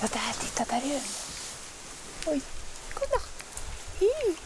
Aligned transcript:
Ja, 0.00 0.08
där, 0.12 0.40
titta, 0.40 0.64
där 0.64 0.76
är 0.76 0.90
den. 0.90 1.00
Oj, 2.26 2.40
kolla. 2.94 3.22
Hi. 3.98 4.36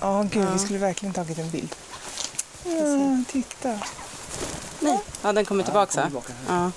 Ja, 0.00 0.20
oh, 0.20 0.26
gud, 0.30 0.48
vi 0.52 0.58
skulle 0.58 0.78
verkligen 0.78 1.14
tagit 1.14 1.38
en 1.38 1.50
bild. 1.50 1.74
Ja, 2.64 3.22
titta. 3.32 3.78
Nej. 4.80 5.00
Ja, 5.22 5.32
den 5.32 5.44
kommer 5.44 5.64
tillbaka. 5.64 6.00
Ja, 6.00 6.04
tillbaka. 6.04 6.32
Ja. 6.48 6.70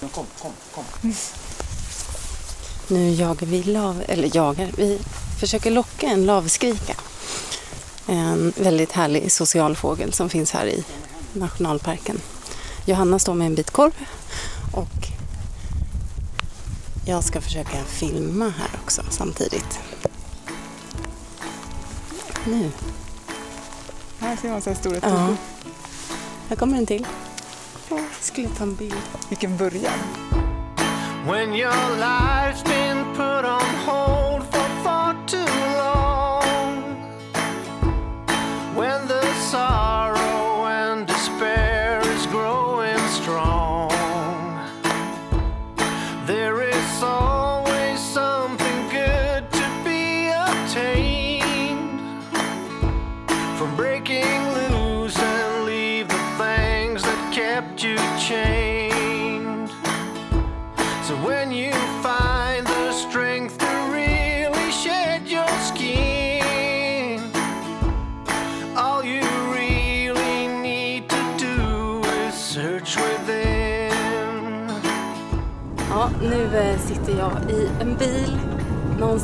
Kom, 0.00 0.26
kom, 0.38 0.52
kom. 0.74 1.14
Nu 2.88 3.10
jagar 3.10 3.46
vi 3.46 3.62
lav, 3.62 4.04
eller 4.08 4.36
jagar, 4.36 4.70
vi 4.76 5.00
försöker 5.40 5.70
locka 5.70 6.06
en 6.06 6.26
lavskrika. 6.26 6.96
En 8.06 8.52
väldigt 8.56 8.92
härlig 8.92 9.32
social 9.32 9.76
fågel 9.76 10.12
som 10.12 10.30
finns 10.30 10.52
här 10.52 10.66
i 10.66 10.84
nationalparken. 11.32 12.20
Johanna 12.84 13.18
står 13.18 13.34
med 13.34 13.46
en 13.46 13.54
bit 13.54 13.70
korv 13.70 13.92
och 14.72 15.08
jag 17.06 17.24
ska 17.24 17.40
försöka 17.40 17.84
filma 17.86 18.44
här 18.44 18.70
också 18.82 19.02
samtidigt. 19.10 19.80
Nu. 22.46 22.70
Här 24.18 24.36
ser 24.36 24.50
man 24.50 24.62
så 24.62 24.70
här 24.70 24.76
stora 24.76 24.98
Ja. 25.02 25.36
Här 26.48 26.56
kommer 26.56 26.78
en 26.78 26.86
till. 26.86 27.06
Jag 27.88 28.04
skulle 28.20 28.48
ta 28.48 28.64
en 28.64 28.74
bild. 28.74 28.94
Vilken 29.28 29.56
början. 29.56 29.98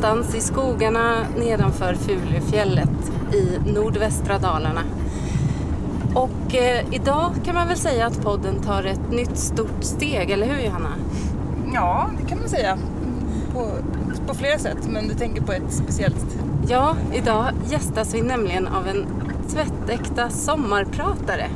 Någonstans 0.03 0.35
i 0.35 0.41
skogarna 0.41 1.27
nedanför 1.37 1.95
Fulufjället 1.95 3.13
i 3.33 3.71
nordvästra 3.73 4.39
Dalarna. 4.39 4.81
Och 6.15 6.55
eh, 6.55 6.85
idag 6.91 7.35
kan 7.45 7.55
man 7.55 7.69
väl 7.69 7.77
säga 7.77 8.07
att 8.07 8.23
podden 8.23 8.63
tar 8.63 8.85
ett 8.85 9.11
nytt 9.11 9.39
stort 9.39 9.85
steg, 9.85 10.31
eller 10.31 10.47
hur 10.47 10.65
Johanna? 10.65 10.91
Ja, 11.75 12.11
det 12.21 12.29
kan 12.29 12.39
man 12.39 12.49
säga. 12.49 12.79
På, 13.53 13.71
på 14.27 14.35
flera 14.35 14.59
sätt, 14.59 14.89
men 14.89 15.09
du 15.09 15.15
tänker 15.15 15.43
på 15.43 15.53
ett 15.53 15.73
speciellt. 15.73 16.39
Ja, 16.69 16.97
idag 17.13 17.53
gästas 17.71 18.15
vi 18.15 18.23
nämligen 18.23 18.67
av 18.67 18.89
en 18.89 19.07
tvättäkta 19.49 20.31
sommarpratare. 20.31 21.47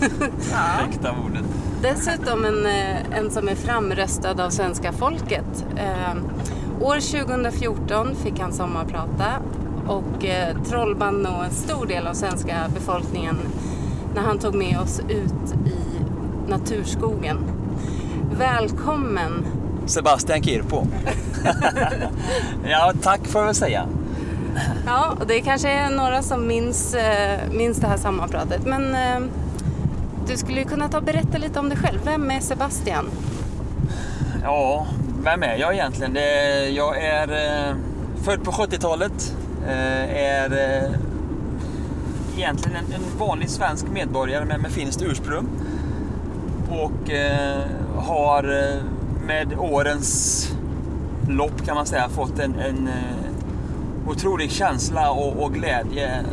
Äkta 0.88 1.14
ordet. 1.26 1.44
Dessutom 1.82 2.44
en, 2.44 2.66
eh, 2.66 3.18
en 3.18 3.30
som 3.30 3.48
är 3.48 3.54
framröstad 3.54 4.44
av 4.44 4.50
svenska 4.50 4.92
folket. 4.92 5.66
Eh, 5.76 6.14
år 6.82 7.24
2014 7.24 8.14
fick 8.14 8.38
han 8.38 8.52
sommarprata 8.52 9.32
och 9.86 10.24
eh, 10.24 10.56
trollband 10.62 11.22
nog 11.22 11.44
en 11.44 11.50
stor 11.50 11.86
del 11.86 12.06
av 12.06 12.14
svenska 12.14 12.56
befolkningen 12.74 13.38
när 14.14 14.22
han 14.22 14.38
tog 14.38 14.54
med 14.54 14.78
oss 14.78 15.00
ut 15.08 15.54
i 15.66 16.00
naturskogen. 16.50 17.38
Välkommen! 18.38 19.46
Sebastian 19.86 20.42
Kirpo. 20.42 20.86
ja, 22.64 22.92
tack 23.02 23.26
får 23.26 23.40
jag 23.40 23.46
väl 23.46 23.54
säga. 23.54 23.86
Ja, 24.86 25.16
och 25.20 25.26
det 25.26 25.40
kanske 25.40 25.68
är 25.68 25.90
några 25.90 26.22
som 26.22 26.46
minns, 26.46 26.94
eh, 26.94 27.40
minns 27.52 27.78
det 27.78 27.86
här 27.86 27.96
sommarpratet. 27.96 28.66
Men 28.66 28.94
eh, 28.94 29.28
du 30.26 30.36
skulle 30.36 30.58
ju 30.58 30.64
kunna 30.64 30.88
ta 30.88 30.96
och 30.98 31.04
berätta 31.04 31.38
lite 31.38 31.58
om 31.58 31.68
dig 31.68 31.78
själv. 31.78 31.98
Vem 32.04 32.30
är 32.30 32.40
Sebastian? 32.40 33.10
Ja, 34.42 34.86
vem 35.24 35.42
är 35.42 35.56
jag 35.56 35.74
egentligen? 35.74 36.14
Det, 36.14 36.68
jag 36.68 37.04
är 37.04 37.28
eh, 37.28 37.76
född 38.24 38.44
på 38.44 38.50
70-talet. 38.50 39.36
Eh, 39.66 40.16
är 40.16 40.52
eh, 40.52 40.90
egentligen 42.36 42.76
en, 42.76 42.92
en 42.92 43.18
vanlig 43.18 43.50
svensk 43.50 43.86
medborgare 43.88 44.44
med, 44.44 44.60
med 44.60 44.70
finskt 44.70 45.02
ursprung. 45.02 45.48
Och 46.70 47.10
eh, 47.10 47.62
har 47.96 48.44
eh, 48.44 48.82
med 49.26 49.58
årens 49.58 50.48
lopp 51.28 51.66
kan 51.66 51.74
man 51.74 51.86
säga 51.86 52.08
fått 52.08 52.38
en, 52.38 52.54
en 52.54 52.88
eh, 52.88 54.08
otrolig 54.08 54.50
känsla 54.50 55.10
och, 55.10 55.42
och 55.42 55.54
glädje 55.54 56.24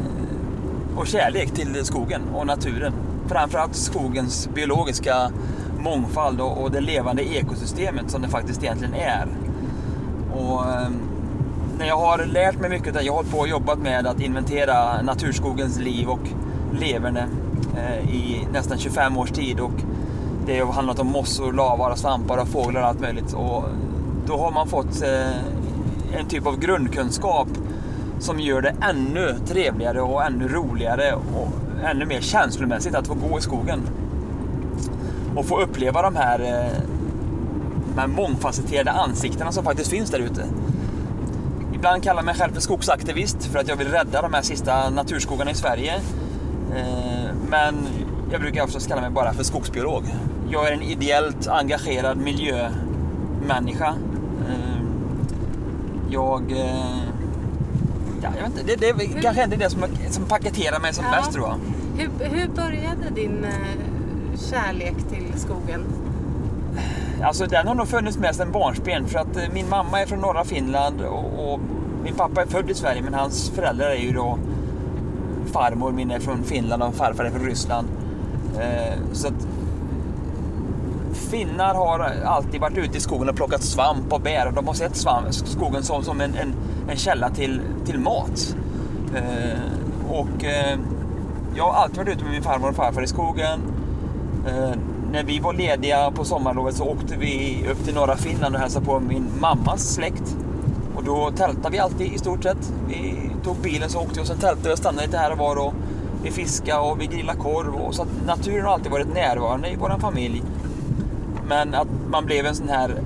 och 0.96 1.08
kärlek 1.08 1.52
till 1.52 1.86
skogen 1.86 2.22
och 2.34 2.48
naturen. 2.48 2.94
Framförallt 3.28 3.76
skogens 3.76 4.50
biologiska 4.56 5.32
mångfald 5.80 6.42
och, 6.42 6.62
och 6.62 6.72
det 6.72 6.82
levande 6.82 7.24
ekosystemet 7.24 8.12
som 8.12 8.22
det 8.22 8.28
faktiskt 8.28 8.64
egentligen 8.64 8.94
är. 8.94 9.28
Och, 10.34 10.72
ehm, 10.72 11.10
när 11.80 11.88
jag 11.88 11.98
har 11.98 12.26
lärt 12.26 12.60
mig 12.60 12.70
mycket, 12.70 13.04
jag 13.04 13.12
har 13.12 13.18
hållit 13.18 13.32
på 13.32 13.38
och 13.38 13.48
jobbat 13.48 13.80
med 13.80 14.08
att 14.08 14.22
inventera 14.22 15.02
naturskogens 15.02 15.80
liv 15.80 16.10
och 16.10 16.20
leverne 16.80 17.28
eh, 17.78 18.16
i 18.16 18.48
nästan 18.54 18.78
25 18.78 19.18
års 19.18 19.32
tid. 19.32 19.60
Och 19.60 19.72
det 20.46 20.60
har 20.60 20.74
handlat 20.74 21.00
om 21.00 21.08
mossor, 21.08 21.54
lavar, 21.54 21.96
svampar 21.96 22.38
och 22.38 22.48
fåglar 22.48 22.82
och 22.82 22.88
allt 22.88 23.00
möjligt. 23.00 23.34
Och 23.34 23.64
då 24.28 24.38
har 24.38 24.52
man 24.52 24.68
fått 24.68 25.02
eh, 25.02 26.20
en 26.20 26.26
typ 26.30 26.48
av 26.48 26.60
grundkunskap 26.60 27.48
som 28.20 28.40
gör 28.40 28.62
det 28.62 28.76
ännu 28.82 29.36
trevligare 29.48 30.02
och 30.02 30.24
ännu 30.24 30.48
roligare 30.48 31.14
och 31.14 31.48
ännu 31.84 32.06
mer 32.06 32.22
känslomässigt 32.22 32.96
att 32.96 33.08
få 33.08 33.14
gå 33.14 33.38
i 33.38 33.42
skogen. 33.42 33.82
Och 35.40 35.46
få 35.46 35.62
uppleva 35.62 36.02
de 36.02 36.16
här, 36.16 36.40
eh, 36.40 36.82
de 37.96 38.00
här 38.02 38.08
mångfacetterade 38.08 38.92
ansiktena 38.92 39.52
som 39.52 39.64
faktiskt 39.64 39.90
finns 39.90 40.10
där 40.12 40.20
ute. 40.20 40.46
Ibland 41.74 42.04
kallar 42.04 42.18
jag 42.18 42.26
mig 42.26 42.36
själv 42.36 42.54
för 42.54 42.62
skogsaktivist 42.62 43.46
för 43.46 43.60
att 43.60 43.68
jag 43.68 43.76
vill 43.76 43.88
rädda 43.88 44.22
de 44.22 44.34
här 44.34 44.42
sista 44.42 44.90
naturskogarna 44.90 45.52
i 45.52 45.56
Sverige. 45.56 45.96
Eh, 46.76 47.32
Men 47.50 47.76
jag 48.32 48.42
brukar 48.42 48.64
oftast 48.64 48.88
kalla 48.88 49.02
mig 49.02 49.10
bara 49.10 49.34
för 49.34 49.44
skogsbiolog. 49.44 50.04
Jag 50.50 50.68
är 50.68 50.72
en 50.72 50.82
ideellt 50.82 51.48
engagerad 51.48 52.18
miljömänniska. 52.18 53.88
Eh, 54.50 54.82
Jag... 56.10 56.44
Ja, 58.22 58.30
jag 58.38 58.50
vet 58.50 58.60
inte, 58.60 58.64
det, 58.64 58.76
det 58.76 58.90
är 59.18 59.22
kanske 59.22 59.44
inte 59.44 59.56
det 59.56 59.70
som, 59.70 59.84
som 60.10 60.24
paketerar 60.26 60.80
mig 60.80 60.94
som 60.94 61.06
Ja. 61.12 61.18
bäst 61.18 61.32
tror 61.32 61.48
jag. 61.48 61.58
Hur, 61.98 62.26
hur 62.30 62.48
började 62.48 63.10
din 63.16 63.46
kärlek 64.40 64.96
till 65.10 65.40
skogen? 65.40 65.86
Alltså 67.24 67.46
den 67.46 67.68
har 67.68 67.76
nog 67.76 67.88
funnits 67.88 68.18
med 68.18 68.36
sedan 68.36 68.52
barnsben 68.52 69.08
för 69.08 69.20
att 69.20 69.38
eh, 69.38 69.44
min 69.54 69.70
mamma 69.70 70.02
är 70.02 70.06
från 70.06 70.20
norra 70.20 70.44
Finland 70.44 71.02
och, 71.02 71.54
och 71.54 71.60
min 72.04 72.16
pappa 72.16 72.42
är 72.42 72.46
född 72.46 72.70
i 72.70 72.74
Sverige 72.74 73.02
men 73.02 73.14
hans 73.14 73.50
föräldrar 73.50 73.90
är 73.90 74.02
ju 74.02 74.12
då 74.12 74.38
farmor 75.52 75.92
min 75.92 76.12
är 76.12 76.20
från 76.20 76.44
Finland 76.44 76.84
och 76.84 76.96
farfar 76.96 77.24
är 77.24 77.30
från 77.30 77.46
Ryssland. 77.46 77.88
Eh, 78.60 78.94
så 79.14 79.28
att 79.28 79.48
finnar 81.14 81.76
har 81.76 82.00
alltid 82.26 82.62
varit 82.62 82.78
ute 82.78 82.98
i 82.98 83.02
skogen 83.02 83.30
och 83.30 83.36
plockat 83.36 83.64
svamp 83.64 84.14
och 84.14 84.22
bär 84.22 84.48
och 84.48 84.54
de 84.54 84.68
har 84.68 84.74
sett 84.74 84.96
svamp, 84.96 85.34
skogen 85.34 85.84
som, 85.84 86.04
som 86.04 86.22
en, 86.22 86.36
en, 86.36 86.54
en 86.90 86.98
källa 86.98 87.30
till, 87.30 87.62
till 87.86 88.00
mat. 88.00 88.56
Eh, 89.16 89.60
och 90.10 90.44
eh, 90.44 90.80
jag 91.56 91.64
har 91.64 91.84
alltid 91.84 91.98
varit 91.98 92.10
ute 92.10 92.24
med 92.24 92.34
min 92.34 92.44
farmor 92.44 92.70
och 92.70 92.76
farfar 92.76 93.02
i 93.02 93.08
skogen. 93.08 93.60
Eh, 94.48 94.72
när 95.12 95.24
vi 95.24 95.40
var 95.40 95.54
lediga 95.54 96.12
på 96.12 96.26
sommarlovet 96.26 96.76
så 96.76 96.84
åkte 96.84 97.16
vi 97.18 97.66
upp 97.72 97.86
till 97.86 97.96
norra 97.96 98.16
Finland 98.18 98.56
och 98.56 98.62
hälsade 98.62 98.86
på 98.86 99.00
min 99.00 99.28
mammas 99.40 99.94
släkt. 99.94 100.38
Och 100.96 101.04
då 101.04 101.32
tältade 101.32 101.70
vi 101.70 101.80
alltid 101.80 102.14
i 102.14 102.18
stort 102.18 102.44
sett. 102.44 102.74
Vi 102.88 103.32
tog 103.44 103.56
bilen 103.56 103.90
så 103.90 104.00
åkte 104.00 104.16
vi 104.16 104.22
och 104.22 104.28
sen 104.28 104.38
tältade 104.38 104.68
vi 104.68 104.74
och 104.74 104.78
stannade 104.78 105.06
lite 105.06 105.18
här 105.18 105.32
och 105.32 105.38
var 105.38 105.56
och 105.56 105.74
vi 106.24 106.32
fiskade 106.32 106.80
och 106.80 107.02
vi 107.02 107.06
grillade 107.08 107.40
korv. 107.40 107.76
Och 107.76 107.96
så 107.96 108.02
att 108.02 108.26
naturen 108.26 108.66
har 108.66 108.74
alltid 108.74 108.92
varit 108.92 109.14
närvarande 109.14 109.70
i 109.70 109.76
vår 109.76 110.00
familj. 110.00 110.44
Men 111.48 111.76
att 111.76 111.88
man 112.10 112.26
blev 112.26 112.46
en 112.46 112.56
sån 112.56 112.70
här, 112.70 113.02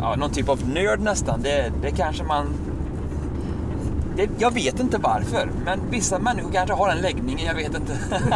ja, 0.00 0.16
någon 0.16 0.30
typ 0.30 0.48
av 0.48 0.68
nörd 0.68 1.00
nästan, 1.00 1.42
det, 1.42 1.72
det 1.82 1.90
kanske 1.90 2.24
man... 2.24 2.46
Det, 4.16 4.28
jag 4.38 4.54
vet 4.54 4.80
inte 4.80 4.98
varför, 4.98 5.50
men 5.64 5.80
vissa 5.90 6.18
människor 6.18 6.50
kanske 6.52 6.74
har 6.74 6.88
den 6.88 6.98
läggningen, 6.98 7.46
jag 7.46 7.54
vet 7.54 7.74
inte. 7.74 7.98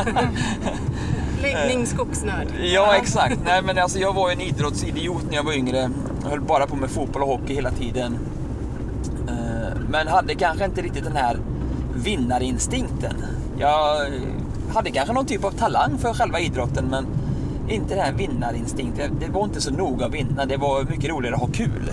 Tidning 1.55 1.87
skogsnörd. 1.87 2.47
Ja, 2.63 2.95
exakt. 2.97 3.39
Nej, 3.45 3.63
men 3.63 3.79
alltså, 3.79 3.99
jag 3.99 4.13
var 4.13 4.31
en 4.31 4.41
idrottsidiot 4.41 5.23
när 5.29 5.37
jag 5.37 5.45
var 5.45 5.53
yngre. 5.53 5.91
Jag 6.23 6.31
höll 6.31 6.41
bara 6.41 6.67
på 6.67 6.77
med 6.77 6.91
fotboll 6.91 7.23
och 7.23 7.29
hockey 7.29 7.55
hela 7.55 7.71
tiden. 7.71 8.19
Eh, 9.29 9.79
Men 9.89 10.09
hade 10.09 10.35
kanske 10.35 10.65
inte 10.65 10.83
riktigt 10.83 11.05
den 11.05 11.17
här 11.17 11.39
vinnarinstinkten. 11.95 13.15
Jag 13.59 13.97
hade 14.75 14.91
kanske 14.91 15.15
någon 15.15 15.27
typ 15.27 15.45
av 15.45 15.51
talang 15.51 15.99
för 15.99 16.15
själva 16.15 16.41
idrotten, 16.41 16.85
men 16.85 17.07
inte 17.69 17.95
den 17.95 18.05
här 18.05 18.13
vinnarinstinkten. 18.13 19.11
Det 19.21 19.29
var 19.29 19.45
inte 19.45 19.61
så 19.61 19.71
noga 19.71 20.07
att 20.07 20.15
vinna. 20.15 20.47
Det 20.47 20.57
var 20.57 20.85
mycket 20.85 21.11
roligare 21.11 21.35
att 21.35 21.41
ha 21.41 21.49
kul. 21.53 21.91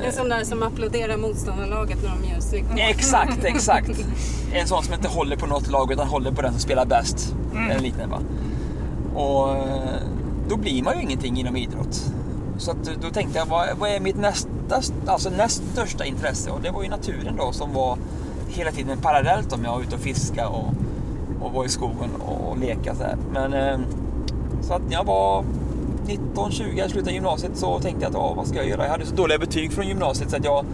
Eh, 0.00 0.06
En 0.06 0.12
sån 0.12 0.28
där 0.28 0.44
som 0.44 0.62
applåderar 0.62 1.16
motståndarlaget 1.16 1.98
när 2.02 2.10
de 2.22 2.28
gör 2.34 2.40
snyggt. 2.40 2.66
Exakt, 2.76 3.44
exakt. 3.44 3.90
En 4.52 4.66
sån 4.66 4.82
som 4.82 4.94
inte 4.94 5.08
håller 5.08 5.36
på 5.36 5.46
något 5.46 5.70
lag 5.70 5.92
utan 5.92 6.06
håller 6.08 6.32
på 6.32 6.42
den 6.42 6.52
som 6.52 6.60
spelar 6.60 6.86
bäst. 6.86 7.34
Eller 7.70 7.80
liknande, 7.80 8.14
va? 8.16 8.20
Och 9.20 9.50
eh, 9.56 10.00
då 10.48 10.56
blir 10.56 10.82
man 10.82 10.96
ju 10.96 11.02
ingenting 11.02 11.38
inom 11.40 11.56
idrott. 11.56 12.12
Så 12.58 12.70
att, 12.70 12.90
då 13.02 13.10
tänkte 13.10 13.38
jag, 13.38 13.46
vad, 13.46 13.68
vad 13.78 13.90
är 13.90 14.00
mitt 14.00 14.16
nästa, 14.16 14.48
alltså 15.06 15.30
näst 15.30 15.62
största 15.72 16.04
intresse? 16.04 16.50
Och 16.50 16.60
det 16.60 16.70
var 16.70 16.82
ju 16.82 16.88
naturen 16.88 17.36
då 17.36 17.52
som 17.52 17.72
var 17.72 17.98
hela 18.48 18.70
tiden 18.70 18.98
parallellt 18.98 19.52
om 19.52 19.64
jag 19.64 19.72
var 19.72 19.80
ute 19.80 19.94
och 19.94 20.00
fiska 20.00 20.48
och, 20.48 20.68
och 21.40 21.52
var 21.52 21.64
i 21.64 21.68
skogen 21.68 22.10
och, 22.26 22.50
och 22.50 22.58
leka 22.58 22.94
så 22.94 23.02
här. 23.02 23.16
Men 23.32 23.52
eh, 23.52 23.78
så 24.62 24.74
att 24.74 24.82
jag 24.90 25.04
var 25.04 25.44
19-20, 26.10 26.78
jag 26.78 26.90
slutade 26.90 27.12
gymnasiet 27.12 27.56
så 27.56 27.78
tänkte 27.78 28.04
jag 28.04 28.16
att 28.16 28.36
vad 28.36 28.46
ska 28.46 28.56
jag 28.56 28.68
göra? 28.68 28.84
Jag 28.84 28.90
hade 28.90 29.06
så 29.06 29.14
dåliga 29.14 29.38
betyg 29.38 29.72
från 29.72 29.88
gymnasiet 29.88 30.30
så 30.30 30.36
att 30.36 30.44
jag 30.44 30.64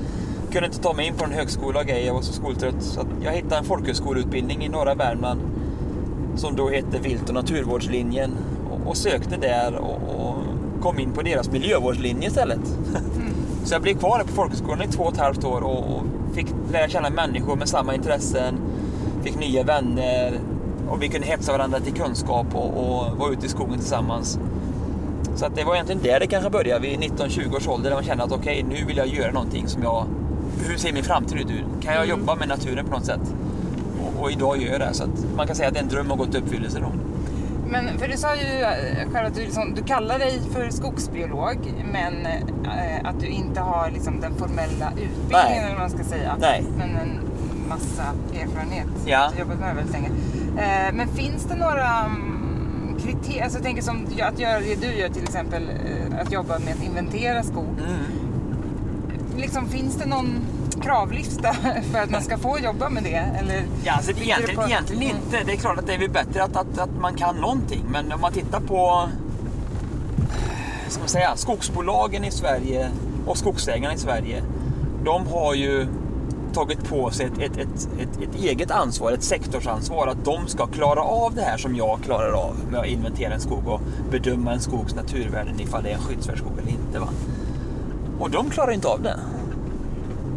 kunde 0.53 0.67
inte 0.67 0.81
ta 0.81 0.93
mig 0.93 1.07
in 1.07 1.15
på 1.15 1.25
en 1.25 1.33
högskola 1.33 1.81
och 1.81 1.87
grejer. 1.87 2.07
Jag 2.07 2.15
var 2.15 2.23
så 2.23 2.33
skoltrött. 2.33 2.83
Så 2.83 3.01
jag 3.25 3.33
hittade 3.33 3.57
en 3.57 3.65
folkhögskoleutbildning 3.65 4.65
i 4.65 4.69
norra 4.69 4.95
Värmland 4.95 5.41
som 6.37 6.57
då 6.57 6.69
hette 6.69 6.99
Vilt 6.99 7.29
och 7.29 7.35
naturvårdslinjen 7.35 8.31
och, 8.71 8.91
och 8.91 8.97
sökte 8.97 9.37
där 9.37 9.75
och, 9.75 10.01
och 10.17 10.37
kom 10.83 10.99
in 10.99 11.13
på 11.13 11.23
deras 11.23 11.51
miljövårdslinje 11.51 12.29
istället. 12.29 12.61
Så 13.65 13.75
jag 13.75 13.83
blev 13.83 13.99
kvar 13.99 14.19
på 14.19 14.33
folkhögskolan 14.33 14.83
i 14.83 14.87
två 14.93 15.03
och 15.03 15.13
ett 15.13 15.21
halvt 15.21 15.45
år 15.45 15.61
och, 15.61 15.79
och 15.79 16.03
fick 16.35 16.47
lära 16.73 16.89
känna 16.89 17.11
människor 17.11 17.57
med 17.57 17.69
samma 17.69 17.95
intressen, 17.95 18.55
fick 19.23 19.39
nya 19.39 19.63
vänner 19.63 20.41
och 20.89 21.03
vi 21.03 21.09
kunde 21.09 21.27
hetsa 21.27 21.53
varandra 21.53 21.81
till 21.81 21.93
kunskap 21.93 22.47
och, 22.55 22.67
och 22.67 23.17
vara 23.17 23.33
ute 23.33 23.47
i 23.47 23.49
skogen 23.49 23.79
tillsammans. 23.79 24.39
Så 25.37 25.47
att 25.47 25.57
det 25.57 25.65
var 25.65 25.75
egentligen 25.75 26.03
där 26.03 26.21
det 26.21 26.27
kanske 26.27 26.51
började, 26.51 26.81
vid 26.81 26.99
19-20 26.99 27.57
års 27.57 27.69
ålder, 27.69 27.91
där 27.91 27.97
man 27.97 28.05
kände 28.05 28.25
att 28.25 28.33
okej, 28.33 28.65
nu 28.69 28.85
vill 28.85 28.97
jag 28.97 29.07
göra 29.07 29.33
någonting 29.33 29.69
som 29.69 29.83
jag... 29.83 30.07
Hur 30.69 30.77
ser 30.77 30.93
min 30.93 31.05
framtid 31.05 31.51
ut? 31.51 31.85
Kan 31.85 31.95
jag 31.95 32.07
jobba 32.07 32.35
med 32.35 32.49
naturen 32.49 32.85
på 32.85 32.91
något 32.91 33.05
sätt? 33.05 33.35
Och, 34.03 34.23
och 34.23 34.31
idag 34.31 34.63
gör 34.63 34.73
jag 34.73 34.81
det. 34.81 34.95
Så 34.95 35.05
att 35.05 35.37
man 35.37 35.47
kan 35.47 35.57
säga 35.57 35.69
att 35.69 35.77
en 35.77 35.89
dröm 35.89 36.11
har 36.11 36.17
gått 36.17 36.35
i 36.35 36.39
uppfyllelse 36.39 36.81
då. 36.81 36.93
Men 37.69 37.99
för 37.99 38.09
du 38.09 38.17
sa 38.17 38.35
ju 38.35 38.63
eh, 38.63 39.13
själv 39.13 39.27
att 39.27 39.35
du, 39.35 39.41
liksom, 39.41 39.75
du 39.75 39.83
kallar 39.83 40.19
dig 40.19 40.41
för 40.53 40.71
skogsbiolog 40.71 41.75
men 41.93 42.27
eh, 42.27 43.05
att 43.05 43.21
du 43.21 43.27
inte 43.27 43.61
har 43.61 43.91
liksom, 43.91 44.21
den 44.21 44.35
formella 44.35 44.91
utbildningen 44.91 45.29
Nej. 45.31 45.59
eller 45.59 45.69
vad 45.69 45.79
man 45.79 45.91
ska 45.91 46.05
säga. 46.05 46.37
Nej. 46.41 46.65
Men 46.79 46.89
en 46.97 47.21
massa 47.69 48.03
erfarenhet. 48.35 48.87
Ja. 49.07 49.29
Du 49.29 49.35
har 49.35 49.41
jobbat 49.41 49.59
med 49.59 49.69
det 49.69 49.75
väldigt 49.75 49.93
länge. 49.93 50.09
Eh, 50.59 50.95
men 50.95 51.09
finns 51.09 51.45
det 51.45 51.57
några 51.57 52.11
kriterier, 53.07 53.43
alltså 53.43 53.59
jag 53.59 53.65
tänker 53.65 53.83
som 53.83 54.07
att 54.23 54.39
göra 54.39 54.61
det 54.61 54.75
du 54.81 54.95
gör 54.95 55.09
till 55.09 55.23
exempel, 55.23 55.63
eh, 55.63 56.21
att 56.21 56.33
jobba 56.33 56.59
med 56.59 56.75
att 56.79 56.85
inventera 56.85 57.43
skog. 57.43 57.75
Mm. 57.79 58.01
Liksom, 59.37 59.69
finns 59.69 59.97
det 59.97 60.07
någon 60.07 60.29
kravlista 60.83 61.53
för 61.93 61.99
att 61.99 62.11
man 62.11 62.23
ska 62.23 62.39
få 62.39 62.59
jobba 62.59 62.89
med 62.89 63.03
det? 63.03 63.17
Eller 63.41 63.63
Ja, 63.85 63.93
alltså, 63.93 64.11
egentligen, 64.11 64.57
på- 64.57 64.69
egentligen 64.69 65.03
Mm. 65.03 65.17
inte. 65.17 65.45
Det 65.47 65.53
är 65.53 65.57
klart 65.57 65.79
att 65.79 65.87
det 65.87 65.95
är 65.95 65.99
väl 65.99 66.11
bättre 66.11 66.43
att, 66.43 66.57
att, 66.57 66.79
att 66.79 66.91
man 67.01 67.15
kan 67.15 67.37
någonting. 67.37 67.85
Men 67.91 68.13
om 68.13 68.21
man 68.21 68.33
tittar 68.33 68.61
på 68.61 69.09
ska 70.89 71.01
man 71.01 71.09
säga, 71.09 71.37
skogsbolagen 71.37 72.25
i 72.25 72.31
Sverige 72.31 72.91
och 73.27 73.37
skogsägarna 73.39 73.95
i 73.95 73.99
Sverige. 73.99 74.43
De 75.05 75.27
har 75.27 75.55
ju 75.55 75.87
tagit 76.57 76.89
på 76.89 77.11
sig 77.11 77.27
ett, 77.27 77.39
ett, 77.39 77.57
ett, 77.57 77.89
ett, 78.01 78.23
ett 78.23 78.43
eget 78.43 78.71
ansvar, 78.71 79.13
ett 79.13 79.23
sektorsansvar. 79.23 80.07
Att 80.07 80.25
de 80.25 80.47
ska 80.47 80.67
klara 80.67 81.01
av 81.01 81.35
det 81.35 81.43
här 81.43 81.57
som 81.57 81.77
jag 81.77 81.99
klarar 82.05 82.33
av 82.33 82.57
med 82.71 82.81
att 82.81 82.87
inventera 82.87 83.35
en 83.35 83.41
skog 83.41 83.69
och 83.69 83.81
bedöma 84.11 84.53
en 84.53 84.61
skogs 84.61 84.95
naturvärden 84.95 85.61
ifall 85.61 85.83
det 85.83 85.91
är 85.91 85.95
en 85.95 86.01
skyddsvärd 86.01 86.39
skog 86.39 86.53
eller 86.59 86.71
inte. 86.71 86.99
Va? 86.99 87.09
Och 88.19 88.31
de 88.31 88.51
klarar 88.51 88.73
inte 88.73 88.89
av 88.89 89.03
det. 89.03 89.17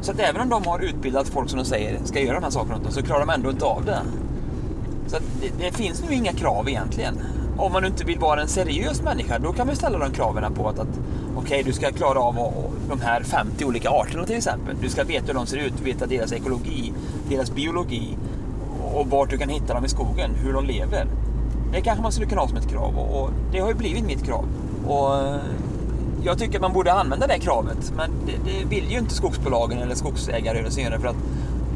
Så 0.01 0.11
att 0.11 0.19
även 0.19 0.41
om 0.41 0.49
de 0.49 0.65
har 0.65 0.79
utbildat 0.79 1.27
folk 1.27 1.49
som 1.49 1.59
de 1.59 1.65
säger 1.65 1.99
ska 2.03 2.19
göra 2.19 2.35
de 2.35 2.43
här 2.43 2.51
sakerna 2.51 2.75
åt 2.75 2.83
dem, 2.83 2.91
så 2.91 3.01
klarar 3.01 3.19
de 3.19 3.29
ändå 3.29 3.49
inte 3.49 3.65
av 3.65 3.85
det. 3.85 4.01
Så 5.07 5.17
att 5.17 5.23
det, 5.41 5.65
det 5.65 5.71
finns 5.71 6.03
nu 6.09 6.15
inga 6.15 6.33
krav 6.33 6.69
egentligen. 6.69 7.19
Om 7.59 7.71
man 7.71 7.81
nu 7.81 7.87
inte 7.87 8.05
vill 8.05 8.19
vara 8.19 8.41
en 8.41 8.47
seriös 8.47 9.01
människa, 9.01 9.39
då 9.39 9.53
kan 9.53 9.67
man 9.67 9.75
ställa 9.75 9.97
de 9.97 10.11
kraven 10.11 10.53
på 10.53 10.69
att, 10.69 10.79
att 10.79 10.99
okej, 11.35 11.63
du 11.63 11.73
ska 11.73 11.91
klara 11.91 12.19
av 12.19 12.35
de 12.89 13.01
här 13.01 13.23
50 13.23 13.65
olika 13.65 13.89
arterna 13.89 14.25
till 14.25 14.37
exempel. 14.37 14.75
Du 14.81 14.89
ska 14.89 15.03
veta 15.03 15.27
hur 15.27 15.33
de 15.33 15.47
ser 15.47 15.57
ut, 15.57 15.73
veta 15.83 16.05
deras 16.05 16.31
ekologi, 16.31 16.93
deras 17.29 17.51
biologi 17.51 18.17
och 18.93 19.07
vart 19.07 19.29
du 19.29 19.37
kan 19.37 19.49
hitta 19.49 19.73
dem 19.73 19.85
i 19.85 19.89
skogen, 19.89 20.31
hur 20.35 20.53
de 20.53 20.65
lever. 20.65 21.07
Det 21.71 21.81
kanske 21.81 22.03
man 22.03 22.11
skulle 22.11 22.27
kunna 22.27 22.41
ha 22.41 22.47
som 22.47 22.57
ett 22.57 22.69
krav 22.69 22.97
och, 22.97 23.23
och 23.23 23.29
det 23.51 23.59
har 23.59 23.69
ju 23.69 23.75
blivit 23.75 24.05
mitt 24.05 24.25
krav. 24.25 24.45
Och 24.87 25.15
eh, 25.15 25.35
jag 26.23 26.37
tycker 26.37 26.55
att 26.55 26.61
man 26.61 26.73
borde 26.73 26.93
använda 26.93 27.27
det 27.27 27.39
kravet, 27.39 27.93
men 27.95 28.11
det, 28.25 28.51
det 28.51 28.65
vill 28.65 28.91
ju 28.91 28.99
inte 28.99 29.13
skogsbolagen 29.13 29.79
eller 29.79 29.95
skogsägarrörelsen 29.95 30.83
göra. 30.83 30.99
för 30.99 31.07
att 31.07 31.15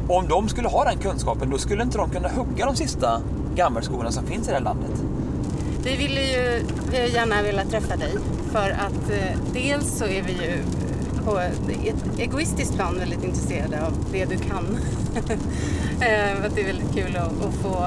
om 0.08 0.28
de 0.28 0.48
skulle 0.48 0.68
ha 0.68 0.84
den 0.84 0.98
kunskapen, 0.98 1.50
då 1.50 1.58
skulle 1.58 1.82
inte 1.82 1.98
de 1.98 2.10
kunna 2.10 2.28
hugga 2.28 2.66
de 2.66 2.76
sista 2.76 3.20
gammelskogarna 3.54 4.10
som 4.10 4.26
finns 4.26 4.48
i 4.48 4.50
det 4.50 4.56
här 4.56 4.64
landet. 4.64 5.04
Vi 5.84 5.96
ville 5.96 6.20
ju 6.20 6.62
vi 6.90 7.00
har 7.00 7.06
gärna 7.06 7.42
velat 7.42 7.70
träffa 7.70 7.96
dig 7.96 8.12
för 8.52 8.70
att 8.70 9.10
eh, 9.10 9.38
dels 9.52 9.98
så 9.98 10.04
är 10.04 10.22
vi 10.22 10.32
ju 10.32 10.62
på 11.24 11.38
ett 11.38 12.18
egoistiskt 12.18 12.74
plan 12.74 12.98
väldigt 12.98 13.24
intresserade 13.24 13.86
av 13.86 13.92
det 14.12 14.24
du 14.24 14.36
kan. 14.36 14.78
eh, 16.00 16.44
att 16.46 16.54
det 16.54 16.60
är 16.60 16.66
väldigt 16.66 16.94
kul 16.94 17.16
att, 17.16 17.44
att 17.44 17.54
få, 17.62 17.86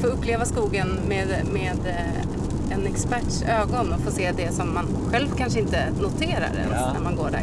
få 0.00 0.06
uppleva 0.06 0.44
skogen 0.44 0.98
med, 1.08 1.28
med 1.52 1.78
eh, 1.86 2.74
en 2.78 2.86
experts 2.86 3.42
ögon 3.42 3.92
och 3.92 4.00
få 4.00 4.10
se 4.10 4.32
det 4.36 4.52
som 4.52 4.74
man 4.74 4.86
själv 5.10 5.28
kanske 5.36 5.60
inte 5.60 5.90
noterar 6.00 6.50
ens 6.54 6.72
Ja. 6.74 6.92
när 6.92 7.00
man 7.00 7.16
går 7.16 7.30
där. 7.30 7.42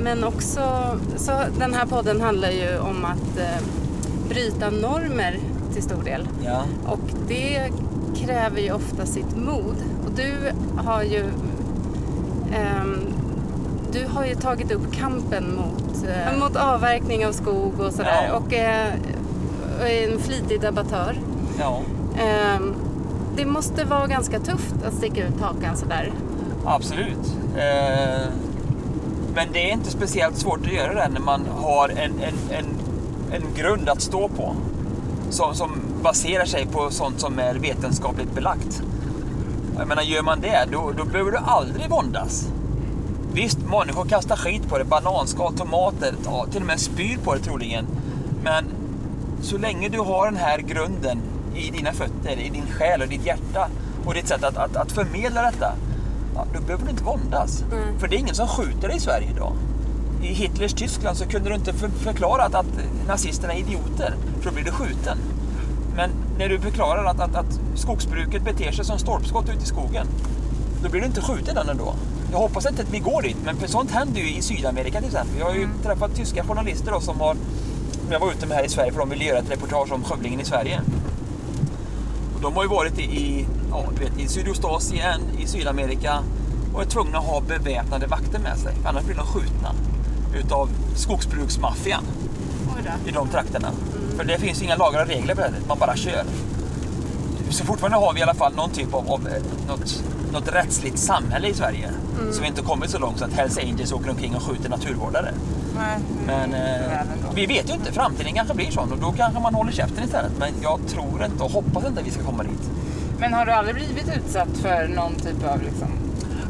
Men 0.00 0.24
också, 0.24 0.60
så 1.16 1.32
den 1.58 1.74
här 1.74 1.86
podden 1.86 2.20
handlar 2.20 2.50
ju 2.50 2.78
om 2.78 3.04
att 3.04 3.38
eh, 3.38 3.66
bryta 4.28 4.70
normer 4.70 5.38
till 5.72 5.82
stor 5.82 6.02
del. 6.02 6.28
Ja. 6.44 6.64
Och 6.86 7.00
det 7.28 7.70
kräver 8.24 8.60
ju 8.60 8.72
ofta 8.72 9.06
sitt 9.06 9.36
mod. 9.36 9.76
Och 10.06 10.12
du 10.16 10.32
har 10.76 11.02
ju 11.02 11.24
ehm, 12.54 12.98
du 13.92 14.06
har 14.06 14.24
ju 14.26 14.34
tagit 14.34 14.72
upp 14.72 14.92
kampen 14.92 15.54
mot, 15.56 16.04
eh, 16.08 16.38
mot 16.40 16.56
avverkning 16.56 17.26
av 17.26 17.32
skog 17.32 17.80
och 17.80 17.92
sådär. 17.92 18.26
Ja. 18.28 18.36
Och 18.36 18.52
eh, 18.54 18.92
är 19.80 20.12
en 20.12 20.18
flitig 20.18 20.60
debattör. 20.60 21.18
ja, 21.58 21.80
Ehm, 22.18 22.74
det 23.36 23.44
måste 23.46 23.84
vara 23.84 24.06
ganska 24.06 24.40
tufft 24.40 24.74
att 24.86 24.94
sticka 24.94 25.26
ut 25.26 25.40
hakan 25.40 25.76
sådär. 25.76 26.12
absolut. 26.64 27.36
Eh, 27.56 28.26
men 29.34 29.48
det 29.52 29.68
är 29.70 29.72
inte 29.72 29.90
speciellt 29.90 30.36
svårt 30.38 30.66
att 30.66 30.72
göra 30.72 30.94
det 30.94 31.08
när 31.12 31.20
man 31.20 31.40
har 31.56 31.88
en, 31.88 31.96
en, 32.20 32.34
en, 32.58 32.64
en 33.32 33.42
grund 33.54 33.88
att 33.88 34.00
stå 34.00 34.28
på. 34.28 34.54
Som, 35.30 35.54
som 35.54 35.70
baserar 36.02 36.44
sig 36.44 36.66
på 36.66 36.90
sånt 36.90 37.20
som 37.20 37.38
är 37.38 37.54
vetenskapligt 37.54 38.34
belagt. 38.34 38.82
Jag 39.78 39.88
menar, 39.88 40.02
gör 40.02 40.22
man 40.22 40.40
det, 40.40 40.68
då, 40.72 40.92
då 40.96 41.04
behöver 41.04 41.30
du 41.30 41.38
aldrig 41.38 41.90
våndas. 41.90 42.48
Visst, 43.32 43.58
människor 43.58 44.04
kastar 44.04 44.36
skit 44.36 44.68
på 44.68 44.78
det. 44.78 44.84
Bananskal, 44.84 45.54
tomater, 45.54 46.14
ja, 46.24 46.46
till 46.50 46.60
och 46.60 46.66
med 46.66 46.80
spyr 46.80 47.18
på 47.24 47.34
det 47.34 47.40
troligen. 47.40 47.86
Men 48.44 48.64
så 49.42 49.58
länge 49.58 49.88
du 49.88 49.98
har 49.98 50.26
den 50.26 50.36
här 50.36 50.58
grunden 50.58 51.18
i 51.54 51.70
dina 51.70 51.92
fötter, 51.92 52.36
i 52.38 52.48
din 52.48 52.66
själ 52.66 53.02
och 53.02 53.08
ditt 53.08 53.26
hjärta 53.26 53.68
och 54.06 54.14
ditt 54.14 54.28
sätt 54.28 54.44
att, 54.44 54.56
att, 54.56 54.76
att 54.76 54.92
förmedla 54.92 55.42
detta, 55.42 55.72
ja, 56.34 56.46
då 56.54 56.60
behöver 56.60 56.84
du 56.84 56.90
inte 56.90 57.04
våndas. 57.04 57.62
Mm. 57.72 57.98
För 57.98 58.08
det 58.08 58.16
är 58.16 58.18
ingen 58.18 58.34
som 58.34 58.48
skjuter 58.48 58.88
dig 58.88 58.96
i 58.96 59.00
Sverige 59.00 59.30
idag. 59.30 59.52
I 60.22 60.26
Hitlers 60.26 60.74
Tyskland 60.74 61.16
så 61.16 61.26
kunde 61.26 61.48
du 61.48 61.54
inte 61.54 61.72
för, 61.72 61.88
förklara 61.88 62.42
att, 62.42 62.54
att 62.54 62.66
nazisterna 63.08 63.52
är 63.52 63.58
idioter, 63.58 64.14
för 64.40 64.50
då 64.50 64.54
blir 64.54 64.64
du 64.64 64.70
skjuten. 64.70 65.18
Men 65.96 66.10
när 66.38 66.48
du 66.48 66.60
förklarar 66.60 67.04
att, 67.04 67.20
att, 67.20 67.34
att 67.34 67.60
skogsbruket 67.74 68.42
beter 68.42 68.72
sig 68.72 68.84
som 68.84 68.98
stolpskott 68.98 69.48
ute 69.48 69.62
i 69.62 69.66
skogen, 69.66 70.06
då 70.82 70.88
blir 70.88 71.00
du 71.00 71.06
inte 71.06 71.20
skjuten 71.20 71.56
än 71.56 71.68
ändå. 71.68 71.94
Jag 72.32 72.38
hoppas 72.38 72.66
inte 72.66 72.82
att 72.82 72.90
vi 72.94 72.98
går 72.98 73.22
dit, 73.22 73.36
men 73.44 73.56
för 73.56 73.66
sånt 73.66 73.90
händer 73.90 74.20
ju 74.20 74.36
i 74.36 74.42
Sydamerika 74.42 74.98
till 74.98 75.08
exempel. 75.08 75.38
Jag 75.38 75.46
har 75.46 75.54
ju 75.54 75.68
träffat 75.82 76.14
tyska 76.14 76.44
journalister 76.44 76.92
då 76.92 77.00
som 77.00 77.20
har, 77.20 77.36
jag 78.10 78.20
var 78.20 78.30
ute 78.30 78.46
med 78.46 78.56
här 78.56 78.64
i 78.64 78.68
Sverige 78.68 78.92
för 78.92 78.98
de 78.98 79.10
ville 79.10 79.24
göra 79.24 79.38
ett 79.38 79.50
reportage 79.50 79.92
om 79.92 80.04
skövlingen 80.04 80.40
i 80.40 80.44
Sverige. 80.44 80.80
Och 82.34 82.40
de 82.42 82.56
har 82.56 82.62
ju 82.62 82.68
varit 82.68 82.98
i, 82.98 83.02
i, 83.02 83.46
ja, 83.70 83.84
vet, 84.00 84.18
i 84.18 84.28
Sydostasien, 84.28 85.20
i 85.38 85.46
Sydamerika 85.46 86.18
och 86.74 86.82
är 86.82 86.86
tvungna 86.86 87.18
att 87.18 87.24
ha 87.24 87.40
beväpnade 87.40 88.06
vakter 88.06 88.38
med 88.38 88.58
sig, 88.58 88.74
annars 88.84 89.04
blir 89.04 89.16
de 89.16 89.26
skjutna 89.26 89.72
utav 90.34 90.68
skogsbruksmaffian 90.96 92.04
i 93.06 93.10
de 93.10 93.28
trakterna. 93.28 93.68
För 94.16 94.24
det 94.24 94.38
finns 94.38 94.62
inga 94.62 94.76
lagar 94.76 95.02
och 95.02 95.08
regler 95.08 95.34
på 95.34 95.40
det 95.40 95.46
här, 95.46 95.54
man 95.68 95.78
bara 95.78 95.96
kör. 95.96 96.24
så 97.50 97.64
fortfarande 97.64 97.98
har 97.98 98.12
vi 98.12 98.20
i 98.20 98.22
alla 98.22 98.34
fall 98.34 98.54
någon 98.54 98.70
typ 98.70 98.94
av, 98.94 99.10
av 99.10 99.28
eh, 99.28 99.42
något, 99.68 100.02
något 100.32 100.48
rättsligt 100.48 100.98
samhälle 100.98 101.48
i 101.48 101.54
Sverige. 101.54 101.88
Så 102.32 102.40
vi 102.40 102.46
inte 102.46 102.62
kommit 102.62 102.90
så 102.90 102.98
långt 102.98 103.18
så 103.18 103.24
att 103.24 103.32
Hells 103.32 103.58
Angels 103.58 103.92
åker 103.92 104.10
omkring 104.10 104.36
och 104.36 104.42
skjuter 104.42 104.68
naturvårdare. 104.68 105.30
Nej, 105.76 105.98
Men 106.26 106.54
eh, 106.54 107.00
vi 107.34 107.46
vet 107.46 107.70
ju 107.70 107.74
inte, 107.74 107.92
framtiden 107.92 108.34
kanske 108.34 108.54
blir 108.54 108.70
sån 108.70 108.92
och 108.92 108.98
då 108.98 109.12
kanske 109.12 109.40
man 109.40 109.54
håller 109.54 109.72
käften 109.72 110.04
istället. 110.04 110.32
Men 110.38 110.54
jag 110.62 110.80
tror 110.88 111.24
inte 111.24 111.44
och 111.44 111.50
hoppas 111.50 111.86
inte 111.86 112.00
att 112.00 112.06
vi 112.06 112.10
ska 112.10 112.22
komma 112.22 112.42
dit. 112.42 112.70
Men 113.18 113.32
har 113.34 113.46
du 113.46 113.52
aldrig 113.52 113.74
blivit 113.74 114.16
utsatt 114.16 114.48
för 114.62 114.88
någon 114.88 115.14
typ 115.14 115.44
av 115.44 115.62
liksom, 115.62 115.88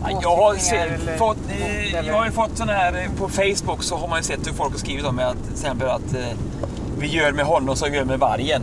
Ja, 0.02 0.18
Jag 0.22 0.36
har, 0.36 0.54
åsikningar 0.54 0.86
se, 0.86 0.94
eller 0.94 1.16
fått, 1.16 1.36
eh, 1.48 2.06
jag 2.06 2.14
har 2.14 2.24
ju 2.24 2.30
fått 2.32 2.56
sådana 2.58 2.72
här 2.72 2.92
eh, 2.92 3.10
på 3.18 3.28
Facebook 3.28 3.82
så 3.82 3.96
har 3.96 4.08
man 4.08 4.18
ju 4.18 4.22
sett 4.22 4.46
hur 4.46 4.52
folk 4.52 4.72
har 4.72 4.78
skrivit 4.78 5.04
om 5.04 5.16
mig 5.16 5.24
att 5.24 5.44
till 5.44 5.52
exempel 5.52 5.88
att 5.88 6.14
eh, 6.14 6.26
vi 6.98 7.06
gör 7.06 7.32
med 7.32 7.44
honom 7.44 7.76
som 7.76 7.90
vi 7.90 7.96
gör 7.96 8.04
med 8.04 8.18
vargen. 8.18 8.62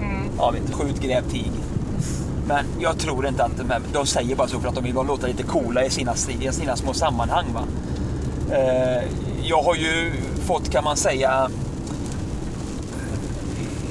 Mm. 0.00 0.30
Ja, 0.38 0.50
vet, 0.50 0.74
skjut, 0.74 1.00
gräv, 1.00 1.30
tig. 1.30 1.52
Men 2.46 2.64
jag 2.80 2.98
tror 2.98 3.26
inte 3.26 3.44
att 3.44 3.56
de, 3.56 3.70
här, 3.70 3.80
de 3.92 4.06
säger 4.06 4.36
bara 4.36 4.48
så 4.48 4.60
för 4.60 4.68
att 4.68 4.74
de 4.74 4.84
vill 4.84 4.94
låta 4.94 5.26
lite 5.26 5.42
coola 5.42 5.84
i 5.84 5.90
sina, 5.90 6.14
i 6.40 6.52
sina 6.52 6.76
små 6.76 6.94
sammanhang. 6.94 7.46
Va? 7.54 7.62
Eh, 8.56 9.02
jag 9.42 9.62
har 9.62 9.74
ju 9.74 10.12
fått, 10.46 10.70
kan 10.70 10.84
man 10.84 10.96
säga, 10.96 11.50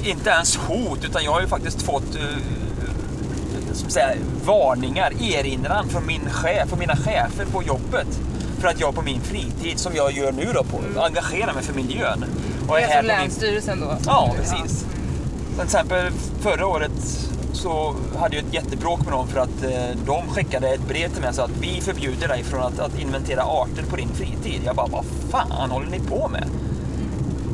inte 0.04 0.30
ens 0.30 0.56
hot, 0.56 1.04
utan 1.04 1.24
jag 1.24 1.32
har 1.32 1.40
ju 1.40 1.46
faktiskt 1.46 1.82
fått 1.82 2.14
eh, 2.14 2.38
säga, 3.88 4.08
varningar, 4.44 5.12
erinran 5.22 5.88
från 5.88 6.06
min 6.06 6.30
chef 6.30 6.72
och 6.72 6.78
mina 6.78 6.96
chefer 6.96 7.44
på 7.52 7.62
jobbet. 7.62 8.20
För 8.60 8.68
att 8.68 8.80
jag 8.80 8.94
på 8.94 9.02
min 9.02 9.20
fritid, 9.20 9.78
som 9.78 9.94
jag 9.94 10.12
gör 10.12 10.32
nu 10.32 10.50
då, 10.54 10.64
på, 10.64 11.00
engagerar 11.00 11.54
mig 11.54 11.62
för 11.62 11.74
miljön. 11.74 12.24
Och 12.68 12.74
Det 12.76 12.82
är 12.82 12.86
här 12.86 12.98
alltså 12.98 12.98
på 12.98 13.02
min- 13.02 13.20
Länsstyrelsen 13.20 13.80
då? 13.80 13.96
Ja, 14.06 14.34
precis. 14.36 14.86
Till 15.54 15.64
exempel 15.64 16.12
förra 16.40 16.66
året 16.66 16.90
så 17.52 17.94
hade 18.18 18.36
jag 18.36 18.44
ett 18.46 18.54
jättebråk 18.54 19.00
med 19.04 19.12
dem 19.12 19.28
för 19.28 19.40
att 19.40 19.62
eh, 19.64 19.96
de 20.06 20.28
skickade 20.28 20.68
ett 20.68 20.88
brev 20.88 21.08
till 21.08 21.22
mig 21.22 21.34
sa 21.34 21.44
att 21.44 21.56
vi 21.60 21.80
förbjuder 21.80 22.28
dig 22.28 22.44
från 22.44 22.60
att, 22.62 22.78
att 22.78 22.98
inventera 22.98 23.42
arter 23.42 23.82
på 23.90 23.96
din 23.96 24.08
fritid. 24.08 24.60
Jag 24.64 24.76
bara, 24.76 24.86
vad 24.86 25.04
fan 25.30 25.70
håller 25.70 25.86
ni 25.90 26.00
på 26.00 26.28
med? 26.28 26.44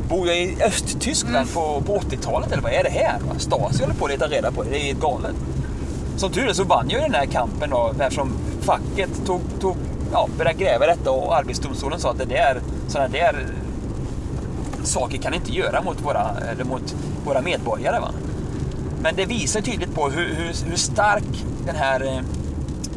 Bor 0.09 0.27
jag 0.27 0.37
i 0.37 0.57
Östtyskland 0.63 1.53
på, 1.53 1.81
på 1.85 1.97
80-talet 1.99 2.51
eller 2.51 2.63
vad 2.63 2.71
är 2.71 2.83
det 2.83 2.89
här? 2.89 3.19
Stasi 3.37 3.81
håller 3.83 3.95
på 3.95 4.05
att 4.05 4.11
leta 4.11 4.27
reda 4.27 4.51
på 4.51 4.63
det, 4.63 4.69
det 4.69 4.77
är 4.79 4.83
helt 4.83 4.99
galet. 4.99 5.35
Som 6.17 6.31
tur 6.31 6.49
är 6.49 6.53
så 6.53 6.63
vann 6.63 6.89
jag 6.89 7.01
den 7.01 7.13
här 7.13 7.25
kampen 7.25 7.69
då 7.69 7.93
eftersom 7.99 8.31
facket 8.61 9.09
tog, 9.25 9.41
tog, 9.59 9.75
ja, 10.11 10.27
började 10.37 10.57
gräva 10.63 10.85
detta 10.85 11.11
och 11.11 11.35
Arbetsdomstolen 11.37 11.99
sa 11.99 12.11
att 12.11 12.17
det 12.17 12.25
där, 12.25 12.61
sådana 12.87 13.07
där 13.09 13.47
saker 14.85 15.17
kan 15.17 15.33
inte 15.33 15.51
göra 15.51 15.81
mot 15.81 16.01
våra, 16.01 16.29
eller 16.51 16.63
mot 16.63 16.95
våra 17.25 17.41
medborgare. 17.41 17.99
Va? 17.99 18.11
Men 19.01 19.15
det 19.15 19.25
visar 19.25 19.61
tydligt 19.61 19.95
på 19.95 20.09
hur, 20.09 20.35
hur, 20.35 20.69
hur 20.69 20.77
stark 20.77 21.45
den 21.65 21.75
här 21.75 22.03
eh, 22.03 22.21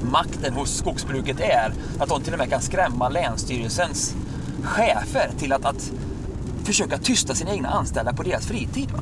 makten 0.02 0.52
hos 0.52 0.76
skogsbruket 0.76 1.40
är. 1.40 1.72
Att 1.98 2.08
de 2.08 2.22
till 2.22 2.32
och 2.32 2.38
med 2.38 2.50
kan 2.50 2.62
skrämma 2.62 3.08
Länsstyrelsens 3.08 4.14
chefer 4.64 5.30
till 5.38 5.52
att, 5.52 5.64
att 5.64 5.92
försöka 6.64 6.98
tysta 6.98 7.34
sina 7.34 7.50
egna 7.50 7.68
anställda 7.68 8.12
på 8.12 8.22
deras 8.22 8.46
fritid. 8.46 8.90
Va? 8.90 9.00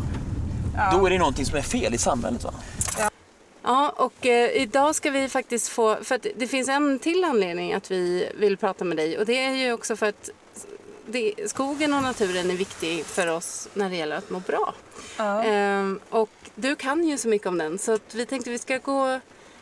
Ja. 0.76 0.98
Då 0.98 1.06
är 1.06 1.10
det 1.10 1.18
någonting 1.18 1.46
som 1.46 1.58
är 1.58 1.62
fel 1.62 1.94
i 1.94 1.98
samhället. 1.98 2.44
Va? 2.44 2.52
Ja, 3.62 3.94
och 3.96 4.26
eh, 4.26 4.62
idag 4.62 4.94
ska 4.94 5.10
vi 5.10 5.28
faktiskt 5.28 5.68
få, 5.68 5.96
för 6.02 6.20
det 6.36 6.46
finns 6.46 6.68
en 6.68 6.98
till 6.98 7.24
anledning 7.24 7.74
att 7.74 7.90
vi 7.90 8.28
vill 8.38 8.56
prata 8.56 8.84
med 8.84 8.96
dig 8.96 9.18
och 9.18 9.26
det 9.26 9.44
är 9.44 9.52
ju 9.52 9.72
också 9.72 9.96
för 9.96 10.06
att 10.06 10.30
det, 11.06 11.34
skogen 11.46 11.92
och 11.92 12.02
naturen 12.02 12.50
är 12.50 12.54
viktig 12.54 13.04
för 13.04 13.26
oss 13.26 13.68
när 13.74 13.90
det 13.90 13.96
gäller 13.96 14.16
att 14.16 14.30
må 14.30 14.40
bra. 14.40 14.74
Ja. 15.16 15.44
Ehm, 15.44 16.00
och 16.10 16.30
du 16.54 16.76
kan 16.76 17.04
ju 17.04 17.18
så 17.18 17.28
mycket 17.28 17.46
om 17.46 17.58
den 17.58 17.78
så 17.78 17.92
att 17.92 18.14
vi 18.14 18.26
tänkte 18.26 18.50
vi 18.50 18.58
ska 18.58 18.78
gå, 18.78 19.20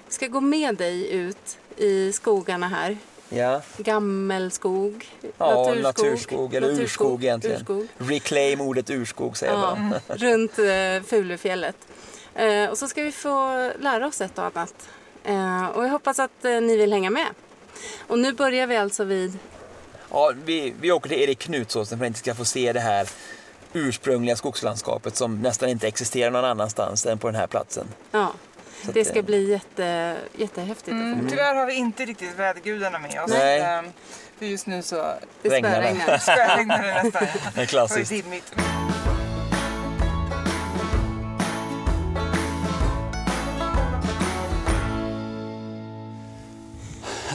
ska 0.09 0.27
gå 0.27 0.41
med 0.41 0.77
dig 0.77 1.11
ut 1.13 1.59
i 1.77 2.13
skogarna 2.13 2.69
här. 2.69 2.99
Ja, 3.29 3.63
Gammelskog, 3.77 5.09
ja 5.39 5.75
naturskog, 5.83 6.55
eller 6.55 6.81
urskog 6.81 7.25
egentligen. 7.25 7.57
urskog. 7.61 7.89
Reclaim 7.99 8.61
ordet 8.61 8.91
urskog 8.91 9.37
säger 9.37 9.53
jag 9.53 9.63
Ja, 9.63 9.77
bara. 10.09 10.17
runt 10.17 10.59
eh, 10.59 11.07
Fulufjället. 11.09 11.77
Eh, 12.35 12.71
och 12.71 12.79
så 12.79 12.89
ska 12.89 13.03
vi 13.03 13.13
få 13.13 13.71
lära 13.81 14.07
oss 14.07 14.21
ett 14.21 14.39
och 14.39 14.45
annat. 14.45 14.89
Eh, 15.25 15.67
och 15.67 15.85
jag 15.85 15.89
hoppas 15.89 16.19
att 16.19 16.45
eh, 16.45 16.61
ni 16.61 16.77
vill 16.77 16.93
hänga 16.93 17.11
med. 17.11 17.27
Och 18.09 18.19
nu 18.19 18.33
börjar 18.33 18.67
vi 18.67 18.77
alltså 18.77 19.05
vid... 19.05 19.39
Ja, 20.15 20.33
vi, 20.45 20.75
vi 20.81 20.93
åker 20.93 21.09
till 21.09 21.19
Erik 21.21 21.39
Knutsåsen 21.39 21.99
för 21.99 22.05
att 22.05 22.09
inte 22.09 22.19
ska 22.19 22.35
få 22.35 22.45
se 22.45 22.73
det 22.73 22.81
här 22.81 23.09
ursprungliga 23.73 24.37
skogslandskapet 24.37 25.17
som 25.17 25.41
nästan 25.43 25.69
inte 25.69 25.89
existerar 25.89 26.31
någon 26.31 26.45
annanstans 26.45 27.07
än 27.07 27.19
på 27.19 27.27
den 27.29 27.35
här 27.41 27.47
platsen. 27.47 27.87
Ja, 28.11 28.33
Så 28.83 28.89
att, 28.89 28.95
det 28.95 29.05
ska 29.05 29.19
eh, 29.19 29.25
bli 29.25 29.51
jätte, 29.51 30.17
jättehäftigt. 30.37 30.89
Mm, 30.89 31.25
se. 31.25 31.31
tyvärr 31.31 31.55
har 31.55 31.67
vi 31.67 31.75
inte 31.75 32.05
riktigt 32.05 32.35
vädergudarna 32.39 32.99
med 32.99 33.23
oss. 33.23 33.31
Nej. 33.31 33.61
Ehm, 33.61 33.85
För 34.39 34.47
just 34.47 34.67
nu 34.67 34.83
så 34.83 34.97
Det 35.43 35.49
regnar 35.49 35.83
det. 35.83 36.19
spöregnar. 36.23 36.83
det 36.83 37.03
nästan. 37.03 37.23
Det 37.25 37.29
är 37.29 37.35
Och 37.47 37.53
det 37.55 37.63
är 37.63 37.67
klassiskt. 37.67 38.11
dimmigt. 38.11 38.55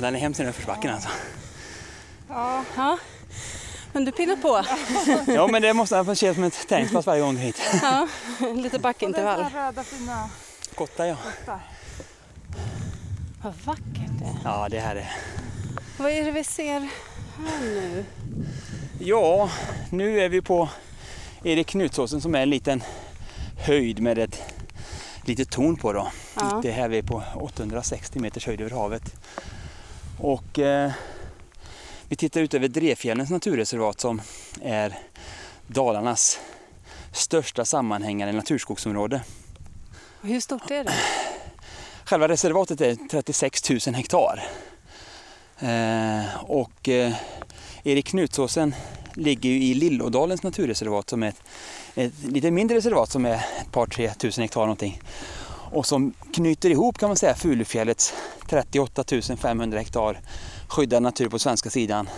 Den 0.01 0.15
är 0.15 0.19
hemskt 0.19 0.39
i 0.39 0.43
nedförsbacken 0.43 0.93
alltså. 0.93 1.09
Ja, 2.29 2.97
men 3.93 4.05
du 4.05 4.11
pinnar 4.11 4.35
på. 4.35 4.65
Ja 5.33 5.47
men 5.47 5.61
det 5.61 5.73
måste 5.73 6.05
få 6.05 6.15
kännas 6.15 6.35
som 6.35 6.43
ett 6.43 6.67
träningspass 6.69 7.05
varje 7.05 7.21
gång 7.21 7.37
hit. 7.37 7.61
Ja, 7.81 8.07
lite 8.39 8.49
Och 8.49 8.61
det 8.63 8.73
är 8.75 8.79
backintervall. 8.79 9.45
röda 9.53 9.83
fina 9.83 10.29
Gotta 10.75 11.07
ja. 11.07 11.15
där. 11.45 11.59
Vad 13.43 13.53
vackert 13.65 14.19
det 14.19 14.25
är. 14.25 14.37
Ja 14.43 14.67
det 14.69 14.79
här 14.79 14.95
är. 14.95 15.11
Vad 15.97 16.11
är 16.11 16.25
det 16.25 16.31
vi 16.31 16.43
ser 16.43 16.79
här 17.37 17.61
nu? 17.61 18.05
Ja, 18.99 19.49
nu 19.91 20.21
är 20.21 20.29
vi 20.29 20.41
på 20.41 20.69
Erik 21.43 21.67
Knutsåsen 21.67 22.21
som 22.21 22.35
är 22.35 22.41
en 22.41 22.49
liten 22.49 22.83
höjd 23.65 23.99
med 24.01 24.17
ett 24.17 24.41
litet 25.25 25.49
torn 25.51 25.75
på 25.77 25.93
då. 25.93 26.11
Ja. 26.35 26.59
Det 26.63 26.71
här 26.71 26.87
vi 26.89 26.97
är 26.97 27.03
på 27.03 27.23
860 27.35 28.19
meters 28.19 28.45
höjd 28.47 28.61
över 28.61 28.71
havet. 28.71 29.03
Och 30.19 30.59
eh, 30.59 30.91
vi 32.09 32.15
tittar 32.15 32.41
ut 32.41 32.53
över 32.53 32.67
Drefjällens 32.67 33.29
naturreservat 33.29 33.99
som 33.99 34.21
är 34.61 34.97
Dalarnas 35.67 36.39
största 37.13 37.65
sammanhängande 37.65 38.33
naturskogsområde. 38.33 39.21
Hur 40.21 40.39
stort 40.39 40.71
är 40.71 40.83
det? 40.83 40.93
Själva 42.05 42.27
reservatet 42.27 42.81
är 42.81 42.97
36 43.11 43.69
000 43.69 43.79
hektar. 43.95 44.43
Eh, 45.59 46.35
och 46.43 46.89
eh, 46.89 47.13
Erik 47.83 48.05
Knutsåsen 48.05 48.75
ligger 49.13 49.49
ju 49.49 49.63
i 49.63 49.73
Lillådalens 49.73 50.43
naturreservat 50.43 51.09
som 51.09 51.23
är 51.23 51.27
ett, 51.27 51.41
ett 51.95 52.13
lite 52.23 52.51
mindre 52.51 52.77
reservat 52.77 53.11
som 53.11 53.25
är 53.25 53.33
ett 53.33 53.71
par 53.71 53.85
tre 53.85 54.13
tusen 54.13 54.41
hektar 54.41 54.61
någonting. 54.61 55.01
Och 55.71 55.85
som 55.85 56.13
knyter 56.33 56.69
ihop 56.69 56.97
kan 56.97 57.09
man 57.09 57.15
säga 57.15 57.35
Fulufjällets 57.35 58.13
38 58.49 59.03
500 59.37 59.79
hektar 59.79 60.19
skyddad 60.69 61.03
natur 61.03 61.29
på 61.29 61.39
svenska 61.39 61.69
sidan 61.69 62.09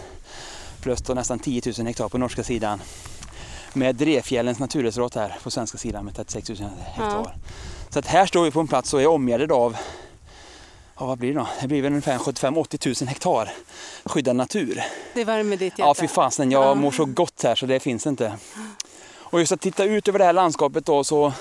plus 0.81 1.01
då 1.01 1.13
nästan 1.13 1.39
10 1.39 1.61
000 1.77 1.87
hektar 1.87 2.09
på 2.09 2.17
norska 2.17 2.43
sidan 2.43 2.81
med 3.73 3.95
Drefjällens 3.95 4.59
naturreservat 4.59 5.15
här 5.15 5.37
på 5.43 5.51
svenska 5.51 5.77
sidan 5.77 6.05
med 6.05 6.15
36 6.15 6.49
000 6.49 6.57
hektar. 6.85 7.35
Så 7.89 7.99
att 7.99 8.05
här 8.07 8.25
står 8.25 8.43
vi 8.43 8.51
på 8.51 8.59
en 8.59 8.67
plats 8.67 8.93
och 8.93 9.01
är 9.01 9.07
omgärdade 9.07 9.53
av 9.53 9.77
Ja, 10.99 11.05
vad 11.05 11.17
blir 11.17 11.33
det 11.33 11.39
då? 11.39 11.47
Det 11.61 11.67
blir 11.67 11.81
väl 11.81 11.91
ungefär 11.91 12.17
75-80 12.17 13.01
000 13.03 13.09
hektar 13.09 13.49
skyddad 14.05 14.35
natur. 14.35 14.83
Det 15.13 15.23
värmer 15.23 15.57
ditt 15.57 15.79
hjärta. 15.79 15.89
Ja, 15.89 15.93
fy 15.93 16.07
fasen, 16.07 16.51
jag 16.51 16.63
Ja. 16.63 16.75
mår 16.75 16.91
så 16.91 17.05
gott 17.05 17.43
här 17.43 17.55
så 17.55 17.65
det 17.65 17.79
finns 17.79 18.07
inte. 18.07 18.33
Och 19.13 19.39
just 19.39 19.51
att 19.51 19.61
titta 19.61 19.83
ut 19.83 20.07
över 20.07 20.19
det 20.19 20.25
här 20.25 20.33
landskapet 20.33 20.85
då 20.85 21.03
så 21.03 21.33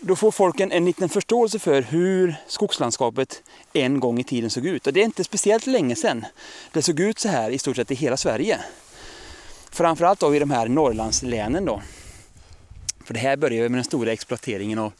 då 0.00 0.16
får 0.16 0.30
folk 0.30 0.60
en, 0.60 0.72
en 0.72 0.84
liten 0.84 1.08
förståelse 1.08 1.58
för 1.58 1.82
hur 1.82 2.36
skogslandskapet 2.46 3.42
en 3.72 4.00
gång 4.00 4.18
i 4.18 4.24
tiden 4.24 4.50
såg 4.50 4.66
ut. 4.66 4.86
Och 4.86 4.92
det 4.92 5.00
är 5.00 5.04
inte 5.04 5.24
speciellt 5.24 5.66
länge 5.66 5.96
sedan 5.96 6.26
det 6.72 6.82
såg 6.82 7.00
ut 7.00 7.18
så 7.18 7.28
här 7.28 7.50
i 7.50 7.58
stort 7.58 7.76
sett 7.76 7.90
i 7.90 7.94
hela 7.94 8.16
Sverige. 8.16 8.60
Framförallt 9.70 10.20
då 10.20 10.34
i 10.34 10.38
de 10.38 10.50
här 10.50 10.68
Norrlandslänen 10.68 11.64
då. 11.64 11.82
För 13.04 13.14
det 13.14 13.20
här 13.20 13.36
började 13.36 13.68
med 13.68 13.78
den 13.78 13.84
stora 13.84 14.12
exploateringen 14.12 14.78
av 14.78 14.92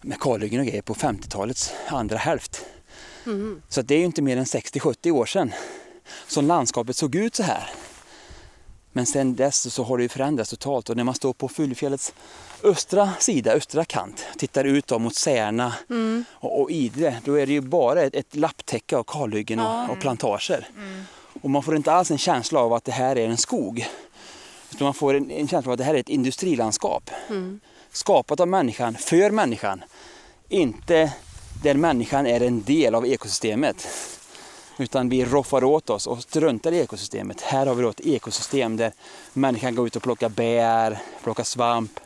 med 0.00 0.20
kalhyggen 0.20 0.60
och 0.60 0.66
grejer 0.66 0.82
på 0.82 0.94
50-talets 0.94 1.72
andra 1.88 2.16
hälft. 2.16 2.64
Mm. 3.26 3.62
Så 3.68 3.80
att 3.80 3.88
det 3.88 3.94
är 3.94 3.98
ju 3.98 4.04
inte 4.04 4.22
mer 4.22 4.36
än 4.36 4.44
60-70 4.44 5.10
år 5.10 5.26
sedan 5.26 5.52
som 6.26 6.46
landskapet 6.46 6.96
såg 6.96 7.14
ut 7.14 7.34
så 7.34 7.42
här. 7.42 7.70
Men 8.92 9.06
sen 9.06 9.36
dess 9.36 9.74
så 9.74 9.82
har 9.82 9.96
det 9.96 10.02
ju 10.02 10.08
förändrats 10.08 10.50
totalt 10.50 10.90
och 10.90 10.96
när 10.96 11.04
man 11.04 11.14
står 11.14 11.32
på 11.32 11.48
Fulufjällets 11.48 12.12
östra 12.64 13.10
sida, 13.18 13.52
östra 13.52 13.84
kant, 13.84 14.26
tittar 14.36 14.64
ut 14.64 14.90
mot 14.90 15.14
Särna 15.14 15.74
Mm. 15.90 16.24
och, 16.32 16.60
och 16.60 16.70
Idre, 16.70 17.20
då 17.24 17.34
är 17.34 17.46
det 17.46 17.52
ju 17.52 17.60
bara 17.60 18.02
ett, 18.02 18.14
ett 18.14 18.36
lapptäcke 18.36 18.96
av 18.96 19.04
kalhyggen 19.04 19.60
och, 19.60 19.90
och 19.90 20.00
plantager. 20.00 20.68
Och 21.42 21.50
man 21.50 21.62
får 21.62 21.76
inte 21.76 21.92
alls 21.92 22.10
en 22.10 22.18
känsla 22.18 22.60
av 22.60 22.72
att 22.72 22.84
det 22.84 22.92
här 22.92 23.18
är 23.18 23.28
en 23.28 23.36
skog. 23.36 23.88
Utan 24.70 24.84
man 24.84 24.94
får 24.94 25.14
en, 25.14 25.30
en 25.30 25.48
känsla 25.48 25.70
av 25.70 25.72
att 25.72 25.78
det 25.78 25.84
här 25.84 25.94
är 25.94 25.98
ett 25.98 26.08
industrilandskap. 26.08 27.10
Mm. 27.28 27.60
Skapat 27.92 28.40
av 28.40 28.48
människan, 28.48 28.94
för 28.94 29.30
människan, 29.30 29.84
inte 30.48 31.12
där 31.62 31.74
människan 31.74 32.26
är 32.26 32.40
en 32.40 32.62
del 32.62 32.94
av 32.94 33.06
ekosystemet. 33.06 33.88
Utan 34.78 35.08
vi 35.08 35.24
roffar 35.24 35.64
åt 35.64 35.90
oss 35.90 36.06
och 36.06 36.22
struntar 36.22 36.72
i 36.72 36.78
ekosystemet. 36.78 37.40
Här 37.40 37.66
har 37.66 37.74
vi 37.74 37.82
då 37.82 37.88
ett 37.88 38.00
ekosystem 38.00 38.76
där 38.76 38.92
människan 39.32 39.74
går 39.74 39.86
ut 39.86 39.96
och 39.96 40.02
plockar 40.02 40.28
bär, 40.28 40.98
plockar 41.22 41.44
svamp, 41.44 42.00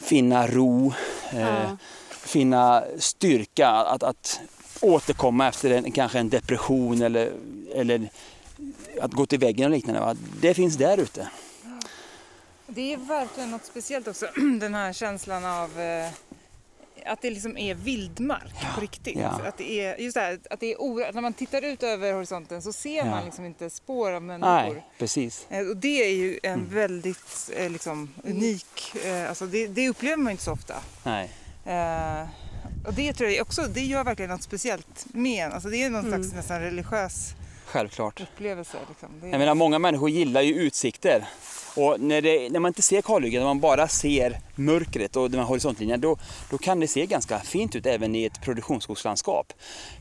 finna 0.00 0.46
ro, 0.46 0.92
eh, 1.32 1.40
Ja. 1.40 1.76
finna 2.10 2.84
styrka 2.98 3.68
att, 3.68 4.02
att 4.02 4.40
återkomma 4.80 5.48
efter 5.48 5.70
en, 5.70 5.92
kanske 5.92 6.18
en 6.18 6.28
depression 6.28 7.02
eller, 7.02 7.32
eller 7.74 8.08
att 9.00 9.12
gå 9.12 9.26
till 9.26 9.38
väggen 9.38 9.64
och 9.64 9.70
liknande. 9.70 10.00
Va? 10.00 10.16
Det 10.40 10.54
finns 10.54 10.76
där 10.76 10.98
ute. 10.98 11.28
Det 12.66 12.92
är 12.92 12.96
verkligen 12.96 13.50
något 13.50 13.64
speciellt 13.64 14.08
också, 14.08 14.26
den 14.60 14.74
här 14.74 14.92
känslan 14.92 15.44
av 15.44 15.80
eh, 15.80 16.10
att 17.08 17.22
det 17.22 17.30
liksom 17.30 17.58
är 17.58 17.74
vildmark 17.74 18.74
på 18.74 18.80
riktigt. 18.80 19.18
ja. 19.18 19.40
Att 19.46 19.58
det 19.58 19.70
är, 19.80 19.96
just 19.96 20.14
det 20.14 20.20
här, 20.20 20.38
att 20.50 20.60
det 20.60 20.72
är 20.72 20.80
o, 20.80 20.94
när 21.14 21.20
man 21.20 21.32
tittar 21.32 21.62
ut 21.64 21.82
över 21.82 22.12
horisonten 22.12 22.62
så 22.62 22.72
ser 22.72 22.96
Ja. 22.96 23.04
man 23.04 23.24
liksom 23.24 23.44
inte 23.44 23.70
spår 23.70 24.12
av 24.12 24.22
människor. 24.22 24.50
Nej, 24.54 24.84
precis. 24.98 25.46
Eh, 25.50 25.66
Och 25.66 25.76
det 25.76 26.04
är 26.04 26.12
ju 26.14 26.38
en 26.42 26.52
Mm. 26.54 26.74
väldigt 26.74 27.50
eh, 27.56 27.70
liksom, 27.70 28.14
unik, 28.24 28.94
eh, 29.04 29.28
alltså 29.28 29.46
det, 29.46 29.66
det 29.66 29.88
upplever 29.88 30.16
man 30.16 30.30
inte 30.30 30.44
så 30.44 30.52
ofta. 30.52 30.74
Nej. 31.04 31.30
Eh, 31.64 32.28
och 32.86 32.94
det 32.94 33.12
tror 33.12 33.30
jag 33.30 33.42
också, 33.46 33.62
det 33.62 33.80
gör 33.80 34.04
verkligen 34.04 34.30
något 34.30 34.42
speciellt 34.42 35.06
med 35.14 35.44
en. 35.46 35.52
Alltså 35.52 35.68
det 35.68 35.82
är 35.82 35.90
någon 35.90 36.06
Mm. 36.06 36.22
slags 36.22 36.34
nästan 36.36 36.60
religiös 36.60 37.34
Självklart. 37.66 38.20
upplevelse. 38.20 38.76
Liksom. 38.88 39.08
Är, 39.22 39.28
Jag 39.28 39.38
menar, 39.38 39.54
många 39.54 39.78
människor 39.78 40.10
gillar 40.10 40.40
ju 40.42 40.54
utsikter. 40.54 41.28
Och 41.78 42.00
när, 42.00 42.22
det, 42.22 42.50
när 42.50 42.60
man 42.60 42.68
inte 42.68 42.82
ser 42.82 43.02
kalhyggen, 43.02 43.40
när 43.40 43.46
man 43.46 43.60
bara 43.60 43.88
ser 43.88 44.40
mörkret 44.54 45.16
och 45.16 45.30
den 45.30 45.40
här 45.40 45.46
horisontlinjen, 45.46 46.00
då, 46.00 46.16
då 46.50 46.58
kan 46.58 46.80
det 46.80 46.88
se 46.88 47.06
ganska 47.06 47.38
fint 47.38 47.76
ut 47.76 47.86
även 47.86 48.14
i 48.14 48.24
ett 48.24 48.42
produktionsskogslandskap. 48.42 49.52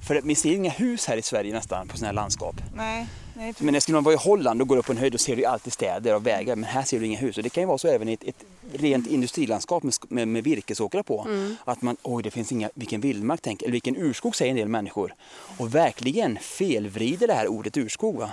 För 0.07 0.21
vi 0.23 0.35
ser 0.35 0.53
inga 0.53 0.69
hus 0.69 1.07
här 1.07 1.17
i 1.17 1.21
Sverige 1.21 1.53
nästan 1.53 1.87
på 1.87 1.97
sådana 1.97 2.07
här 2.07 2.13
landskap. 2.13 2.55
nej, 2.75 3.07
nej, 3.33 3.53
Men 3.57 3.73
när 3.73 3.79
skulle 3.79 3.95
man 3.95 4.03
vara 4.03 4.15
i 4.15 4.17
Holland 4.17 4.61
och 4.61 4.67
går 4.67 4.77
upp 4.77 4.85
på 4.85 4.91
en 4.91 4.97
höjd, 4.97 5.13
då 5.13 5.17
ser 5.17 5.35
du 5.35 5.45
alltid 5.45 5.73
städer 5.73 6.15
och 6.15 6.27
vägar. 6.27 6.55
Men 6.55 6.63
här 6.63 6.83
ser 6.83 6.99
du 6.99 7.05
inga 7.05 7.17
hus. 7.17 7.37
Och 7.37 7.43
det 7.43 7.49
kan 7.49 7.63
ju 7.63 7.67
vara 7.67 7.77
så 7.77 7.87
även 7.87 8.09
i 8.09 8.13
ett, 8.13 8.23
ett 8.23 8.43
rent 8.73 9.07
industrilandskap 9.07 9.83
med, 9.83 9.93
med, 10.09 10.27
med 10.27 10.43
virkesåkrar 10.43 11.03
på. 11.03 11.27
Att 11.65 11.81
man, 11.81 11.97
oj 12.03 12.23
det 12.23 12.31
finns 12.31 12.51
inga, 12.51 12.69
vilken 12.73 13.01
vildmark, 13.01 13.39
tänk, 13.43 13.61
eller 13.61 13.71
vilken 13.71 13.97
urskog 13.97 14.35
säger 14.35 14.51
en 14.51 14.57
del 14.57 14.67
människor. 14.67 15.13
Och 15.57 15.75
verkligen 15.75 16.37
felvrider 16.37 17.27
det 17.27 17.33
här 17.33 17.47
ordet 17.47 17.77
urskog. 17.77 18.15
Va? 18.15 18.29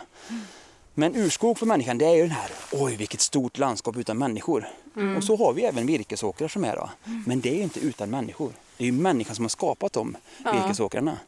Men 0.95 1.17
urskog 1.17 1.59
för 1.59 1.67
människan 1.67 1.99
det 1.99 2.05
är 2.07 2.15
ju 2.15 2.23
den 2.23 2.31
här, 2.31 2.51
oj 2.73 2.97
vilket 2.97 3.21
stort 3.21 3.59
landskap 3.59 3.97
utan 3.97 4.19
människor. 4.19 4.69
Och 5.17 5.25
så 5.25 5.37
har 5.37 5.53
vi 5.53 5.63
även 5.65 5.87
virkesåkrar 5.87 6.49
som 6.49 6.65
är 6.65 6.77
då. 6.77 6.91
Men 7.27 7.41
det 7.41 7.49
är 7.51 7.55
ju 7.55 7.63
inte 7.63 7.81
utan 7.81 8.11
människor. 8.11 8.53
Det 8.77 8.85
är 8.85 8.87
ju 8.87 8.93
människan 8.93 9.35
som 9.37 9.45
har 9.45 9.49
skapat 9.49 9.93
de 9.93 10.17
Ja. 10.45 10.53
virkesåkrarna. 10.53 11.19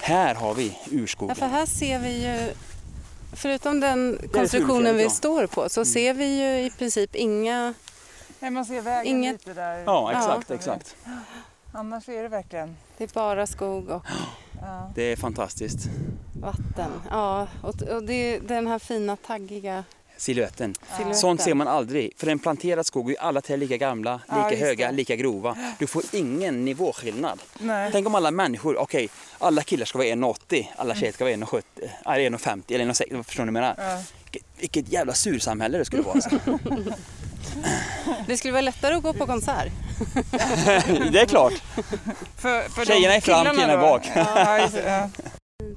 Här 0.00 0.34
har 0.34 0.54
vi 0.54 0.78
urskogen. 0.90 1.36
Ja, 1.38 1.46
för 1.48 1.54
här 1.56 1.66
ser 1.66 1.98
vi 1.98 2.26
ju, 2.26 2.48
förutom 3.32 3.80
den 3.80 4.18
konstruktionen 4.32 4.96
vi 4.96 5.02
ja. 5.02 5.10
står 5.10 5.46
på, 5.46 5.68
så 5.68 5.84
ser 5.84 6.14
vi 6.14 6.24
ju 6.42 6.66
i 6.66 6.70
princip 6.70 7.14
inga... 7.14 7.74
nej, 8.40 8.50
man 8.50 8.64
ser 8.64 8.80
vägen 8.80 9.16
Inget- 9.16 9.32
lite 9.46 9.60
där. 9.60 9.82
Ja, 9.86 10.12
exakt, 10.12 10.50
Ja. 10.50 10.54
exakt. 10.54 10.96
Annars 11.76 12.08
är 12.08 12.22
det 12.22 12.28
verkligen... 12.28 12.76
Det 12.98 13.04
är 13.04 13.08
bara 13.14 13.46
skog 13.46 13.88
och 13.90 14.04
Ja. 14.62 14.92
Det 14.94 15.02
är 15.02 15.16
fantastiskt. 15.16 15.78
vatten. 16.40 16.90
Ja, 17.10 17.46
och, 17.62 17.82
och 17.82 18.02
det 18.02 18.12
är 18.34 18.40
den 18.40 18.66
här 18.66 18.78
fina 18.78 19.16
taggiga 19.16 19.84
Siluetten. 20.16 20.74
siluetten. 20.96 21.14
Sånt 21.14 21.40
ser 21.42 21.54
man 21.54 21.68
aldrig. 21.68 22.12
För 22.16 22.26
en 22.26 22.38
planterad 22.38 22.86
skog 22.86 23.10
är 23.12 23.20
alla 23.20 23.40
träd 23.40 23.58
lika 23.58 23.76
gamla, 23.76 24.20
Ja, 24.28 24.36
lika 24.36 24.50
just 24.50 24.62
höga, 24.62 24.86
det. 24.86 24.92
lika 24.96 25.16
grova. 25.16 25.56
Du 25.78 25.86
får 25.86 26.02
ingen 26.12 26.64
nivåskillnad. 26.64 27.42
Nej. 27.58 27.88
Tänk 27.92 28.06
om 28.06 28.14
alla 28.14 28.30
människor, 28.30 28.76
okej, 28.76 29.08
alla 29.38 29.62
killar 29.62 29.84
ska 29.86 29.98
vara 29.98 30.08
1,80, 30.08 30.66
alla 30.76 30.94
tjejer 30.94 31.12
ska 31.12 31.24
vara 31.24 31.34
1,70, 31.34 31.62
eller 32.06 32.30
1,50 32.30 32.74
eller 32.74 32.84
1,60, 32.84 33.22
förstår 33.22 33.44
ni 33.44 33.52
vad 33.52 33.62
jag 33.64 33.76
menar? 33.76 33.94
Ja. 33.96 34.02
Vilket- 34.24 34.46
Vilket 34.58 34.92
jävla 34.92 35.12
sursamhälle 35.12 35.78
det 35.78 35.84
skulle 35.84 36.02
vara. 36.02 36.14
Alltså. 36.14 36.30
Det 38.26 38.36
skulle 38.36 38.52
vara 38.52 38.60
lättare 38.62 38.94
att 38.94 39.02
gå 39.02 39.12
på 39.12 39.26
konsert. 39.26 39.72
det 41.12 41.20
är 41.20 41.26
klart. 41.26 41.52
För, 42.36 42.68
för 42.68 42.84
Tjejerna 42.84 43.14
är 43.14 43.20
fram, 43.20 43.46
killarna 43.46 43.72
är 43.72 43.78
bak. 43.78 44.02
Ja, 44.14 44.58
just, 44.60 44.76
ja. 44.86 45.08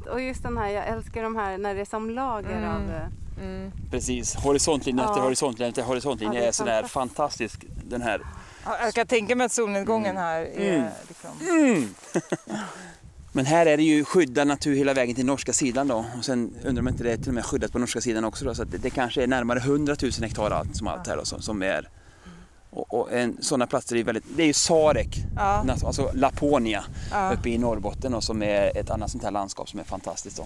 Och 0.12 0.22
just 0.22 0.44
den 0.44 0.58
här, 0.58 0.70
jag 0.70 0.88
älskar 0.88 1.24
de 1.24 1.36
här 1.36 1.58
när 1.58 1.76
det 1.76 1.82
är 1.82 1.86
som 1.86 2.10
lager 2.10 2.58
Mm. 2.58 2.70
av... 2.70 2.82
eh, 2.96 3.02
Mm. 3.44 3.72
Precis, 3.92 4.36
horisontlinje 4.36 5.04
Ja. 5.04 5.10
efter 5.10 5.22
horisontlinje 5.22 5.70
efter 5.70 5.82
horisontlinje 5.84 6.40
Ja, 6.40 6.44
är 6.44 6.48
är 6.48 6.52
sådär 6.52 6.84
fantastisk. 6.84 7.66
Den 7.84 8.02
här. 8.02 8.22
Ja, 8.66 8.78
Jag 8.84 8.94
kan 8.94 9.08
tänka 9.08 9.36
mig 9.36 9.46
att 9.46 9.52
solnedgången 9.52 10.18
här 10.18 10.40
är 10.42 10.76
Mm. 10.78 10.90
liksom... 11.08 11.30
Men 13.32 13.46
här 13.46 13.66
är 13.66 13.78
det 13.78 13.84
ju 13.84 14.06
skyddad 14.06 14.48
natur 14.48 14.76
hela 14.76 14.94
vägen 14.94 15.16
till 15.16 15.26
norska 15.26 15.54
sidan 15.54 15.88
då. 15.88 16.06
Och 16.18 16.26
sen 16.26 16.54
undrar 16.66 16.84
man 16.84 16.94
inte 16.94 17.04
det 17.04 17.12
är 17.12 17.18
till 17.18 17.28
och 17.28 17.34
med 17.34 17.46
skyddat 17.46 17.72
på 17.72 17.80
norska 17.80 18.02
sidan 18.02 18.26
också 18.26 18.46
då. 18.46 18.56
Så 18.56 18.62
att 18.64 18.72
det, 18.72 18.78
det 18.78 18.90
kanske 18.90 19.24
är 19.24 19.28
närmare 19.28 19.60
100 19.60 19.96
000 20.02 20.12
hektar 20.22 20.52
allt 20.52 20.76
som 20.78 20.88
allt 20.88 21.08
här 21.08 21.18
då, 21.18 21.26
som, 21.26 21.42
som 21.42 21.62
är. 21.64 21.90
Och, 22.72 22.94
och 22.94 23.14
en, 23.14 23.38
sådana 23.42 23.68
platser 23.68 23.96
är 23.96 24.04
väldigt, 24.04 24.24
det 24.38 24.44
är 24.44 24.48
ju 24.48 24.54
Sarek, 24.54 25.18
Ja, 25.36 25.66
alltså 25.86 26.12
Laponia 26.14 26.84
ja. 27.12 27.34
uppe 27.34 27.50
i 27.50 27.58
Norrbotten 27.58 28.14
och 28.14 28.24
som 28.24 28.44
är 28.44 28.78
ett 28.78 28.90
annat 28.90 29.12
sånt 29.12 29.24
här 29.24 29.32
landskap 29.32 29.70
som 29.70 29.80
är 29.80 29.84
fantastiskt 29.84 30.38
då. 30.38 30.46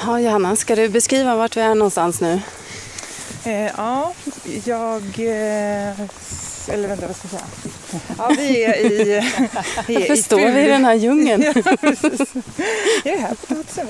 Ja, 0.00 0.20
Johanna, 0.20 0.56
ska 0.56 0.76
du 0.76 0.88
beskriva 0.88 1.36
vart 1.36 1.56
vi 1.56 1.60
är 1.60 1.74
någonstans 1.74 2.20
nu? 2.20 2.40
Eh, 3.44 3.70
ja, 3.76 4.14
jag... 4.64 5.02
Eh, 5.02 6.00
eller 6.70 6.88
vänta, 6.88 7.06
vad 7.06 7.16
ska 7.16 7.28
jag 7.32 7.40
säga? 7.40 7.72
Ja, 8.18 8.28
vi 8.36 8.64
är 8.64 8.76
i... 8.76 9.04
Vi 9.86 9.94
är 9.94 10.00
Varför 10.00 10.14
i 10.14 10.22
står 10.22 10.50
vi 10.52 10.60
i 10.64 10.68
den 10.68 10.84
här 10.84 10.94
djungeln? 10.94 11.42
Ja, 11.64 11.76
precis. 11.80 12.32
Jag 13.04 13.14
är 13.14 13.18
här 13.18 13.34
på 13.34 13.46
platsen. 13.46 13.88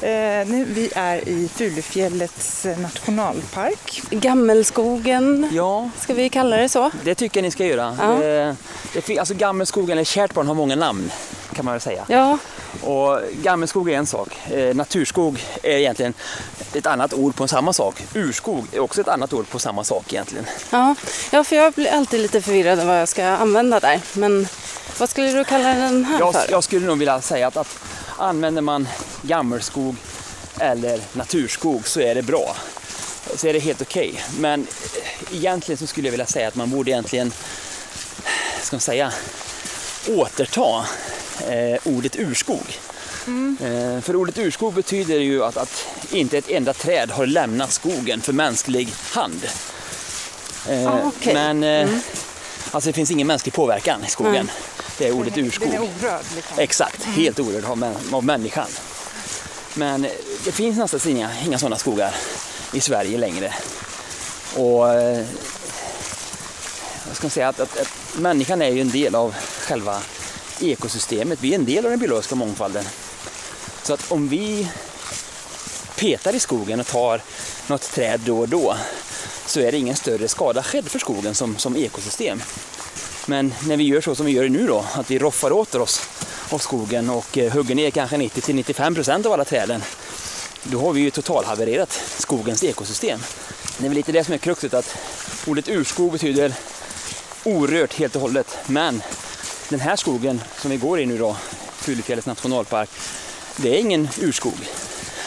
Eh, 0.00 0.48
nu, 0.52 0.64
vi 0.68 0.90
är 0.94 1.28
i 1.28 1.48
Fulufjällets 1.54 2.66
nationalpark. 2.78 4.02
Gammelskogen, 4.10 5.48
Ja, 5.52 5.90
ska 6.00 6.14
vi 6.14 6.28
kalla 6.28 6.56
det 6.56 6.68
så? 6.68 6.90
det 7.04 7.14
tycker 7.14 7.40
jag 7.40 7.44
ni 7.44 7.50
ska 7.50 7.66
göra. 7.66 7.96
Ja. 8.00 8.22
Eh, 8.24 8.54
Det, 9.06 9.18
alltså 9.18 9.34
Gammelskog 9.34 9.90
eller 9.90 10.04
kärt 10.04 10.34
barn 10.34 10.46
har 10.46 10.54
många 10.54 10.76
namn 10.76 11.10
kan 11.54 11.64
man 11.64 11.74
väl 11.74 11.80
säga. 11.80 12.04
Ja, 12.08 12.38
Och 12.82 13.20
gammelskog 13.42 13.90
är 13.90 13.98
en 13.98 14.06
sak. 14.06 14.50
Eh, 14.50 14.74
naturskog 14.74 15.44
är 15.62 15.76
egentligen 15.78 16.14
ett 16.74 16.86
annat 16.86 17.12
ord 17.14 17.34
på 17.36 17.48
samma 17.48 17.72
sak. 17.72 18.02
Urskog 18.14 18.66
är 18.72 18.80
också 18.80 19.00
ett 19.00 19.08
annat 19.08 19.32
ord 19.32 19.48
på 19.48 19.58
samma 19.58 19.84
sak 19.84 20.12
egentligen. 20.12 20.46
ja. 20.70 20.94
ja, 21.30 21.44
för 21.44 21.56
jag 21.56 21.72
blir 21.72 21.90
alltid 21.92 22.20
lite 22.20 22.42
förvirrad 22.42 22.80
av 22.80 22.86
vad 22.86 23.00
jag 23.00 23.08
ska 23.08 23.24
använda 23.24 23.80
där. 23.80 24.00
Men 24.12 24.48
vad 24.98 25.08
skulle 25.08 25.32
du 25.32 25.44
kalla 25.44 25.74
den 25.74 26.04
här 26.04 26.18
Jag, 26.18 26.32
för? 26.32 26.46
jag 26.50 26.64
skulle 26.64 26.86
nog 26.86 26.98
vilja 26.98 27.20
säga 27.20 27.46
att, 27.46 27.56
att 27.56 27.78
använder 28.18 28.62
man 28.62 28.88
gammelskog 29.22 29.96
eller 30.58 31.00
naturskog 31.12 31.88
så 31.88 32.00
är 32.00 32.14
det 32.14 32.22
bra. 32.22 32.56
Så 33.36 33.46
är 33.48 33.52
det 33.52 33.58
helt 33.58 33.82
okej. 33.82 34.22
Men 34.38 34.60
eh, 34.60 35.36
egentligen 35.36 35.78
så 35.78 35.86
skulle 35.86 36.06
jag 36.08 36.10
vilja 36.10 36.26
säga 36.26 36.48
att 36.48 36.54
man 36.54 36.70
borde 36.70 36.90
egentligen, 36.90 37.32
ska 38.62 38.76
man 38.76 38.80
säga, 38.80 39.12
återta 40.08 40.84
eh, 41.48 41.78
ordet 41.84 42.16
urskog. 42.16 42.78
Eh, 43.60 44.00
för 44.00 44.16
ordet 44.16 44.38
urskog 44.38 44.74
betyder 44.74 45.18
ju 45.18 45.44
att, 45.44 45.56
att 45.56 45.86
inte 46.10 46.38
ett 46.38 46.48
enda 46.50 46.72
träd 46.72 47.10
har 47.10 47.26
lämnat 47.26 47.72
skogen 47.72 48.20
för 48.20 48.32
mänsklig 48.32 48.88
hand. 49.12 49.40
Eh, 50.68 50.86
Ah, 50.94 50.98
okej. 51.04 51.34
Men 51.34 51.64
eh, 51.64 51.88
alltså 52.70 52.88
det 52.90 52.92
finns 52.92 53.10
ingen 53.10 53.26
mänsklig 53.26 53.52
påverkan 53.54 54.04
i 54.06 54.10
skogen. 54.10 54.46
Nej. 54.46 54.54
Det 54.98 55.08
är 55.08 55.12
ordet 55.12 55.36
urskog. 55.38 55.68
Den 55.68 55.76
är 55.76 55.80
orörd. 55.80 56.22
Liksom. 56.36 56.58
Exakt, 56.58 57.04
helt 57.04 57.38
orörd 57.40 57.64
av, 57.64 57.76
män- 57.78 58.14
av 58.14 58.24
människan. 58.24 58.68
Men 59.74 60.04
eh, 60.04 60.10
det 60.44 60.52
finns 60.52 60.78
nästan 60.78 61.00
inga, 61.10 61.30
inga 61.46 61.58
sådana 61.58 61.76
skogar 61.76 62.14
i 62.72 62.80
Sverige 62.80 63.18
längre. 63.18 63.54
Och 64.56 64.88
eh, 64.94 65.24
jag 67.08 67.16
ska 67.16 67.30
säga 67.30 67.48
att, 67.48 67.60
att, 67.60 67.78
att 67.80 67.88
människan 68.18 68.62
är 68.62 68.68
ju 68.70 68.80
en 68.80 68.90
del 68.90 69.14
av 69.14 69.34
själva 69.60 70.00
ekosystemet. 70.62 71.38
Vi 71.42 71.50
är 71.50 71.58
en 71.58 71.64
del 71.64 71.84
av 71.84 71.90
den 71.90 72.00
biologiska 72.00 72.34
mångfalden. 72.34 72.84
Så 73.82 73.94
att 73.94 74.12
om 74.12 74.28
vi 74.28 74.68
petar 75.96 76.34
i 76.34 76.40
skogen 76.40 76.80
och 76.80 76.86
tar 76.86 77.22
något 77.66 77.82
träd 77.82 78.20
då 78.20 78.38
och 78.38 78.48
då 78.48 78.76
så 79.46 79.60
är 79.60 79.72
det 79.72 79.78
ingen 79.78 79.96
större 79.96 80.28
skada 80.28 80.62
skedd 80.62 80.88
för 80.88 80.98
skogen 80.98 81.34
som, 81.34 81.58
som 81.58 81.76
ekosystem. 81.76 82.42
Men 83.26 83.54
när 83.66 83.76
vi 83.76 83.84
gör 83.84 84.00
så 84.00 84.14
som 84.14 84.26
vi 84.26 84.32
gör 84.32 84.48
nu 84.48 84.66
då, 84.66 84.84
att 84.94 85.10
vi 85.10 85.18
roffar 85.18 85.52
åt 85.52 85.74
oss 85.74 86.02
av 86.50 86.58
skogen 86.58 87.10
och 87.10 87.38
eh, 87.38 87.52
hugger 87.52 87.74
ner 87.74 87.90
kanske 87.90 88.16
90-95% 88.16 89.26
av 89.26 89.32
alla 89.32 89.44
träden, 89.44 89.82
då 90.62 90.80
har 90.80 90.92
vi 90.92 91.00
ju 91.00 91.10
totalhavererat 91.10 91.92
skogens 92.18 92.64
ekosystem. 92.64 93.20
Det 93.78 93.84
är 93.84 93.88
väl 93.88 93.96
lite 93.96 94.12
det 94.12 94.24
som 94.24 94.34
är 94.34 94.38
kruxet, 94.38 94.74
att 94.74 94.96
ordet 95.46 95.68
urskog 95.68 96.12
betyder 96.12 96.54
orört 97.44 97.94
helt 97.94 98.16
och 98.16 98.22
hållet. 98.22 98.58
Men 98.66 99.02
den 99.72 99.80
här 99.80 99.96
skogen 99.96 100.42
som 100.58 100.70
vi 100.70 100.76
går 100.76 101.00
i 101.00 101.06
nu 101.06 101.18
då, 101.18 101.36
Fulufjällets 101.72 102.26
nationalpark, 102.26 102.90
det 103.56 103.68
är 103.68 103.78
ingen 103.78 104.08
urskog. 104.20 104.58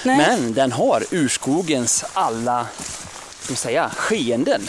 Nej. 0.03 0.17
Men 0.17 0.53
den 0.53 0.71
har 0.71 1.03
urskogens 1.11 2.05
alla 2.13 2.67
ska 3.41 3.55
säga, 3.55 3.91
skeenden. 3.95 4.61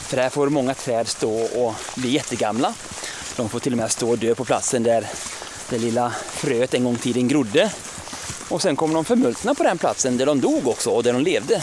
För 0.00 0.16
här 0.16 0.30
får 0.30 0.48
många 0.48 0.74
träd 0.74 1.08
stå 1.08 1.42
och 1.42 1.74
bli 1.94 2.10
jättegamla. 2.10 2.74
De 3.36 3.48
får 3.48 3.60
till 3.60 3.72
och 3.72 3.78
med 3.78 3.90
stå 3.90 4.10
och 4.10 4.18
dö 4.18 4.34
på 4.34 4.44
platsen 4.44 4.82
där 4.82 5.06
det 5.68 5.78
lilla 5.78 6.12
fröet 6.30 6.74
en 6.74 6.84
gång 6.84 6.94
i 6.94 6.98
tiden 6.98 7.28
grodde. 7.28 7.70
Och 8.48 8.62
sen 8.62 8.76
kommer 8.76 8.94
de 8.94 9.04
förmultna 9.04 9.54
på 9.54 9.62
den 9.62 9.78
platsen 9.78 10.16
där 10.16 10.26
de 10.26 10.40
dog 10.40 10.68
också 10.68 10.90
och 10.90 11.02
där 11.02 11.12
de 11.12 11.22
levde. 11.22 11.62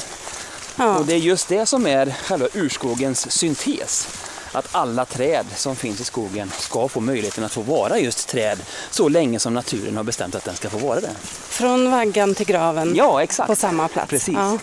Ja. 0.75 0.97
Och 0.97 1.05
det 1.05 1.13
är 1.13 1.17
just 1.17 1.47
det 1.47 1.65
som 1.65 1.87
är 1.87 2.15
själva 2.23 2.47
urskogens 2.53 3.31
syntes. 3.31 4.07
Att 4.51 4.67
alla 4.71 5.05
träd 5.05 5.45
som 5.55 5.75
finns 5.75 6.01
i 6.01 6.03
skogen 6.03 6.51
ska 6.59 6.87
få 6.87 6.99
möjligheten 6.99 7.43
att 7.43 7.51
få 7.51 7.61
vara 7.61 7.99
just 7.99 8.27
träd 8.29 8.59
så 8.91 9.09
länge 9.09 9.39
som 9.39 9.53
naturen 9.53 9.97
har 9.97 10.03
bestämt 10.03 10.35
att 10.35 10.43
den 10.45 10.55
ska 10.55 10.69
få 10.69 10.77
vara 10.77 10.99
det. 10.99 11.09
Från 11.49 11.91
vaggan 11.91 12.35
till 12.35 12.45
graven 12.45 12.95
Ja, 12.95 13.23
exakt. 13.23 13.47
på 13.47 13.55
samma 13.55 13.87
plats. 13.87 14.09
Precis. 14.09 14.35
Ja, 14.35 14.57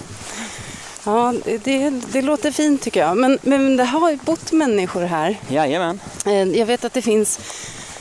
ja 1.04 1.34
det, 1.64 1.90
det 1.90 2.22
låter 2.22 2.50
fint 2.50 2.82
tycker 2.82 3.00
jag. 3.00 3.16
Men, 3.16 3.38
men 3.42 3.76
det 3.76 3.84
har 3.84 4.10
ju 4.10 4.16
bott 4.16 4.52
människor 4.52 5.02
här. 5.02 5.36
Jajamän. 5.48 6.00
Eh, 6.26 6.32
Jag 6.42 6.66
vet 6.66 6.84
att 6.84 6.92
det 6.92 7.02
finns, 7.02 7.38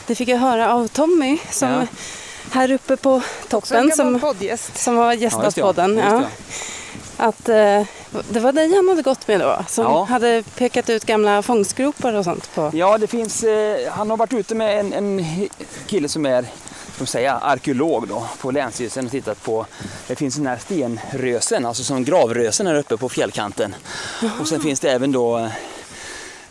det 0.08 0.15
fick 0.15 0.30
jag 0.30 0.38
höra 0.38 0.74
av 0.74 0.88
Tommy 0.88 1.38
som 1.52 1.69
Ja. 1.69 1.88
här 2.52 2.71
uppe 2.71 2.98
på 2.98 3.21
toppen 3.50 3.78
gammal 3.89 3.95
som, 3.98 4.19
poddgäst. 4.19 4.78
som 4.78 4.98
har 4.98 5.06
Ja, 5.06 5.13
gästat 5.13 5.58
ja. 5.58 5.63
podden. 5.65 5.95
Just 5.98 6.08
Ja. 6.10 6.24
Att 7.17 7.49
eh, 7.49 7.84
det 8.30 8.39
var 8.39 8.51
dig 8.51 8.75
han 8.75 8.88
hade 8.89 9.01
gått 9.01 9.28
med 9.28 9.39
då, 9.39 9.65
som 9.67 9.84
Ja. 9.84 10.04
hade 10.04 10.43
pekat 10.56 10.89
ut 10.89 11.06
gamla 11.06 11.41
fångstgropar 11.41 12.13
och 12.13 12.23
sånt 12.23 12.56
på. 12.56 12.71
Ja, 12.73 12.97
det 12.97 13.08
finns, 13.08 13.43
eh, 13.43 13.91
han 13.91 14.10
har 14.10 14.17
varit 14.17 14.34
ute 14.34 14.56
med 14.56 14.80
en, 14.80 14.93
en 14.93 15.25
kille 15.88 16.10
som 16.10 16.25
är 16.25 16.45
som 16.97 17.08
säga, 17.08 17.34
arkeolog 17.34 18.08
då, 18.08 18.28
på 18.39 18.51
Länsstyrelsen 18.51 19.06
och 19.06 19.12
tittat 19.12 19.43
på, 19.43 19.65
det 20.08 20.15
finns 20.15 20.36
den 20.36 20.47
här 20.47 20.58
stenrösen, 20.58 21.65
alltså 21.65 21.84
som 21.84 22.04
gravrösen 22.06 22.67
här 22.67 22.75
uppe 22.75 22.97
på 22.97 23.10
fjällkanten. 23.10 23.75
Och 24.39 24.47
sen 24.47 24.62
finns 24.62 24.80
det 24.80 24.91
även 24.91 25.12
då 25.12 25.38
eh, 25.38 25.47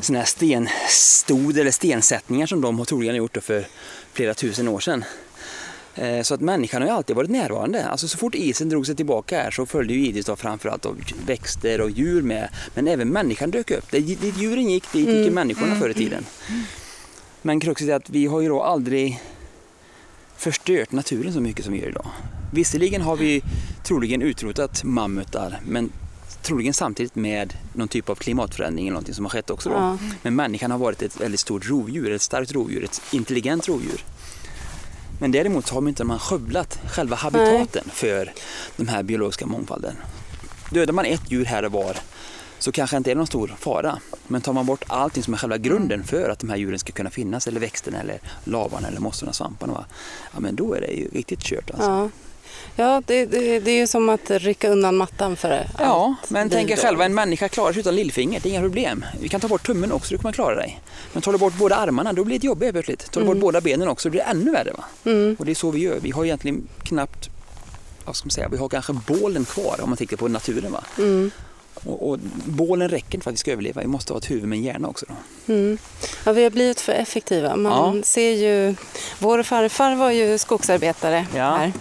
såna 0.00 0.18
här 0.18 0.26
stenstod 0.26 1.58
eller 1.58 1.70
stensättningar 1.70 2.46
som 2.46 2.60
de 2.60 2.78
har 2.78 2.84
troligen 2.84 3.14
gjort 3.16 3.36
för 3.42 3.66
flera 4.12 4.34
tusen 4.34 4.68
år 4.68 4.80
sedan. 4.80 5.04
Eh, 5.94 6.22
Så 6.22 6.34
att 6.34 6.40
människan 6.40 6.82
har 6.82 6.88
ju 6.88 6.94
alltid 6.94 7.16
varit 7.16 7.30
närvarande. 7.30 7.86
Alltså 7.86 8.08
så 8.08 8.18
fort 8.18 8.34
isen 8.34 8.68
drog 8.68 8.86
sig 8.86 8.96
tillbaka 8.96 9.42
här 9.42 9.50
så 9.50 9.66
följde 9.66 9.94
ju 9.94 10.22
då 10.22 10.36
framförallt 10.36 10.86
av 10.86 11.00
växter 11.26 11.80
och 11.80 11.90
djur 11.90 12.22
med. 12.22 12.48
Men 12.74 12.88
även 12.88 13.08
människan 13.08 13.50
dök 13.50 13.70
upp. 13.70 13.90
Där 13.90 13.98
djuren 14.38 14.70
gick, 14.70 14.92
dit 14.92 15.08
gick 15.08 15.26
ju 15.26 15.30
människorna 15.30 15.76
förr 15.76 15.88
i 15.88 15.94
tiden. 15.94 16.26
Men 17.42 17.60
kruxet 17.60 17.88
är 17.88 17.94
att 17.94 18.10
vi 18.10 18.26
har 18.26 18.40
ju 18.40 18.48
då 18.48 18.62
aldrig 18.62 19.20
förstört 20.36 20.92
naturen 20.92 21.32
så 21.32 21.40
mycket 21.40 21.64
som 21.64 21.74
vi 21.74 21.80
gör 21.80 21.88
idag. 21.88 22.06
Visserligen 22.52 23.02
har 23.02 23.16
vi 23.16 23.42
troligen 23.84 24.22
utrotat 24.22 24.84
mammutar 24.84 25.60
men 25.66 25.92
troligen 26.42 26.74
samtidigt 26.74 27.14
med 27.14 27.54
någon 27.72 27.88
typ 27.88 28.08
av 28.10 28.14
klimatförändring 28.14 28.86
eller 28.86 28.92
någonting 28.92 29.14
som 29.14 29.24
har 29.24 29.30
skett 29.30 29.50
också 29.50 29.68
då. 29.68 29.74
Ja. 29.74 29.98
Men 30.22 30.36
människan 30.36 30.70
har 30.70 30.78
varit 30.78 31.02
ett 31.02 31.20
väldigt 31.20 31.40
stort 31.40 31.68
rovdjur, 31.70 32.12
ett 32.12 32.22
starkt 32.22 32.52
rovdjur, 32.52 32.84
ett 32.84 33.00
intelligent 33.12 33.68
rovdjur. 33.68 34.04
Men 35.18 35.32
däremot 35.32 35.66
så 35.66 35.74
har 35.74 35.80
man 35.80 35.88
inte 35.88 36.04
man 36.04 36.18
skövlat 36.18 36.78
själva 36.88 37.16
habitaten 37.16 37.84
för 37.92 38.32
den 38.76 38.88
här 38.88 39.02
biologiska 39.02 39.46
mångfalden. 39.46 39.94
Dödar 40.70 40.92
man 40.92 41.04
ett 41.04 41.30
djur 41.30 41.44
här 41.44 41.64
och 41.64 41.72
var 41.72 41.96
så 42.58 42.72
kanske 42.72 42.96
inte 42.96 43.10
är 43.10 43.14
någon 43.14 43.26
stor 43.26 43.54
fara. 43.58 43.98
Men 44.26 44.40
tar 44.40 44.52
man 44.52 44.66
bort 44.66 44.84
allting 44.86 45.22
som 45.22 45.34
är 45.34 45.38
själva 45.38 45.58
grunden 45.58 46.04
för 46.04 46.30
att 46.30 46.38
de 46.38 46.50
här 46.50 46.56
djuren 46.56 46.78
ska 46.78 46.92
kunna 46.92 47.10
finnas, 47.10 47.46
eller 47.46 47.60
växterna, 47.60 48.00
eller 48.00 48.20
lavarna, 48.44 48.88
eller 48.88 49.00
mossorna, 49.00 49.32
svamparna, 49.32 49.72
va? 49.72 49.84
ja 50.32 50.40
men 50.40 50.56
då 50.56 50.74
är 50.74 50.80
det 50.80 50.86
ju 50.86 51.08
riktigt 51.08 51.40
kört 51.40 51.70
alltså. 51.70 51.90
Ja, 51.90 52.08
ja 52.76 53.02
det, 53.06 53.26
det, 53.26 53.58
det 53.60 53.70
är 53.70 53.76
ju 53.76 53.86
som 53.86 54.08
att 54.08 54.30
rycka 54.30 54.68
undan 54.68 54.96
mattan 54.96 55.36
för 55.36 55.48
det. 55.48 55.70
Ja, 55.78 56.14
allt 56.22 56.30
men 56.30 56.50
tänk 56.50 56.70
er 56.70 56.76
själva, 56.76 57.04
en 57.04 57.14
människa 57.14 57.48
klarar 57.48 57.72
sig 57.72 57.80
utan 57.80 57.94
lillfingret, 57.96 58.42
det 58.42 58.48
är 58.48 58.50
inga 58.50 58.60
problem. 58.60 59.04
Vi 59.20 59.28
kan 59.28 59.40
ta 59.40 59.48
bort 59.48 59.66
tummen 59.66 59.92
också, 59.92 60.14
kan 60.14 60.20
man 60.22 60.32
klara 60.32 60.54
dig. 60.54 60.80
Men 61.12 61.22
tar 61.22 61.32
du 61.32 61.38
bort 61.38 61.54
båda 61.58 61.76
armarna, 61.76 62.12
då 62.12 62.24
blir 62.24 62.38
det 62.38 62.46
jobbigt 62.46 62.62
helt 62.74 62.74
plötsligt. 62.86 63.10
Tar 63.12 63.20
du 63.20 63.26
bort 63.26 63.36
båda 63.38 63.60
benen 63.60 63.88
också, 63.88 64.08
då 64.08 64.10
blir 64.10 64.20
det 64.20 64.30
ännu 64.30 64.50
värre. 64.50 64.72
Va? 64.72 64.84
Mm. 65.04 65.36
Och 65.38 65.44
det 65.44 65.50
är 65.52 65.54
så 65.54 65.70
vi 65.70 65.80
gör. 65.80 65.98
Vi 66.00 66.10
har 66.10 66.24
egentligen 66.24 66.68
knappt, 66.82 67.28
vad 68.04 68.16
ska 68.16 68.26
man 68.26 68.30
säga, 68.30 68.48
vi 68.48 68.56
har 68.56 68.68
kanske 68.68 68.92
bålen 68.92 69.44
kvar 69.44 69.80
om 69.82 69.88
man 69.90 69.96
tittar 69.96 70.16
på 70.16 70.28
naturen. 70.28 70.72
Va? 70.72 70.84
Mm. 70.98 71.30
Och, 71.74 72.10
och 72.10 72.18
bålen 72.44 72.88
räcker 72.88 73.14
inte 73.14 73.24
för 73.24 73.30
att 73.30 73.34
vi 73.34 73.38
ska 73.38 73.52
överleva. 73.52 73.80
Vi 73.80 73.86
måste 73.86 74.12
ha 74.12 74.18
ett 74.18 74.30
huvud 74.30 74.48
med 74.48 74.56
en 74.58 74.62
hjärna 74.64 74.88
också. 74.88 75.06
Mm. 75.46 75.78
Ja, 76.24 76.32
vi 76.32 76.42
har 76.42 76.50
blivit 76.50 76.80
för 76.80 76.92
effektiva. 76.92 77.56
Man 77.56 77.96
Ja. 77.96 78.02
ser 78.02 78.30
ju, 78.30 78.74
vår 79.18 79.42
farfar 79.42 79.94
var 79.94 80.10
ju 80.10 80.38
skogsarbetare 80.38 81.26
Ja. 81.34 81.54
här. 81.56 81.72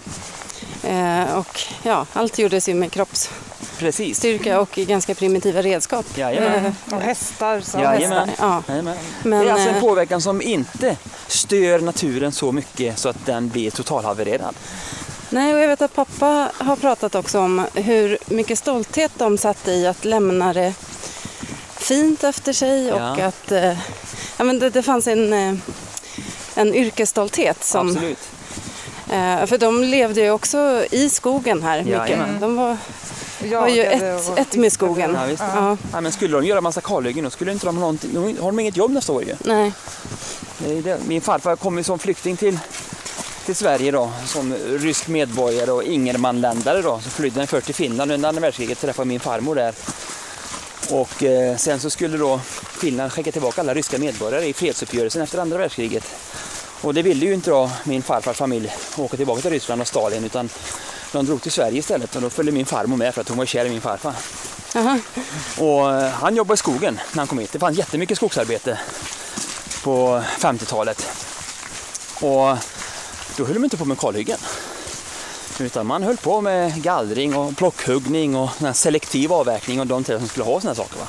Eh, 0.82 1.38
och 1.38 1.60
ja, 1.82 2.06
allt 2.12 2.38
gjordes 2.38 2.68
ju 2.68 2.74
med 2.74 2.92
kroppsstyrka 2.92 4.60
och 4.60 4.70
ganska 4.70 5.14
primitiva 5.14 5.62
redskap. 5.62 6.06
Jajamän. 6.18 6.66
Eh, 6.88 6.94
Och 6.94 7.02
hästar. 7.02 7.60
Så 7.60 7.78
Jajamän. 7.78 8.30
Ja. 8.38 8.62
Jajamän. 8.68 8.96
Men, 9.22 9.40
det 9.44 9.48
är 9.50 9.52
alltså 9.52 9.68
en 9.68 9.74
eh, 9.74 9.80
påverkan 9.80 10.20
som 10.20 10.42
inte 10.42 10.96
stör 11.26 11.78
naturen 11.80 12.32
så 12.32 12.52
mycket 12.52 12.98
så 12.98 13.08
att 13.08 13.26
den 13.26 13.48
blir 13.48 13.70
totalhavererad. 13.70 14.54
Nej, 15.30 15.54
och 15.54 15.60
jag 15.60 15.68
vet 15.68 15.82
att 15.82 15.94
pappa 15.94 16.50
har 16.58 16.76
pratat 16.76 17.14
också 17.14 17.38
om 17.40 17.66
hur 17.74 18.18
mycket 18.26 18.58
stolthet 18.58 19.12
de 19.16 19.38
satte 19.38 19.72
i 19.72 19.86
att 19.86 20.04
lämna 20.04 20.52
det 20.52 20.74
fint 21.76 22.24
efter 22.24 22.52
sig 22.52 22.92
och 22.92 23.00
Ja. 23.00 23.24
att 23.26 23.52
eh, 23.52 23.78
ja, 24.36 24.44
men 24.44 24.58
det, 24.58 24.70
det 24.70 24.82
fanns 24.82 25.06
en, 25.06 25.32
eh, 25.32 25.54
en 26.54 26.74
yrkesstolthet 26.74 27.64
som 27.64 27.88
Absolut. 27.88 28.18
Eh, 29.14 29.46
för 29.46 29.58
de 29.58 29.82
levde 29.84 30.20
ju 30.20 30.30
också 30.30 30.84
i 30.90 31.08
skogen 31.10 31.62
här. 31.62 31.78
mycket. 31.78 31.98
Jajamän. 31.98 32.40
De 32.40 32.56
var, 32.56 32.76
var 33.60 33.68
ju 33.68 33.82
ett, 33.82 34.28
och 34.28 34.38
ett 34.38 34.56
med 34.56 34.72
skogen. 34.72 35.16
Ja, 35.20 35.26
visst. 35.26 35.42
Ja, 35.54 35.76
Ja, 35.92 36.00
men 36.00 36.12
skulle 36.12 36.36
de 36.36 36.46
göra 36.46 36.60
massa 36.60 36.80
kalhyggen 36.80 37.24
då 37.24 37.30
skulle 37.30 37.52
inte 37.52 37.66
de 37.66 37.76
ha 37.76 37.80
någonting, 37.80 38.38
har 38.40 38.46
de 38.46 38.58
inget 38.60 38.76
jobb 38.76 38.90
nästa 38.90 39.12
år 39.12 39.24
ju. 39.24 39.34
nej. 39.44 39.72
Det 40.58 40.78
är 40.78 40.82
det. 40.82 40.98
Min 41.06 41.20
farfar 41.20 41.56
kom 41.56 41.78
ju 41.78 41.84
som 41.84 41.98
flykting 41.98 42.36
till, 42.36 42.58
till 43.46 43.56
Sverige 43.56 43.90
då, 43.90 44.10
som 44.26 44.54
rysk 44.68 45.08
medborgare 45.08 45.70
och 45.70 45.82
ingermanländare 45.84 46.82
då. 46.82 47.00
Så 47.00 47.10
flydde 47.10 47.40
han 47.40 47.46
först 47.46 47.66
till 47.66 47.74
Finland 47.74 48.12
under 48.12 48.28
andra 48.28 48.40
världskriget, 48.40 48.80
träffade 48.80 49.08
min 49.08 49.20
farmor 49.20 49.54
där. 49.54 49.74
Och 50.90 51.22
eh, 51.22 51.56
sen 51.56 51.80
så 51.80 51.90
skulle 51.90 52.16
då 52.18 52.40
Finland 52.80 53.12
skicka 53.12 53.32
tillbaka 53.32 53.60
alla 53.60 53.74
ryska 53.74 53.98
medborgare 53.98 54.46
i 54.46 54.52
fredsuppgörelsen 54.52 55.22
efter 55.22 55.38
andra 55.38 55.58
världskriget. 55.58 56.04
Och 56.84 56.94
det 56.94 57.02
ville 57.02 57.26
ju 57.26 57.34
inte 57.34 57.50
då 57.50 57.70
min 57.84 58.02
farfars 58.02 58.36
familj 58.36 58.74
åka 58.96 59.16
tillbaka 59.16 59.40
till 59.40 59.50
Ryssland 59.50 59.80
och 59.80 59.88
Stalin 59.88 60.24
utan 60.24 60.48
de 61.12 61.26
drog 61.26 61.42
till 61.42 61.52
Sverige 61.52 61.78
istället 61.78 62.16
och 62.16 62.22
då 62.22 62.30
följde 62.30 62.52
min 62.52 62.66
farmor 62.66 62.96
med 62.96 63.14
för 63.14 63.20
att 63.20 63.28
hon 63.28 63.38
var 63.38 63.46
kär 63.46 63.64
i 63.64 63.70
min 63.70 63.80
farfar. 63.80 64.14
Aha. 64.74 64.98
Och 65.58 65.92
eh, 65.92 66.10
han 66.10 66.36
jobbade 66.36 66.54
i 66.54 66.56
skogen 66.56 67.00
när 67.12 67.18
han 67.18 67.26
kom 67.26 67.38
hit. 67.38 67.52
Det 67.52 67.58
fanns 67.58 67.78
jättemycket 67.78 68.16
skogsarbete 68.16 68.78
på 69.82 70.22
50-talet. 70.38 71.06
Och 72.20 72.56
då 73.36 73.44
höll 73.44 73.54
de 73.54 73.64
inte 73.64 73.76
på 73.76 73.84
med 73.84 73.98
kalhyggen. 73.98 74.38
Utan 75.60 75.86
man 75.86 76.02
höll 76.02 76.16
på 76.16 76.40
med 76.40 76.82
gallring 76.82 77.36
och 77.36 77.56
plockhuggning 77.56 78.36
och 78.36 78.50
selektiv 78.72 79.32
avverkning 79.32 79.80
och 79.80 79.86
de 79.86 80.04
som 80.04 80.28
skulle 80.28 80.44
ha 80.44 80.60
här 80.60 80.74
saker. 80.74 80.98
Va? 80.98 81.06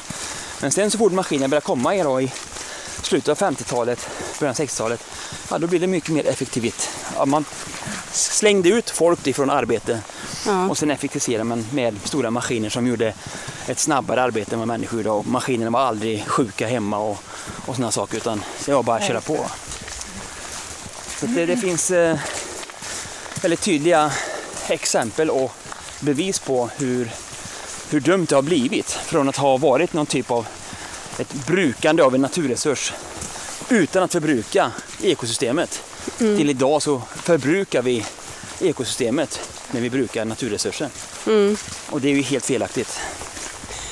Men 0.62 0.72
sen 0.72 0.92
så 0.92 0.98
fort 0.98 1.12
maskinen 1.12 1.50
började 1.50 1.66
komma 1.66 1.96
i, 1.96 2.04
då, 2.04 2.22
i 2.22 2.32
slutet 3.06 3.30
av 3.30 3.52
50-talet, 3.52 4.10
början 4.40 4.56
av 4.60 4.66
60-talet, 4.66 5.04
ja, 5.50 5.58
då 5.58 5.68
blev 5.68 5.82
det 5.82 5.88
mycket 5.88 6.10
mer 6.10 6.28
effektivt. 6.28 6.90
Ja, 7.16 7.26
man 7.26 7.46
slängde 8.12 8.70
ut 8.70 8.90
folk 8.90 9.28
ifrån 9.28 9.50
arbete 9.50 10.00
Ja. 10.48 10.70
och 10.70 10.78
sen 10.78 10.92
effektiviserade 10.92 11.44
man 11.44 11.66
med 11.72 11.96
stora 12.04 12.32
maskiner 12.32 12.70
som 12.70 12.88
gjorde 12.88 13.14
ett 13.68 13.80
snabbare 13.80 14.22
arbete 14.22 14.54
än 14.56 14.60
vad 14.60 14.68
människor 14.68 15.00
gjorde. 15.00 15.10
Och 15.10 15.28
maskinerna 15.28 15.72
var 15.72 15.80
aldrig 15.80 16.26
sjuka 16.28 16.68
hemma 16.68 16.98
och, 16.98 17.18
och 17.66 17.76
sådana 17.76 17.92
saker 17.92 18.18
utan 18.18 18.44
det 18.66 18.74
var 18.74 18.84
bara 18.84 18.98
att 18.98 19.08
köra 19.08 19.22
på. 19.22 19.46
Så 21.20 21.26
det, 21.26 21.46
det 21.46 21.58
finns 21.58 21.92
eh, 21.92 22.18
väldigt 23.42 23.62
tydliga 23.62 24.12
exempel 24.68 25.30
och 25.30 25.52
bevis 26.00 26.40
på 26.40 26.70
hur, 26.78 27.12
hur 27.90 28.00
dumt 28.00 28.26
det 28.30 28.36
har 28.36 28.42
blivit 28.42 28.90
från 28.92 29.30
att 29.30 29.38
ha 29.38 29.58
varit 29.58 29.94
någon 29.94 30.06
typ 30.06 30.32
av 30.32 30.48
ett 31.20 31.34
brukande 31.48 32.04
av 32.04 32.16
en 32.16 32.22
naturresurs 32.22 32.94
utan 33.70 34.04
att 34.04 34.12
förbruka 34.12 34.72
ekosystemet. 35.02 35.84
Till 36.18 36.50
idag 36.50 36.82
så 36.82 37.02
förbrukar 37.16 37.82
vi 37.82 38.06
ekosystemet 38.62 39.40
när 39.72 39.82
vi 39.82 39.90
brukar 39.90 40.26
naturresurser. 40.26 40.90
Mm. 41.28 41.58
Och 41.90 42.02
det 42.02 42.10
är 42.10 42.14
ju 42.14 42.22
helt 42.22 42.46
felaktigt. 42.46 43.00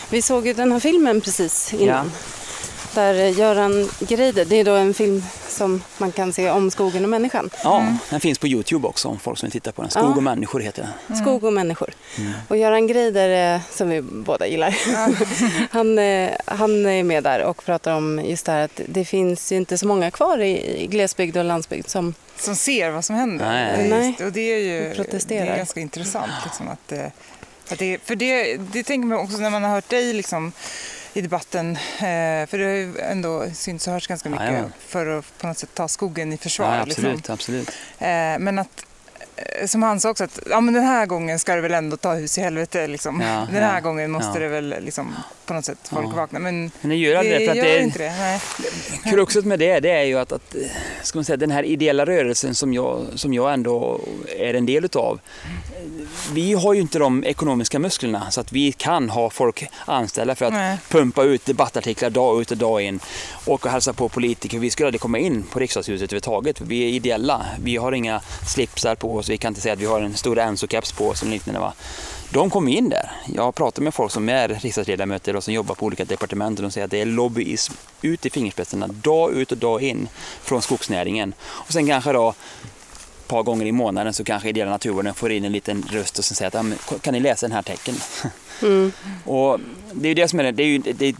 Vi 0.09 0.21
såg 0.21 0.47
ju 0.47 0.53
den 0.53 0.71
här 0.71 0.79
filmen 0.79 1.21
precis 1.21 1.73
innan. 1.73 1.87
Ja. 1.87 2.11
Där 2.93 3.13
eh, 3.13 3.39
Göran 3.39 3.89
Greider, 3.99 4.45
det 4.45 4.55
är 4.55 4.63
då 4.63 4.71
en 4.71 4.93
som 5.53 5.83
man 5.97 6.11
kan 6.11 6.33
se 6.33 6.49
om 6.49 6.71
skogen 6.71 7.03
och 7.03 7.09
människan. 7.09 7.49
Ja, 7.63 7.85
den 8.09 8.19
finns 8.19 8.37
på 8.39 8.47
Youtube 8.47 8.87
också 8.87 9.07
om 9.07 9.19
folk 9.19 9.37
som 9.39 9.47
vill 9.47 9.51
titta 9.51 9.71
på 9.71 9.81
den. 9.81 9.91
Skog 9.91 10.03
Ja. 10.03 10.15
och 10.15 10.23
människor 10.23 10.59
heter 10.59 10.87
den. 11.07 11.17
Skog 11.17 11.43
och 11.43 11.53
människor. 11.53 11.89
Och 12.47 12.57
Göran 12.57 12.87
Greider, 12.87 13.55
eh, 13.55 13.61
som 13.71 13.89
vi 13.89 14.01
båda 14.01 14.47
gillar, 14.47 14.75
han, 15.71 15.99
eh, 15.99 16.31
han 16.45 16.85
är 16.85 17.03
med 17.03 17.23
där 17.23 17.43
och 17.43 17.65
pratar 17.65 17.93
om 17.93 18.21
just 18.25 18.45
det 18.45 18.51
här 18.51 18.61
att 18.61 18.81
det 18.87 19.05
finns 19.05 19.51
ju 19.51 19.55
inte 19.55 19.77
så 19.77 19.87
många 19.87 20.11
kvar 20.11 20.37
i, 20.41 20.87
glesbygd 20.91 21.37
och 21.37 21.43
landsbygd 21.45 21.89
som 21.89 22.13
Som 22.37 22.55
ser 22.55 22.89
vad 22.89 23.05
som 23.05 23.15
händer. 23.15 23.45
Nej. 23.45 23.79
Just, 23.79 24.19
Nej. 24.19 24.27
Och 24.27 24.33
det 24.33 24.41
är 24.53 24.57
ju. 24.59 24.93
Det 25.27 25.37
är 25.37 25.57
ganska 25.57 25.79
intressant. 25.79 26.31
Liksom, 26.45 26.67
att, 26.67 26.91
eh, 26.91 27.05
att 27.71 27.79
det, 27.79 27.97
för 28.05 28.15
det, 28.15 28.57
det 28.57 28.83
tänker 28.83 29.07
man 29.07 29.17
också 29.19 29.37
när 29.37 29.49
man 29.49 29.63
har 29.63 29.69
hört 29.69 29.89
dig 29.89 30.13
liksom, 30.13 30.51
i 31.13 31.21
debatten. 31.21 31.71
Eh, 31.75 32.47
för 32.47 32.57
det 32.57 32.63
har 32.63 32.71
ju 32.71 32.97
ändå 32.99 33.45
synts 33.53 33.87
och 33.87 33.93
hörts 33.93 34.07
ganska 34.07 34.29
mycket 34.29 34.45
Jajamän. 34.45 34.73
för 34.87 35.05
att 35.19 35.37
på 35.37 35.47
något 35.47 35.57
sätt 35.57 35.69
ta 35.73 35.87
skogen 35.87 36.33
i 36.33 36.37
försvar. 36.37 36.75
Ja, 36.75 36.81
absolut, 36.81 37.15
Liksom. 37.15 37.33
absolut. 37.33 37.69
Eh, 37.99 38.07
men 38.39 38.59
att 38.59 38.85
eh, 39.35 39.67
som 39.67 39.83
han 39.83 39.99
sa 39.99 40.09
också 40.09 40.23
att 40.23 40.39
ja, 40.49 40.61
men 40.61 40.73
den 40.73 40.83
här 40.83 41.05
gången 41.05 41.39
ska 41.39 41.55
det 41.55 41.61
väl 41.61 41.73
ändå 41.73 41.97
ta 41.97 42.13
hus 42.13 42.37
i 42.37 42.41
helvete. 42.41 42.87
Liksom. 42.87 43.21
Ja, 43.21 43.47
den 43.51 43.63
här 43.63 43.73
ja, 43.75 43.79
gången 43.79 44.11
måste 44.11 44.31
ja. 44.33 44.39
det 44.39 44.47
väl 44.47 44.75
liksom, 44.79 45.15
på 45.45 45.53
något 45.53 45.65
sätt 45.65 45.77
folk 45.83 46.07
Ja. 46.11 46.15
vakna. 46.15 46.39
Men 46.39 46.71
Men 46.81 46.89
det 46.89 46.95
gör 46.95 47.15
aldrig 47.15 47.39
det. 47.39 47.45
För 47.45 47.51
att 47.51 47.57
gör 47.57 47.63
det 47.65 47.79
inte 47.81 47.99
det. 47.99 48.13
Nej. 48.19 48.41
Kruxet 49.03 49.45
med 49.45 49.59
det, 49.59 49.79
det 49.79 49.89
är 49.91 50.03
ju 50.03 50.19
att, 50.19 50.31
att 50.31 50.55
ska 51.03 51.17
man 51.17 51.25
säga, 51.25 51.37
den 51.37 51.51
här 51.51 51.63
ideella 51.63 52.05
rörelsen 52.05 52.55
som 52.55 52.73
jag, 52.73 53.05
som 53.15 53.33
jag 53.33 53.53
ändå 53.53 54.01
är 54.37 54.53
en 54.53 54.65
del 54.65 54.85
utav. 54.85 55.19
Vi 56.31 56.53
har 56.53 56.73
ju 56.73 56.81
inte 56.81 56.99
de 56.99 57.23
ekonomiska 57.23 57.79
musklerna 57.79 58.31
så 58.31 58.41
att 58.41 58.51
vi 58.51 58.71
kan 58.71 59.09
ha 59.09 59.29
folk 59.29 59.67
anställda 59.85 60.35
för 60.35 60.45
att 60.45 60.53
Nej. 60.53 60.77
pumpa 60.89 61.23
ut 61.23 61.45
debattartiklar 61.45 62.09
dag 62.09 62.41
ut 62.41 62.51
och 62.51 62.57
dag 62.57 62.81
in. 62.81 62.99
Och 63.45 63.67
hälsa 63.67 63.93
på 63.93 64.09
politiker. 64.09 64.59
Vi 64.59 64.69
skulle 64.69 64.87
aldrig 64.87 65.01
komma 65.01 65.19
in 65.19 65.43
på 65.43 65.59
riksdagshuset 65.59 66.03
överhuvudtaget. 66.03 66.61
Vi 66.61 66.83
är 66.83 66.87
ideella. 66.87 67.45
Vi 67.63 67.77
har 67.77 67.91
inga 67.91 68.21
slipsar 68.47 68.95
på 68.95 69.15
oss. 69.15 69.29
Vi 69.29 69.37
kan 69.37 69.49
inte 69.49 69.61
säga 69.61 69.73
att 69.73 69.79
vi 69.79 69.85
har 69.85 70.01
en 70.01 70.13
stor 70.13 70.39
Enso-keps 70.39 70.97
på 70.97 71.09
oss 71.09 71.21
eller 71.21 71.31
liknande. 71.31 71.59
Va? 71.59 71.73
De 72.33 72.49
kommer 72.49 72.71
in 72.71 72.89
där. 72.89 73.11
Jag 73.25 73.43
har 73.43 73.51
pratat 73.51 73.83
med 73.83 73.93
folk 73.93 74.11
som 74.11 74.29
är 74.29 74.47
riksdagsledamöter 74.49 75.35
och 75.35 75.43
som 75.43 75.53
jobbar 75.53 75.75
på 75.75 75.85
olika 75.85 76.05
departement 76.05 76.59
och 76.59 76.63
de 76.63 76.71
säger 76.71 76.85
att 76.85 76.91
det 76.91 77.01
är 77.01 77.05
lobbyism 77.05 77.73
ut 78.01 78.25
i 78.25 78.29
fingerspetsarna 78.29 78.87
dag 78.87 79.33
ut 79.33 79.51
och 79.51 79.57
dag 79.57 79.83
in 79.83 80.07
från 80.41 80.61
skogsnäringen. 80.61 81.33
Och 81.41 81.73
sen 81.73 81.87
kanske 81.87 82.11
då 82.11 82.33
par 83.33 83.43
gånger 83.43 83.65
i 83.65 83.71
månaden 83.71 84.13
så 84.13 84.23
kanske 84.23 84.49
ideella 84.49 84.71
naturvården 84.71 85.13
får 85.13 85.31
in 85.31 85.45
en 85.45 85.51
liten 85.51 85.85
röst 85.89 86.19
och 86.19 86.25
sen 86.25 86.35
säger 86.35 86.47
att 86.47 86.53
"Ja, 86.53 86.63
men 86.63 86.77
kan 87.01 87.13
ni 87.13 87.19
läsa 87.19 87.47
den 87.47 87.55
här 87.55 87.61
tecken? 87.61 87.95
och 89.25 89.59
det 89.93 90.07
är 90.07 90.09
ju 90.09 90.13
det 90.13 90.27
som 90.27 90.39
är 90.39 90.43
det, 90.43 90.51
det 90.51 90.63
är 90.63 90.67
ju 90.67 90.77
det 90.77 91.05
är, 91.05 91.15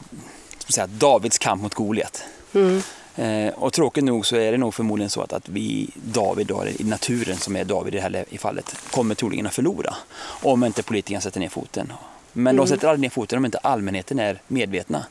säga, 0.73 0.88
Davids 0.88 1.38
kamp 1.38 1.62
mot 1.62 1.73
Goliat. 1.73 2.23
Eh, 3.15 3.54
och 3.56 3.73
tråkigt 3.73 4.04
nog 4.04 4.26
så 4.26 4.36
är 4.36 4.52
det 4.52 4.58
nog 4.58 4.73
förmodligen 4.73 5.10
så 5.10 5.21
att, 5.21 5.34
att 5.34 5.49
vi, 5.49 5.89
David 5.95 6.47
då, 6.47 6.65
i 6.80 6.84
naturen 6.84 7.38
som 7.38 7.56
är 7.56 7.63
David 7.63 7.93
i 7.93 7.97
det 7.97 8.04
här 8.04 8.26
i 8.30 8.38
fallet, 8.38 8.76
kommer 8.91 9.15
troligen 9.15 9.47
att 9.47 9.54
förlora. 9.54 9.95
Om 10.26 10.63
inte 10.63 10.84
politikerna 10.84 11.21
sätter 11.21 11.39
ner 11.39 11.49
foten. 11.49 11.93
Men 12.34 12.56
de 12.56 12.67
sätter 12.67 12.88
aldrig 12.88 13.02
ner 13.02 13.10
foten 13.10 13.38
om 13.38 13.45
inte 13.45 13.58
allmänheten 13.58 14.19
är 14.19 14.41
medvetna. 14.47 15.06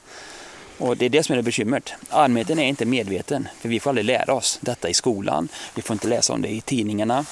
Och 0.82 0.96
det 0.96 1.04
är 1.04 1.10
det 1.10 1.22
som 1.22 1.32
är 1.32 1.36
det 1.36 1.42
bekymret. 1.42 1.92
Allmänheten 2.08 2.58
är 2.58 2.66
inte 2.66 2.84
medveten, 2.84 3.48
för 3.60 3.68
vi 3.68 3.80
får 3.80 3.90
aldrig 3.90 4.04
lära 4.04 4.34
oss 4.34 4.58
detta 4.62 4.88
i 4.88 4.94
skolan. 4.94 5.48
Vi 5.74 5.82
får 5.82 5.94
inte 5.94 6.08
läsa 6.08 6.32
om 6.32 6.42
det 6.42 6.48
i 6.48 6.60
tidningarna. 6.60 7.24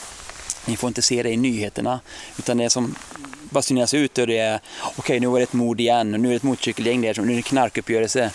Vi 0.67 0.77
får 0.77 0.89
inte 0.89 1.03
se 1.03 1.23
det 1.23 1.31
i 1.31 1.37
nyheterna. 1.37 2.01
Utan 2.39 2.57
det 2.57 2.71
som 2.71 2.95
basuneras 3.51 3.95
ut 3.95 4.19
och 4.19 4.27
det 4.27 4.39
är 4.39 4.61
okej 4.97 5.21
nu 5.21 5.27
var 5.27 5.39
det 5.39 5.43
ett 5.43 5.53
mord 5.53 5.81
igen 5.81 6.15
och 6.15 6.21
nu 6.21 6.29
är 6.29 6.31
det 6.31 6.37
ett 6.37 6.43
motorcykelgäng 6.43 7.01
där, 7.01 7.23
nu 7.23 7.33
är 7.33 7.37
det 7.37 7.43
knarkuppgörelse. 7.43 8.31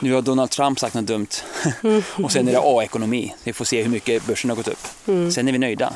Nu 0.00 0.12
har 0.12 0.22
Donald 0.22 0.50
Trump 0.50 0.80
sagt 0.80 0.94
något 0.94 1.06
dumt. 1.06 1.28
och 2.24 2.32
sen 2.32 2.48
är 2.48 2.52
det 2.52 2.60
A-ekonomi. 2.62 3.34
Vi 3.44 3.52
får 3.52 3.64
se 3.64 3.82
hur 3.82 3.90
mycket 3.90 4.26
börsen 4.26 4.50
har 4.50 4.56
gått 4.56 4.68
upp. 4.68 4.86
Sen 5.32 5.48
är 5.48 5.52
vi 5.52 5.58
nöjda. 5.58 5.92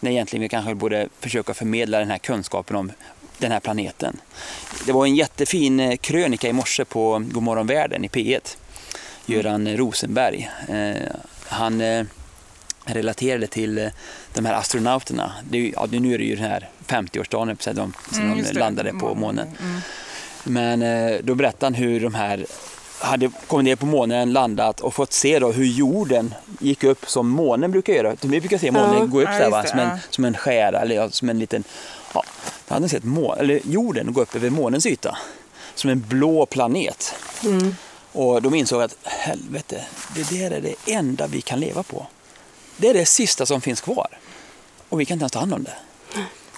När 0.00 0.10
egentligen 0.10 0.42
vi 0.42 0.48
kanske 0.48 0.74
borde 0.74 1.08
försöka 1.20 1.54
förmedla 1.54 1.98
den 1.98 2.10
här 2.10 2.18
kunskapen 2.18 2.76
om 2.76 2.92
den 3.38 3.52
här 3.52 3.60
planeten. 3.60 4.20
Det 4.86 4.92
var 4.92 5.06
en 5.06 5.14
jättefin 5.16 5.80
eh, 5.80 5.96
krönika 5.96 6.48
i 6.48 6.52
morse 6.52 6.84
på 6.84 7.22
Godmorgon 7.32 7.66
världen 7.66 8.04
i 8.04 8.08
P1. 8.08 8.56
Göran 9.26 9.76
Rosenberg. 9.76 10.50
Eh, 10.68 11.02
han 11.46 11.80
eh, 11.80 12.04
relaterade 12.84 13.46
till 13.46 13.90
de 14.34 14.44
här 14.46 14.54
astronauterna. 14.54 15.32
Det 15.50 15.58
är, 15.58 15.62
ju- 15.62 15.72
ja, 15.76 15.86
nu 15.90 16.14
är 16.14 16.18
det 16.18 16.24
ju 16.24 16.36
den 16.36 16.44
här 16.50 16.68
50-årsdagen 16.86 17.56
sedan 17.62 17.74
de, 17.76 17.92
sedan 18.14 18.32
Mm, 18.32 18.44
de 18.44 18.58
landade 18.58 18.92
på 18.92 19.14
Månen. 19.14 19.48
Mm. 19.60 19.80
Men 20.44 21.24
då 21.26 21.34
berättade 21.34 21.66
han 21.66 21.74
hur 21.74 22.00
de 22.00 22.14
här 22.14 22.46
hade 23.02 23.30
kommit 23.46 23.64
ner 23.64 23.76
på 23.76 23.86
månen, 23.86 24.32
landat 24.32 24.80
och 24.80 24.94
fått 24.94 25.12
se 25.12 25.38
då 25.38 25.52
hur 25.52 25.64
jorden 25.64 26.34
gick 26.60 26.84
upp 26.84 27.04
som 27.10 27.28
månen 27.28 27.70
brukar 27.72 27.92
göra. 27.92 28.16
Vi 28.20 28.40
brukar 28.40 28.58
se 28.58 28.70
månen 28.70 28.98
Ja. 28.98 29.04
gå 29.04 29.20
upp 29.20 29.28
Ja, 29.28 29.38
så 29.38 29.42
här, 29.42 29.50
va? 29.50 29.64
som, 29.66 29.78
en, 29.78 29.98
som 30.10 30.24
en 30.24 30.36
skära 30.36 30.80
eller 30.80 31.08
som 31.08 31.28
en 31.28 31.38
liten... 31.38 31.64
Ja, 32.14 32.22
då 32.68 32.74
hade 32.74 32.86
de 32.86 32.88
sett 32.90 33.04
må, 33.04 33.34
eller 33.34 33.60
jorden 33.64 34.12
gå 34.12 34.20
upp 34.22 34.36
över 34.36 34.50
månens 34.50 34.86
yta. 34.86 35.18
Som 35.74 35.90
en 35.90 36.00
blå 36.08 36.46
planet. 36.46 37.14
Och 38.12 38.42
de 38.42 38.54
insåg 38.54 38.82
att 38.82 38.96
helvete, 39.04 39.84
det 40.14 40.30
där 40.30 40.50
är 40.50 40.60
det 40.60 40.92
enda 40.92 41.26
vi 41.26 41.40
kan 41.40 41.60
leva 41.60 41.82
på. 41.82 42.06
Det 42.76 42.88
är 42.88 42.94
det 42.94 43.06
sista 43.06 43.46
som 43.46 43.60
finns 43.60 43.80
kvar. 43.80 44.06
Och 44.88 45.00
vi 45.00 45.04
kan 45.04 45.14
inte 45.14 45.22
ens 45.22 45.32
ta 45.32 45.38
hand 45.38 45.54
om 45.54 45.62
det. 45.64 45.74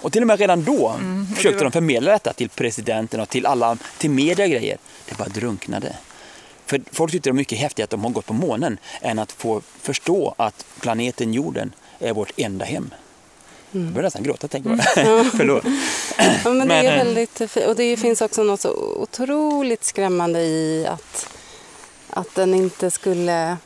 Och 0.01 0.11
till 0.11 0.21
och 0.21 0.27
med 0.27 0.39
redan 0.39 0.63
då 0.63 0.95
försökte 1.35 1.63
de 1.63 1.71
förmedla 1.71 2.11
detta 2.11 2.33
till 2.33 2.49
presidenten 2.49 3.19
och 3.19 3.29
till 3.29 3.45
alla, 3.45 3.77
till 3.97 4.09
media 4.09 4.45
och 4.45 4.51
grejer. 4.51 4.77
Det 5.05 5.17
bara 5.17 5.29
drunknade. 5.29 5.95
För 6.65 6.81
folk 6.91 7.11
tyckte 7.11 7.29
det 7.29 7.33
var 7.33 7.37
mycket 7.37 7.59
häftigt 7.59 7.83
att 7.83 7.89
de 7.89 8.03
har 8.03 8.11
gått 8.11 8.25
på 8.25 8.33
månen 8.33 8.77
än 9.01 9.19
att 9.19 9.31
få 9.31 9.61
förstå 9.81 10.35
att 10.37 10.65
planeten 10.79 11.33
jorden 11.33 11.73
är 11.99 12.13
vårt 12.13 12.31
enda 12.37 12.65
hem. 12.65 12.93
Jag 13.71 13.83
börjar 13.83 14.03
nästan 14.03 14.23
gråta 14.23 14.47
tänker 14.47 14.69
jag. 14.69 14.79
Förlåt. 15.37 15.63
Ja, 16.43 16.53
men 16.53 16.67
det 16.67 16.75
är 16.75 16.97
eh, 16.97 17.05
väldigt 17.05 17.41
Och 17.67 17.75
det 17.75 17.97
finns 17.97 18.21
också 18.21 18.43
något 18.43 18.61
så 18.61 18.73
otroligt 19.01 19.83
skrämmande 19.83 20.41
i 20.41 20.87
att, 20.87 21.29
att 22.09 22.35
den 22.35 22.53
inte 22.53 22.91
skulle... 22.91 23.57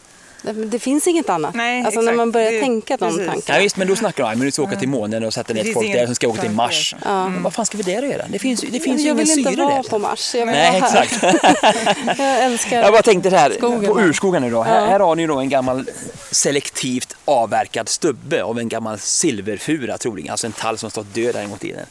Det, 0.41 0.80
finns 0.80 1.08
inget 1.08 1.30
annat. 1.30 1.56
Nej, 1.56 1.84
alltså 1.86 1.99
när 2.02 2.08
exakt. 2.08 2.17
man 2.17 2.32
börjar 2.32 2.52
Det- 2.52 2.60
tänka 2.60 2.97
de 2.97 3.10
precis. 3.12 3.28
tankarna. 3.28 3.58
Ja, 3.60 3.63
visst, 3.63 3.78
men 3.78 3.88
då 3.88 3.95
snackar 3.95 4.23
de 4.23 4.30
om 4.34 4.39
att 4.41 4.45
vi 4.47 4.52
ska 4.52 4.62
åka 4.63 4.75
till 4.75 4.89
månen 4.89 5.23
och 5.23 5.34
sätta 5.34 5.54
ner 5.54 5.63
finns 5.63 5.73
folk 5.73 5.93
där 5.93 6.06
som 6.06 6.15
ska 6.15 6.28
åka 6.28 6.41
till 6.41 6.52
Mars. 6.52 6.95
Ja. 7.06 7.28
Men 7.30 7.43
vad 7.43 7.54
fan 7.54 7.65
ska 7.65 7.78
vi 7.78 7.84
där 7.84 8.04
göra? 8.04 8.25
Det 8.30 8.39
finns, 8.39 8.62
det 8.62 8.80
finns 8.80 8.86
ju 9.02 9.08
jag 9.08 9.15
ingen 9.15 9.17
vill 9.17 9.28
syre 9.28 9.49
inte 9.52 9.63
vara 9.63 9.75
där. 9.75 9.89
på 9.89 9.99
Mars. 9.99 10.36
Jag 10.36 10.45
vill 10.45 10.56
Nej, 10.56 10.82
vara 10.82 10.89
här. 10.91 11.04
exakt. 11.04 11.23
Jag 12.19 12.43
älskar 12.43 12.82
Jag 12.84 12.91
bara 12.93 13.02
tänkte 13.02 13.30
det 13.30 13.38
här, 13.38 13.52
Skogen 13.58 13.86
på 13.93 13.99
urskogen 14.02 14.41
nu 14.41 14.49
då. 14.49 14.62
Här, 14.63 14.82
Ja. 14.82 14.88
här 14.88 14.99
har 14.99 15.15
ni 15.15 15.28
då 15.28 15.36
en 15.39 15.49
gammal 15.49 15.89
selektivt 16.32 17.15
avverkad 17.25 17.89
stubbe 17.89 18.43
av 18.43 18.60
en 18.60 18.69
gammal 18.69 18.99
silverfura 18.99 19.97
troligen. 19.97 20.32
Alltså 20.32 20.47
en 20.47 20.54
tall 20.54 20.78
som 20.78 20.91
stått 20.91 21.13
död 21.13 21.36
en 21.36 21.47
gång 21.49 21.56
i 21.56 21.60
tiden. 21.60 21.86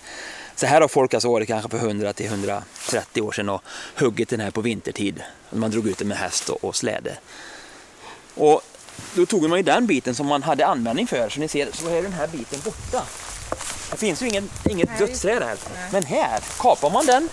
Så 0.56 0.66
här 0.66 0.80
har 0.80 0.88
folk 0.88 1.14
alltså 1.14 1.30
varit 1.30 1.48
kanske 1.48 1.70
för 1.70 1.78
100 1.78 2.12
till 2.12 2.26
130 2.26 3.22
år 3.22 3.32
sedan 3.32 3.48
och 3.48 3.62
huggit 3.94 4.28
den 4.28 4.40
här 4.40 4.50
på 4.50 4.60
vintertid. 4.60 5.22
Man 5.50 5.70
drog 5.70 5.88
ut 5.88 5.98
den 5.98 6.08
med 6.08 6.16
häst 6.18 6.48
och, 6.48 6.64
och 6.64 6.76
släde. 6.76 7.12
Och 8.38 8.62
då 9.14 9.26
tog 9.26 9.48
man 9.48 9.58
ju 9.58 9.62
den 9.62 9.86
biten 9.86 10.14
som 10.14 10.26
man 10.26 10.42
hade 10.42 10.66
användning 10.66 11.06
för. 11.06 11.28
Så 11.28 11.40
ni 11.40 11.48
ser, 11.48 11.68
så 11.72 11.88
är 11.88 12.02
den 12.02 12.12
här 12.12 12.26
biten 12.26 12.60
borta. 12.64 13.02
Det 13.90 13.96
finns 13.96 14.22
ju 14.22 14.28
ingen, 14.28 14.50
inget 14.70 14.98
dödsträd 14.98 15.42
här. 15.42 15.56
Men 15.92 16.04
här 16.04 16.40
kapar 16.58 16.90
man 16.90 17.06
den. 17.06 17.28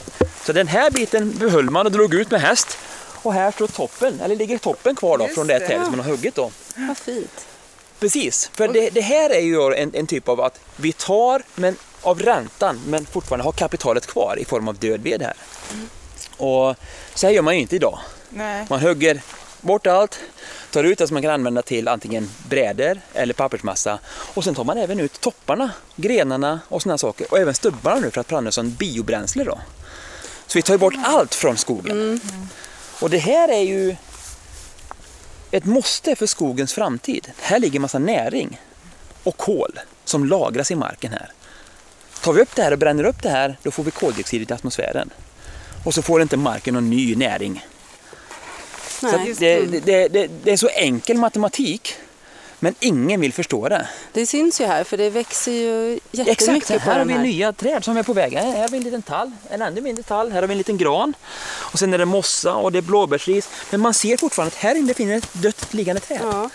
Så 0.46 0.54
den 0.54 0.68
här 0.68 0.92
biten 0.92 1.38
behöll 1.38 1.70
man 1.70 1.86
och 1.86 1.92
drog 1.92 2.14
ut 2.14 2.32
med 2.32 2.42
häst. 2.42 2.78
Och 3.24 3.34
här 3.34 3.52
står 3.52 3.68
toppen, 3.68 4.22
eller 4.22 4.36
ligger 4.36 4.58
toppen 4.58 4.96
kvar 4.96 5.18
då 5.18 5.24
Just 5.24 5.36
från 5.36 5.48
det 5.48 5.60
det. 5.60 5.68
trädet 5.68 5.84
som 5.86 5.98
man 5.98 6.06
har 6.06 6.12
huggit 6.12 6.36
då. 6.36 6.52
Vad 6.76 6.98
fint. 6.98 7.46
Precis, 8.00 8.52
för 8.54 8.68
det, 8.68 8.90
det 8.90 9.02
här 9.02 9.30
är 9.30 9.40
ju 9.40 9.74
en, 9.74 9.92
en 9.96 10.08
typ 10.08 10.30
av 10.30 10.42
att 10.42 10.60
vi 10.76 10.92
tar 10.92 11.42
men 11.56 11.76
av 12.02 12.20
räntan 12.20 12.82
men 12.88 13.06
fortfarande 13.06 13.44
har 13.44 13.52
kapitalet 13.52 14.08
kvar 14.08 14.40
i 14.40 14.46
form 14.46 14.68
av 14.68 14.76
död 14.76 15.02
ved 15.02 15.22
här. 15.22 15.34
Och 16.38 16.76
så 17.14 17.28
här 17.28 17.34
gör 17.34 17.42
man 17.42 17.56
ju 17.56 17.62
inte 17.62 17.76
idag. 17.76 18.00
Nej. 18.30 18.66
Man 18.70 18.80
hugger 18.80 19.22
bort 19.66 19.88
allt, 19.88 20.20
tar 20.72 20.84
ut 20.84 20.98
det 20.98 21.08
som 21.08 21.16
man 21.16 21.22
kan 21.22 21.32
använda 21.32 21.62
till 21.62 21.88
antingen 21.88 22.30
brädor 22.50 23.00
eller 23.14 23.34
pappersmassa 23.34 24.00
och 24.08 24.44
sen 24.44 24.56
tar 24.56 24.64
man 24.64 24.78
även 24.78 25.00
ut 25.00 25.22
topparna, 25.22 25.72
grenarna 25.96 26.60
och 26.68 26.82
sådana 26.82 26.98
saker 26.98 27.28
och 27.32 27.40
även 27.40 27.54
stubbarna 27.54 28.00
nu 28.00 28.12
för 28.12 28.22
att 28.22 28.32
använda 28.32 28.52
som 28.52 28.72
biobränsle 28.72 29.44
då. 29.44 29.60
Så 30.48 30.58
vi 30.58 30.62
tar 30.62 30.74
ju 30.74 30.78
bort 30.78 30.94
allt 31.04 31.36
från 31.36 31.58
skogen. 31.58 32.20
Och 33.00 33.10
det 33.10 33.18
här 33.18 33.50
är 33.50 33.62
ju 33.62 33.96
ett 35.52 35.66
måste 35.66 36.16
för 36.16 36.26
skogens 36.26 36.74
framtid. 36.74 37.32
Här 37.40 37.60
ligger 37.60 37.80
massa 37.80 38.00
näring 38.00 38.62
och 39.24 39.38
kol 39.38 39.80
som 40.06 40.26
lagras 40.26 40.72
i 40.72 40.76
marken 40.76 41.12
här. 41.12 41.32
Tar 42.22 42.34
vi 42.34 42.42
upp 42.42 42.56
det 42.56 42.64
här 42.64 42.72
och 42.72 42.78
bränner 42.78 43.04
upp 43.04 43.24
det 43.24 43.30
här, 43.30 43.58
då 43.64 43.72
får 43.72 43.84
vi 43.84 43.92
koldioxid 43.92 44.52
i 44.52 44.54
atmosfären. 44.54 45.10
Och 45.84 45.94
så 45.94 46.02
får 46.02 46.22
inte 46.22 46.38
marken 46.38 46.74
någon 46.74 46.90
ny 46.90 47.16
näring. 47.16 47.66
Nej. 49.02 49.36
det, 49.40 49.66
det, 49.66 50.08
det, 50.08 50.28
det 50.44 50.52
är 50.52 50.58
så 50.58 50.68
enkel 50.68 51.18
matematik, 51.18 51.96
men 52.60 52.76
ingen 52.80 53.22
vill 53.22 53.34
förstå 53.34 53.70
det. 53.70 53.88
Det 54.14 54.26
syns 54.26 54.62
ju 54.62 54.66
här 54.66 54.84
för 54.84 54.98
det 54.98 55.10
växer 55.10 55.52
ju 55.52 56.00
jättemycket 56.12 56.42
Exakt, 56.58 56.84
på 56.84 56.90
här 56.90 57.00
har 57.00 57.06
vi 57.06 57.14
här. 57.14 57.24
nya 57.24 57.54
träd 57.54 57.84
som 57.84 57.98
är 57.98 58.04
på 58.04 58.14
väg. 58.14 58.34
Här 58.34 58.62
har 58.62 58.70
vi 58.70 58.78
en 58.78 58.84
liten 58.84 59.02
tall, 59.02 59.32
en 59.50 59.62
ännu 59.62 59.82
mindre 59.82 60.04
tall, 60.04 60.32
här 60.32 60.42
har 60.42 60.48
vi 60.48 60.52
en 60.52 60.58
liten 60.58 60.78
gran. 60.78 61.14
Och 61.54 61.80
sen 61.80 61.94
är 61.94 61.98
det 61.98 62.06
mossa 62.06 62.54
och 62.54 62.72
det 62.72 62.78
är 62.78 62.82
blåbärsris. 62.82 63.50
Men 63.72 63.82
man 63.82 63.94
ser 63.94 64.18
fortfarande 64.18 64.56
att 64.56 64.62
här 64.62 64.76
inne 64.76 64.94
finns 64.94 65.24
ett 65.24 65.34
dött 65.34 65.74
liggande 65.74 66.02
träd. 66.02 66.20
Ja. 66.22 66.50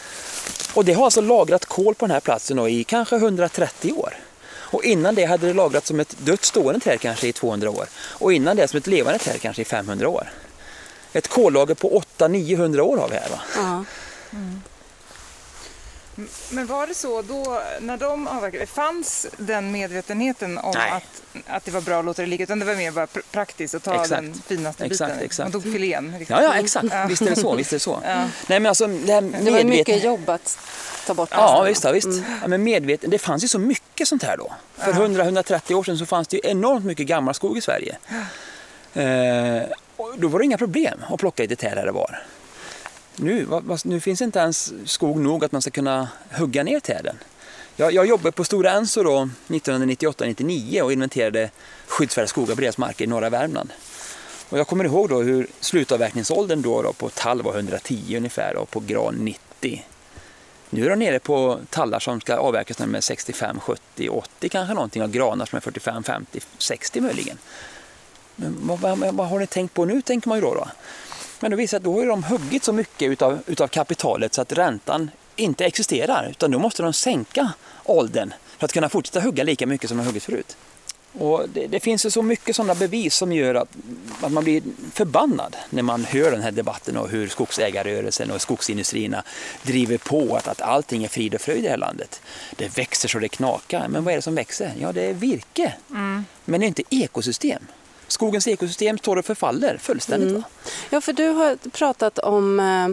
Och 0.74 0.84
det 0.84 0.92
har 0.92 1.04
alltså 1.04 1.20
lagrat 1.20 1.66
kol 1.66 1.94
på 1.94 2.06
den 2.06 2.12
här 2.14 2.20
platsen 2.20 2.56
då 2.56 2.68
i 2.68 2.84
kanske 2.84 3.16
130 3.16 3.92
år. 3.92 4.14
Och 4.72 4.84
innan 4.84 5.14
det 5.14 5.24
hade 5.24 5.46
det 5.46 5.52
lagrats 5.52 5.88
som 5.88 6.00
ett 6.00 6.16
dött 6.18 6.44
stående 6.44 6.80
träd 6.80 7.00
kanske 7.00 7.28
i 7.28 7.32
200 7.32 7.70
år. 7.70 7.86
Och 7.94 8.32
innan 8.32 8.56
det 8.56 8.68
som 8.68 8.78
ett 8.78 8.86
levande 8.86 9.18
träd 9.18 9.40
kanske 9.40 9.62
i 9.62 9.64
500 9.64 10.08
år. 10.08 10.30
Ett 11.12 11.28
kollager 11.28 11.74
på 11.74 12.02
800-900 12.18 12.80
år 12.80 12.96
har 12.96 13.08
vi 13.08 13.14
här. 13.16 13.28
Va? 13.30 13.40
Ja. 13.56 13.84
Men 16.50 16.66
var 16.66 16.86
det 16.86 16.94
så 16.94 17.22
då, 17.22 17.62
när 17.80 17.96
de 17.96 18.26
avverkade, 18.28 18.66
fanns 18.66 19.26
den 19.36 19.72
medvetenheten 19.72 20.58
om 20.58 20.74
Nej. 20.76 20.90
att, 20.90 21.22
att 21.46 21.64
det 21.64 21.70
var 21.70 21.80
bra 21.80 21.98
att 21.98 22.04
låta 22.04 22.22
det 22.22 22.28
ligga, 22.28 22.42
utan 22.42 22.58
det 22.58 22.64
var 22.64 22.74
mer 22.74 22.90
bara 22.90 23.06
pr- 23.06 23.22
praktiskt 23.32 23.74
att 23.74 23.82
ta 23.82 23.94
Exakt. 23.94 24.10
den 24.22 24.34
finaste 24.46 24.84
Exakt, 24.84 25.12
biten? 25.12 25.24
exakt. 25.26 25.52
Man 25.52 25.62
tog 25.62 25.72
filén? 25.72 26.14
liksom. 26.18 26.36
Ja, 26.36 26.42
ja 26.42 26.54
exakt. 26.54 26.86
Visst 27.08 27.22
är 27.22 27.30
det 27.30 27.36
så. 27.36 27.54
Visst 27.54 27.72
är 27.72 27.76
det 27.76 27.80
så. 27.80 28.00
Ja. 28.04 28.14
Nej, 28.16 28.28
men 28.60 28.66
alltså, 28.66 28.86
det, 28.86 29.12
här 29.12 29.20
Det 29.44 29.50
var 29.50 29.64
mycket 29.64 30.04
jobb 30.04 30.28
att 30.30 30.58
ta 31.06 31.14
bort 31.14 31.28
Ja, 31.32 31.62
resten. 31.66 31.92
visst. 31.94 32.06
Ja, 32.06 32.12
visst. 32.12 32.22
Ja, 32.42 32.48
men 32.48 32.62
medveten, 32.62 33.10
det 33.10 33.18
fanns 33.18 33.44
ju 33.44 33.48
så 33.48 33.58
mycket 33.58 34.08
sånt 34.08 34.22
här 34.22 34.36
då. 34.36 34.52
För 34.76 34.92
100-130 34.92 35.74
år 35.74 35.84
sedan 35.84 35.98
så 35.98 36.06
fanns 36.06 36.28
det 36.28 36.36
ju 36.36 36.50
enormt 36.50 36.84
mycket 36.84 37.06
gammal 37.06 37.34
skog 37.34 37.58
i 37.58 37.60
Sverige. 37.60 37.96
Eh, 38.94 39.62
och 40.00 40.18
då 40.18 40.28
var 40.28 40.38
det 40.38 40.44
inga 40.44 40.58
problem 40.58 41.00
att 41.08 41.20
plocka 41.20 41.42
lite 41.42 41.56
träd 41.56 41.78
här 41.78 41.88
och 41.88 41.94
var. 41.94 42.22
Nu, 43.16 43.44
vad- 43.44 43.86
nu 43.86 44.00
finns 44.00 44.20
inte 44.20 44.38
ens 44.38 44.72
skog 44.84 45.20
nog 45.20 45.44
att 45.44 45.52
man 45.52 45.62
ska 45.62 45.70
kunna 45.70 46.08
hugga 46.32 46.62
ner 46.62 46.80
träden. 46.80 47.16
Jag, 47.76 47.92
jag 47.92 48.06
jobbade 48.06 48.32
på 48.32 48.44
Stora 48.44 48.70
Enso 48.72 49.02
då 49.02 49.28
1998-99 49.48 50.80
och 50.82 50.92
inventerade 50.92 51.50
skyddsvärda 51.86 52.26
skogar 52.28 52.54
på 52.54 52.60
deras 52.60 52.78
marker 52.78 53.04
i 53.04 53.08
norra 53.08 53.30
Värmland. 53.30 53.72
Och 54.48 54.58
jag 54.58 54.66
kommer 54.66 54.84
ihåg 54.84 55.08
då 55.08 55.22
hur 55.22 55.46
slutavverkningsåldern 55.60 56.62
då, 56.62 56.82
då 56.82 56.92
på 56.92 57.08
tall 57.08 57.42
var 57.42 57.54
110 57.54 58.16
ungefär 58.16 58.56
och 58.56 58.70
på 58.70 58.80
gran 58.80 59.14
90. 59.14 59.84
Nu 60.70 60.84
är 60.86 60.90
de 60.90 60.96
nere 60.98 61.18
på 61.18 61.58
tallar 61.70 61.98
som 62.00 62.20
ska 62.20 62.36
avverkas 62.36 62.78
när 62.78 62.86
de 62.86 62.94
är 62.94 63.00
65, 63.00 63.60
70, 63.60 64.08
80 64.08 64.48
kanske 64.48 64.74
någonting 64.74 65.02
och 65.02 65.10
granar 65.10 65.46
som 65.46 65.56
är 65.56 65.60
45, 65.60 66.02
50, 66.02 66.40
60 66.58 67.00
möjligen. 67.00 67.38
Men 68.40 68.78
vad, 68.80 68.98
vad, 69.14 69.28
har 69.28 69.38
ni 69.38 69.46
tänkt 69.46 69.74
på 69.74 69.84
nu 69.84 70.02
tänker 70.02 70.28
man 70.28 70.38
ju 70.38 70.42
då. 70.42 70.54
då. 70.54 70.68
Men 71.40 71.50
då 71.50 71.56
visar 71.56 71.76
att 71.76 71.82
då 71.82 72.00
har 72.00 72.06
de 72.06 72.24
huggit 72.24 72.64
så 72.64 72.72
mycket 72.72 73.10
utav, 73.10 73.38
utav 73.46 73.68
kapitalet 73.68 74.34
så 74.34 74.42
att 74.42 74.52
räntan 74.52 75.10
inte 75.36 75.64
existerar 75.64 76.28
utan 76.30 76.50
då 76.50 76.58
måste 76.58 76.82
de 76.82 76.92
sänka 76.92 77.52
åldern 77.84 78.32
för 78.58 78.64
att 78.64 78.72
kunna 78.72 78.88
fortsätta 78.88 79.20
hugga 79.20 79.44
lika 79.44 79.66
mycket 79.66 79.88
som 79.88 79.98
de 79.98 80.04
har 80.04 80.06
huggit 80.06 80.24
förut. 80.24 80.56
Och 81.12 81.48
det, 81.48 81.66
det 81.66 81.80
finns 81.80 82.06
ju 82.06 82.10
så 82.10 82.22
mycket 82.22 82.56
sådana 82.56 82.74
bevis 82.74 83.14
som 83.14 83.32
gör 83.32 83.54
att, 83.54 83.68
att 84.20 84.32
man 84.32 84.44
blir 84.44 84.62
förbannad 84.92 85.56
när 85.70 85.82
man 85.82 86.04
hör 86.04 86.30
den 86.30 86.42
här 86.42 86.50
debatten 86.50 86.96
och 86.96 87.08
hur 87.08 87.28
skogsägarrörelsen 87.28 88.30
och 88.30 88.40
skogsindustrierna 88.40 89.22
driver 89.62 89.98
på 89.98 90.36
att, 90.36 90.48
att 90.48 90.60
allting 90.60 91.04
är 91.04 91.08
frid 91.08 91.34
och 91.34 91.40
fröjd 91.40 91.58
i 91.58 91.62
det 91.62 91.68
här 91.68 91.76
landet. 91.76 92.20
Det 92.56 92.78
växer 92.78 93.08
så 93.08 93.18
det 93.18 93.28
knakar. 93.28 93.88
Men 93.88 94.04
vad 94.04 94.12
är 94.12 94.16
det 94.16 94.22
som 94.22 94.34
växer? 94.34 94.72
Ja, 94.80 94.92
det 94.92 95.02
är 95.02 95.14
virke. 95.14 95.74
Men 96.44 96.60
det 96.60 96.66
är 96.66 96.68
inte 96.68 96.82
ekosystem. 96.90 97.62
Skogens 98.10 98.48
ekosystem 98.48 98.98
står 98.98 99.16
och 99.16 99.24
förfaller 99.24 99.78
fullständigt. 99.78 100.32
Va? 100.34 100.42
Ja, 100.90 101.00
för 101.00 101.12
du 101.12 101.28
har 101.28 101.56
pratat 101.70 102.18
om 102.18 102.60
eh, 102.60 102.88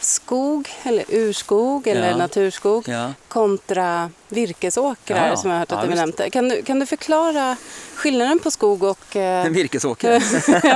skog, 0.00 0.68
eller 0.82 1.04
urskog 1.08 1.86
eller 1.86 2.10
Ja. 2.10 2.16
naturskog 2.16 2.88
Ja. 2.88 3.12
kontra 3.28 4.10
virkesåkrar 4.28 5.28
Ja, 5.28 5.36
som 5.36 5.50
jag 5.50 5.54
har 5.54 5.58
hört 5.60 5.72
att 5.72 5.84
Ja, 5.84 5.90
du 5.90 5.94
nämnde. 5.94 6.30
Kan 6.30 6.48
du, 6.48 6.62
kan 6.62 6.78
du 6.80 6.86
förklara 6.86 7.56
skillnaden 7.94 8.38
på 8.38 8.50
skog 8.50 8.82
och... 8.82 9.16
Eh, 9.16 9.46
En 9.46 9.52
virkesåker. 9.52 10.22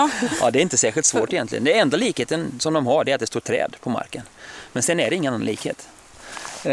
ja. 0.41 0.51
Det 0.51 0.59
är 0.59 0.63
inte 0.63 0.77
särskilt 0.79 1.07
svårt 1.07 1.33
egentligen. 1.33 1.65
Det 1.65 1.79
enda 1.79 1.97
likheten 1.97 2.53
som 2.59 2.75
de 2.75 2.87
har 2.87 3.09
är 3.09 3.15
att 3.15 3.21
det 3.21 3.27
står 3.27 3.41
träd 3.41 3.77
på 3.81 3.91
marken. 3.91 4.23
Men 4.73 4.83
sen 4.83 5.01
är 5.01 5.11
det 5.11 5.17
ingen 5.17 5.35
annan 5.35 5.47
likhet. 5.47 5.89
Eh, 6.65 6.73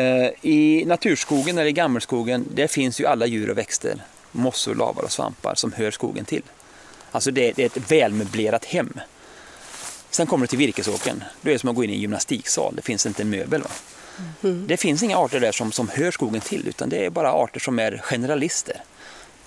I 0.51 0.83
naturskogen 0.87 1.57
eller 1.57 1.69
i 1.69 1.71
gammelskogen, 1.73 2.45
där 2.55 2.67
finns 2.67 2.99
ju 3.01 3.05
alla 3.05 3.25
djur 3.25 3.49
och 3.49 3.57
växter, 3.57 3.95
mossor, 4.31 4.75
lavar 4.75 5.03
och 5.03 5.11
svampar 5.11 5.55
som 5.55 5.71
hör 5.73 5.91
skogen 5.91 6.25
till. 6.25 6.43
Alltså 7.11 7.31
det, 7.31 7.51
det 7.51 7.61
är 7.61 7.65
ett 7.65 7.91
välmöblerat 7.91 8.65
hem. 8.65 8.99
Sen 10.09 10.27
kommer 10.27 10.43
du 10.43 10.47
till 10.47 10.57
virkesåkern, 10.57 11.23
då 11.41 11.49
är 11.49 11.53
det 11.53 11.59
som 11.59 11.69
att 11.69 11.75
gå 11.75 11.83
in 11.83 11.89
i 11.89 11.93
en 11.93 11.99
gymnastiksal, 11.99 12.75
det 12.75 12.81
finns 12.81 13.05
inte 13.05 13.21
en 13.21 13.29
möbel. 13.29 13.61
Va? 13.61 13.69
Det 14.41 14.77
finns 14.77 15.03
inga 15.03 15.17
arter 15.17 15.39
där 15.39 15.51
som, 15.51 15.71
som 15.71 15.89
hör 15.89 16.11
skogen 16.11 16.41
till, 16.41 16.67
utan 16.67 16.89
det 16.89 17.05
är 17.05 17.09
bara 17.09 17.33
arter 17.33 17.59
som 17.59 17.79
är 17.79 17.97
generalister. 18.03 18.81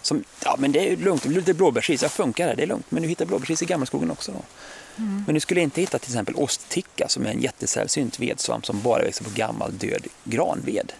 Som, 0.02 0.24
ja, 0.44 0.56
men 0.58 0.72
det 0.72 0.92
är 0.92 0.96
lugnt, 0.96 1.24
lite 1.24 1.54
blåbärsris, 1.54 2.02
jag 2.02 2.10
funkar 2.10 2.48
här, 2.48 2.56
det 2.56 2.62
är 2.62 2.66
lugnt. 2.66 2.86
Men 2.88 3.02
du 3.02 3.08
hittar 3.08 3.24
blåbärsris 3.24 3.62
i 3.62 3.64
gammelskogen 3.66 4.10
också. 4.10 4.32
Då. 4.32 4.42
Men 5.26 5.34
du 5.34 5.40
skulle 5.40 5.60
inte 5.60 5.80
hitta 5.80 5.98
till 5.98 6.10
exempel 6.10 6.34
ostticka 6.34 7.08
som 7.08 7.26
är 7.26 7.30
en 7.30 7.40
jättesällsynt 7.40 8.20
vedsvamp 8.20 8.66
som 8.66 8.82
bara 8.82 9.02
växer 9.02 9.24
på 9.24 9.30
gammal 9.30 9.78
död 9.78 10.06
granved. 10.24 10.92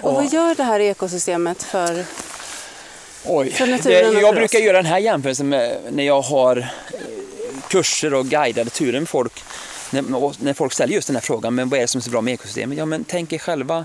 Och 0.00 0.14
vad 0.14 0.32
gör 0.32 0.54
det 0.54 0.62
här 0.62 0.80
ekosystemet 0.80 1.62
för... 1.62 2.04
Oj, 3.24 3.54
det, 3.82 4.20
jag 4.20 4.34
brukar 4.34 4.58
göra 4.58 4.76
den 4.76 4.86
här 4.86 4.98
jämförelsen 4.98 5.48
med 5.48 5.78
när 5.90 6.04
jag 6.04 6.22
har 6.22 6.56
eh, 6.56 6.64
kurser 7.68 8.14
och 8.14 8.26
guidade 8.26 8.70
turer 8.70 9.00
med 9.00 9.08
folk. 9.08 9.42
När, 9.90 10.52
folk 10.54 10.72
ställer 10.72 10.94
just 10.94 11.06
den 11.06 11.16
här 11.16 11.20
frågan, 11.20 11.54
men 11.54 11.68
vad 11.68 11.78
är 11.78 11.82
det 11.82 11.88
som 11.88 11.98
är 11.98 12.02
så 12.02 12.10
bra 12.10 12.20
med 12.20 12.34
ekosystemet? 12.34 12.78
Ja, 12.78 12.86
men 12.86 13.04
tänk 13.04 13.32
er 13.32 13.38
själva 13.38 13.84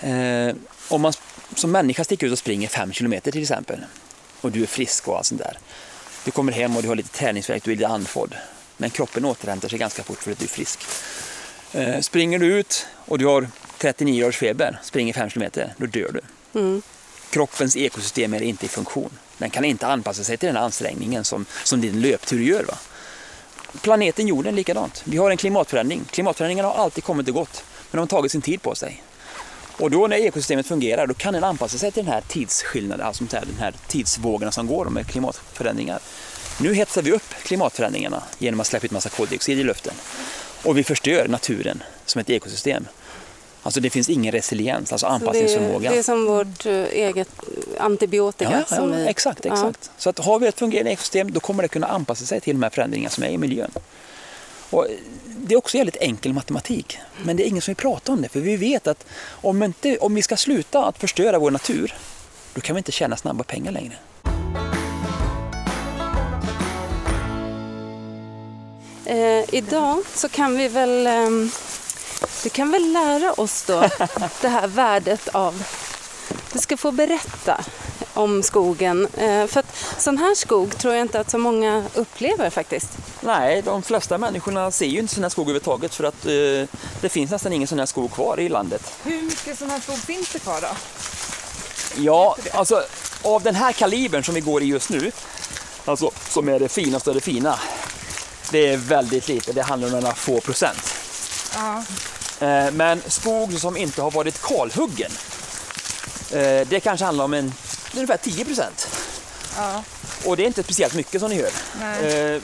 eh, 0.00 0.54
om 0.88 1.00
man 1.00 1.12
som 1.54 1.70
människa 1.70 2.04
sticker 2.04 2.26
ut 2.26 2.32
och 2.32 2.38
springer 2.38 2.68
fem 2.68 2.92
kilometer 2.92 3.32
till 3.32 3.42
exempel 3.42 3.80
och 4.40 4.52
du 4.52 4.62
är 4.62 4.66
frisk 4.66 5.08
och 5.08 5.16
allt 5.16 5.26
sånt 5.26 5.40
där. 5.40 5.58
Du 6.24 6.30
kommer 6.30 6.52
hem 6.52 6.76
och 6.76 6.82
du 6.82 6.88
har 6.88 6.96
lite 6.96 7.18
träningsvärk, 7.18 7.64
du 7.64 7.72
är 7.72 7.76
lite 7.76 7.88
andfådd. 7.88 8.34
Men 8.76 8.90
kroppen 8.90 9.24
återhämtar 9.24 9.68
sig 9.68 9.78
ganska 9.78 10.02
fort 10.02 10.18
för 10.18 10.32
att 10.32 10.38
du 10.38 10.44
är 10.44 10.48
frisk. 10.48 10.80
Eh, 11.72 12.00
springer 12.00 12.38
du 12.38 12.46
ut 12.46 12.86
och 13.04 13.18
du 13.18 13.26
har 13.26 13.48
39 13.78 14.24
års 14.24 14.36
feber, 14.36 14.80
springer 14.82 15.12
fem 15.12 15.30
kilometer, 15.30 15.74
då 15.76 15.86
dör 15.86 16.12
du. 16.12 16.20
Mm. 16.60 16.82
Kroppens 17.30 17.76
ekosystem 17.76 18.34
är 18.34 18.42
inte 18.42 18.66
i 18.66 18.68
funktion. 18.68 19.10
Den 19.38 19.50
kan 19.50 19.64
inte 19.64 19.86
anpassa 19.86 20.24
sig 20.24 20.36
till 20.36 20.46
den 20.46 20.56
ansträngningen 20.56 21.24
som, 21.24 21.46
som 21.64 21.80
din 21.80 22.00
löptur 22.00 22.40
gör. 22.40 22.64
Va? 22.64 22.74
Planeten 23.82 24.28
jorden 24.28 24.54
likadant. 24.54 25.02
Vi 25.04 25.16
har 25.16 25.30
en 25.30 25.36
klimatförändring. 25.36 26.04
Klimatförändringarna 26.10 26.68
har 26.68 26.84
alltid 26.84 27.04
kommit 27.04 27.28
och 27.28 27.34
gått, 27.34 27.64
men 27.90 27.96
de 27.96 27.98
har 27.98 28.06
tagit 28.06 28.32
sin 28.32 28.42
tid 28.42 28.62
på 28.62 28.74
sig. 28.74 29.02
Och 29.80 29.90
då 29.90 30.06
när 30.06 30.16
ekosystemet 30.16 30.66
fungerar, 30.66 31.06
då 31.06 31.14
kan 31.14 31.34
den 31.34 31.44
anpassa 31.44 31.78
sig 31.78 31.92
till 31.92 32.04
den 32.04 32.12
här 32.12 32.22
tidsskillnaden, 32.28 33.06
alltså 33.06 33.24
den 33.24 33.58
här 33.58 33.74
tidsvågorna 33.86 34.52
som 34.52 34.66
går 34.66 34.84
med 34.84 35.06
klimatförändringar. 35.06 35.98
Nu 36.60 36.74
hetsar 36.74 37.02
vi 37.02 37.12
upp 37.12 37.34
klimatförändringarna 37.42 38.22
genom 38.38 38.60
att 38.60 38.66
släppa 38.66 38.86
ut 38.86 38.90
massa 38.90 39.08
koldioxid 39.08 39.58
i 39.58 39.64
luften. 39.64 39.94
Och 40.62 40.78
vi 40.78 40.84
förstör 40.84 41.28
naturen 41.28 41.82
som 42.06 42.20
ett 42.20 42.30
ekosystem. 42.30 42.86
Alltså 43.62 43.80
det 43.80 43.90
finns 43.90 44.08
ingen 44.08 44.32
resiliens, 44.32 44.92
alltså 44.92 45.06
anpassningsförmåga. 45.06 45.90
det 45.90 45.98
är 45.98 46.02
som 46.02 46.26
vårt 46.26 46.66
eh, 46.66 46.72
eget 46.72 47.28
antibiotika. 47.78 48.64
Ja, 48.70 48.76
ja, 48.76 48.84
vi, 48.84 49.06
exakt. 49.06 49.44
Ja. 49.44 49.52
exakt. 49.52 49.90
Så 49.98 50.10
att 50.10 50.18
har 50.18 50.38
vi 50.38 50.46
ett 50.46 50.58
fungerande 50.58 50.90
ekosystem 50.90 51.32
då 51.32 51.40
kommer 51.40 51.62
det 51.62 51.68
kunna 51.68 51.86
anpassa 51.86 52.24
sig 52.24 52.40
till 52.40 52.56
de 52.56 52.62
här 52.62 52.70
förändringarna 52.70 53.10
som 53.10 53.24
är 53.24 53.28
i 53.28 53.38
miljön. 53.38 53.70
Och 54.70 54.86
det 55.24 55.54
är 55.54 55.58
också 55.58 55.76
jävligt 55.76 55.96
enkel 55.96 56.32
matematik, 56.32 56.98
men 57.24 57.36
det 57.36 57.44
är 57.44 57.48
ingen 57.48 57.62
som 57.62 57.72
vill 57.72 57.76
prata 57.76 58.12
om 58.12 58.22
det. 58.22 58.28
För 58.28 58.40
vi 58.40 58.56
vet 58.56 58.86
att 58.86 59.06
om, 59.30 59.62
inte, 59.62 59.98
om 59.98 60.14
vi 60.14 60.22
ska 60.22 60.36
sluta 60.36 60.84
att 60.84 60.98
förstöra 60.98 61.38
vår 61.38 61.50
natur, 61.50 61.94
då 62.54 62.60
kan 62.60 62.76
vi 62.76 62.78
inte 62.78 62.92
tjäna 62.92 63.16
snabba 63.16 63.44
pengar 63.44 63.72
längre. 63.72 63.94
Eh, 69.04 69.54
idag 69.54 70.02
så 70.14 70.28
kan 70.28 70.56
vi 70.56 70.68
väl, 70.68 71.06
ehm, 71.06 71.50
du 72.42 72.50
kan 72.50 72.70
väl 72.70 72.92
lära 72.92 73.32
oss 73.32 73.64
då 73.66 73.80
det 74.40 74.48
här 74.48 74.66
värdet 74.66 75.28
av, 75.28 75.64
du 76.52 76.58
ska 76.58 76.76
få 76.76 76.92
berätta 76.92 77.64
om 78.14 78.42
skogen. 78.42 79.08
Eh, 79.16 79.46
för 79.46 79.60
att 79.60 79.76
sån 79.98 80.18
här 80.18 80.34
skog 80.34 80.78
tror 80.78 80.94
jag 80.94 81.00
inte 81.00 81.20
att 81.20 81.30
så 81.30 81.38
många 81.38 81.84
upplever 81.94 82.50
faktiskt. 82.50 82.88
Nej, 83.20 83.62
de 83.62 83.82
flesta 83.82 84.18
människorna 84.18 84.70
ser 84.70 84.86
ju 84.86 84.98
inte 84.98 85.14
sån 85.14 85.22
här 85.22 85.30
skog 85.30 85.44
överhuvudtaget 85.44 85.94
för 85.94 86.04
att 86.04 86.26
eh, 86.26 86.78
det 87.00 87.08
finns 87.08 87.30
nästan 87.30 87.52
ingen 87.52 87.68
sån 87.68 87.78
här 87.78 87.86
skog 87.86 88.12
kvar 88.12 88.40
i 88.40 88.48
landet. 88.48 88.92
Hur 89.02 89.22
mycket 89.22 89.58
sån 89.58 89.70
här 89.70 89.80
skog 89.80 89.98
finns 89.98 90.32
det 90.32 90.38
kvar 90.38 90.60
då? 90.60 90.68
Ja, 91.96 92.36
alltså 92.52 92.82
av 93.22 93.42
den 93.42 93.54
här 93.54 93.72
kalibern 93.72 94.24
som 94.24 94.34
vi 94.34 94.40
går 94.40 94.62
i 94.62 94.66
just 94.66 94.90
nu, 94.90 95.12
alltså 95.84 96.10
som 96.28 96.48
är 96.48 96.60
det 96.60 96.68
finaste 96.68 97.10
av 97.10 97.14
det 97.14 97.20
fina, 97.20 97.58
det 98.50 98.68
är 98.68 98.76
väldigt 98.76 99.28
lite, 99.28 99.52
det 99.52 99.62
handlar 99.62 99.88
om 99.88 100.00
några 100.00 100.14
få 100.14 100.40
procent. 100.40 100.94
Ja. 101.54 101.84
Eh, 102.40 102.70
Men 102.72 103.02
skog 103.06 103.60
som 103.60 103.76
inte 103.76 104.02
har 104.02 104.10
varit 104.10 104.42
kalhuggen, 104.42 105.10
eh, 106.30 106.66
det 106.68 106.80
kanske 106.84 107.04
handlar 107.04 107.24
om 107.24 107.34
en, 107.34 107.54
ungefär 107.94 108.16
10 108.16 108.44
procent. 108.44 108.88
ja. 109.56 109.82
Och 110.24 110.36
det 110.36 110.42
är 110.42 110.46
inte 110.46 110.62
speciellt 110.62 110.94
mycket 110.94 111.20
som 111.20 111.30
ni 111.30 111.36
hör. 111.42 111.50
Nej. 111.80 112.34
Eh, 112.34 112.42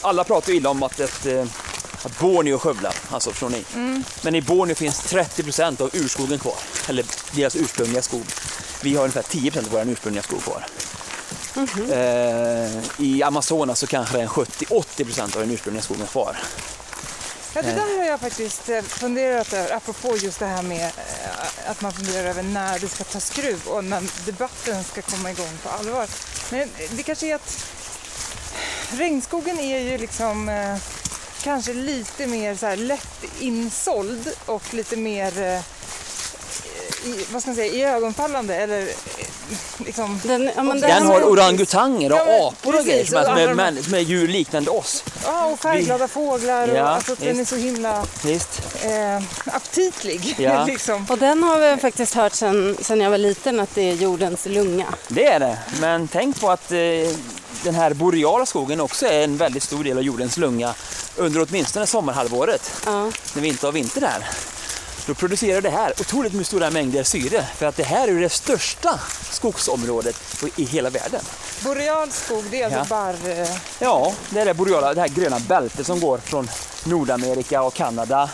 Alla 0.00 0.24
pratar 0.24 0.50
ju 0.52 0.56
illa 0.56 0.70
om 0.70 0.82
att, 0.82 1.00
ett, 1.00 1.26
att 2.02 2.18
Borneo 2.18 2.58
skövlar, 2.58 2.94
alltså 3.10 3.30
förstår 3.30 3.48
ni? 3.48 3.64
Men 4.22 4.34
i 4.34 4.42
Borneo 4.42 4.74
finns 4.74 4.98
30 4.98 5.42
procent 5.42 5.80
av 5.80 5.90
urskogen 5.92 6.38
kvar, 6.38 6.54
eller 6.88 7.04
deras 7.32 7.56
ursprungliga 7.56 8.02
skog. 8.02 8.24
Vi 8.82 8.94
har 8.94 9.02
ungefär 9.02 9.22
10 9.22 9.50
procent 9.50 9.66
av 9.66 9.72
vår 9.86 9.92
ursprungliga 9.92 10.22
skog 10.22 10.42
kvar. 10.42 10.66
Eh, 11.92 13.04
I 13.06 13.22
Amazonas 13.22 13.78
så 13.80 13.86
kanske 13.86 14.16
det 14.16 14.22
är 14.22 14.26
70-80 14.26 15.04
procent 15.04 15.34
av 15.36 15.40
den 15.42 15.50
ursprungliga 15.50 15.82
skogen 15.82 16.06
kvar. 16.06 16.36
Ja, 17.54 17.62
det 17.62 17.72
där 17.72 17.98
har 17.98 18.04
jag 18.04 18.20
faktiskt 18.20 18.68
eh, 18.68 18.82
funderat 18.82 19.52
över, 19.52 19.76
apropå 19.76 20.16
just 20.16 20.38
det 20.38 20.46
här 20.46 20.62
med 20.62 20.84
eh, 20.84 21.70
att 21.70 21.80
man 21.80 21.92
funderar 21.92 22.28
över 22.28 22.42
när 22.42 22.78
det 22.78 22.88
ska 22.88 23.04
ta 23.04 23.20
skruv 23.20 23.62
och 23.66 23.84
när 23.84 24.02
debatten 24.26 24.84
ska 24.84 25.02
komma 25.02 25.30
igång 25.30 25.58
på 25.62 25.68
allvar. 25.68 26.06
Men 26.50 26.68
det 26.90 27.02
kanske 27.02 27.26
är 27.26 27.34
att 27.34 27.66
regnskogen 28.90 29.58
är 29.58 29.78
ju 29.78 29.98
liksom 29.98 30.48
eh, 30.48 30.76
kanske 31.42 31.74
lite 31.74 32.26
mer 32.26 32.54
så 32.54 32.66
här 32.66 32.76
lätt 32.76 33.24
insåld 33.40 34.32
och 34.46 34.74
lite 34.74 34.96
mer 34.96 35.42
eh, 35.42 35.60
i, 37.04 37.24
vad 37.32 37.42
ska 37.42 37.48
man 37.50 37.56
säga, 37.56 37.72
i 37.72 37.82
ögonfallande 37.82 38.56
eller 38.56 38.88
liksom 39.78 40.20
Den, 40.24 40.50
ja, 40.56 40.62
Den 40.62 40.80
med- 40.80 41.02
har 41.02 41.22
orangutanger 41.22 42.12
och 42.12 42.18
Ja, 42.18 42.24
men 42.26 42.42
apor 42.46 42.78
och 42.78 42.84
grejer 42.84 42.98
precis, 42.98 43.08
som 43.10 43.18
är, 43.18 43.44
och 43.44 43.50
som 43.50 43.60
är, 43.60 43.82
som 43.82 43.98
djur 44.00 44.28
liknande 44.28 44.70
oss. 44.70 45.04
Ja, 45.24 45.44
och 45.46 45.58
färgglada 45.60 46.08
fåglar 46.08 46.68
och 46.68 46.76
Ja, 46.76 46.82
alltså 46.82 47.14
den 47.18 47.40
är 47.40 47.44
så 47.44 47.56
himla 47.56 47.98
eh, 48.82 49.22
aptitlig. 49.54 50.34
Ja. 50.38 50.64
liksom. 50.64 51.06
Och 51.10 51.18
den 51.18 51.42
har 51.42 51.58
vi 51.60 51.80
faktiskt 51.80 52.14
hört 52.14 52.34
sedan, 52.34 52.76
sedan 52.80 53.00
jag 53.00 53.10
var 53.10 53.18
liten 53.18 53.60
att 53.60 53.74
det 53.74 53.82
är 53.90 53.94
jordens 53.94 54.46
lunga. 54.46 54.86
Det 55.08 55.26
är 55.26 55.40
det. 55.40 55.58
Men 55.80 56.08
tänk 56.08 56.40
på 56.40 56.50
att 56.50 56.72
eh, 56.72 56.78
den 57.64 57.74
här 57.74 57.94
boreala 57.94 58.46
skogen 58.46 58.80
också 58.80 59.06
är 59.06 59.24
en 59.24 59.36
väldigt 59.36 59.62
stor 59.62 59.84
del 59.84 59.96
av 59.98 60.02
jordens 60.04 60.36
lunga 60.36 60.74
under 61.16 61.46
åtminstone 61.48 61.86
sommarhalvåret. 61.86 62.70
Ja. 62.86 63.10
när 63.34 63.42
vi 63.42 63.48
inte 63.48 63.66
har 63.66 63.72
vinter 63.72 64.00
där. 64.00 64.28
Då 65.10 65.14
producerar 65.14 65.60
det 65.60 65.70
här 65.70 65.92
otroligt 66.00 66.46
stora 66.46 66.70
mängder 66.70 67.02
syre 67.04 67.46
för 67.56 67.66
att 67.66 67.76
det 67.76 67.82
här 67.82 68.08
är 68.08 68.20
det 68.20 68.28
största 68.28 69.00
skogsområdet 69.30 70.16
i 70.56 70.64
hela 70.64 70.90
världen. 70.90 71.20
Boreal 71.64 72.10
skog, 72.12 72.44
det 72.50 72.62
är 72.62 72.64
alltså 72.64 72.78
Ja. 72.78 72.84
barr... 72.88 73.40
Eh, 73.40 73.48
Ja, 73.78 74.14
det 74.30 74.40
är 74.40 74.44
det 74.44 74.54
boreala, 74.54 74.94
det 74.94 75.00
här 75.00 75.08
gröna 75.08 75.38
bältet 75.40 75.86
som 75.86 76.00
går 76.00 76.18
från 76.18 76.50
Nordamerika 76.84 77.62
och 77.62 77.74
Kanada, 77.74 78.30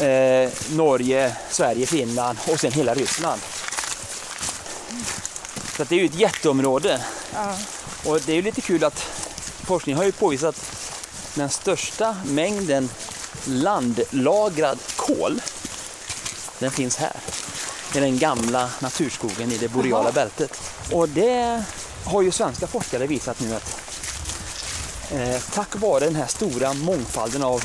eh, 0.00 0.50
Norge, 0.70 1.36
Sverige, 1.50 1.86
Finland 1.86 2.38
och 2.48 2.60
sen 2.60 2.72
hela 2.72 2.94
Ryssland. 2.94 3.40
Så 5.76 5.84
det 5.84 5.94
är 5.94 5.98
ju 5.98 6.06
ett 6.06 6.14
jätteområde. 6.20 7.00
ja. 7.34 7.54
Och 8.04 8.20
det 8.20 8.32
är 8.32 8.36
ju 8.36 8.42
lite 8.42 8.60
kul 8.60 8.84
att 8.84 8.98
forskning 9.66 9.96
har 9.96 10.04
ju 10.04 10.12
påvisat 10.12 10.56
den 11.34 11.48
största 11.48 12.16
mängden 12.26 12.90
landlagrad 13.44 14.78
kol, 14.96 15.40
den 16.58 16.70
finns 16.70 16.96
här. 16.96 17.16
I 17.94 18.00
den 18.00 18.18
gamla 18.18 18.70
naturskogen 18.80 19.52
i 19.52 19.58
det 19.58 19.68
boreala 19.68 20.12
bältet. 20.12 20.60
Och 20.92 21.08
det 21.08 21.62
har 22.04 22.22
ju 22.22 22.30
svenska 22.30 22.66
forskare 22.66 23.06
visat 23.06 23.40
nu 23.40 23.54
att 23.54 23.80
eh, 25.12 25.42
tack 25.54 25.76
vare 25.76 26.04
den 26.04 26.16
här 26.16 26.26
stora 26.26 26.74
mångfalden 26.74 27.42
av 27.42 27.64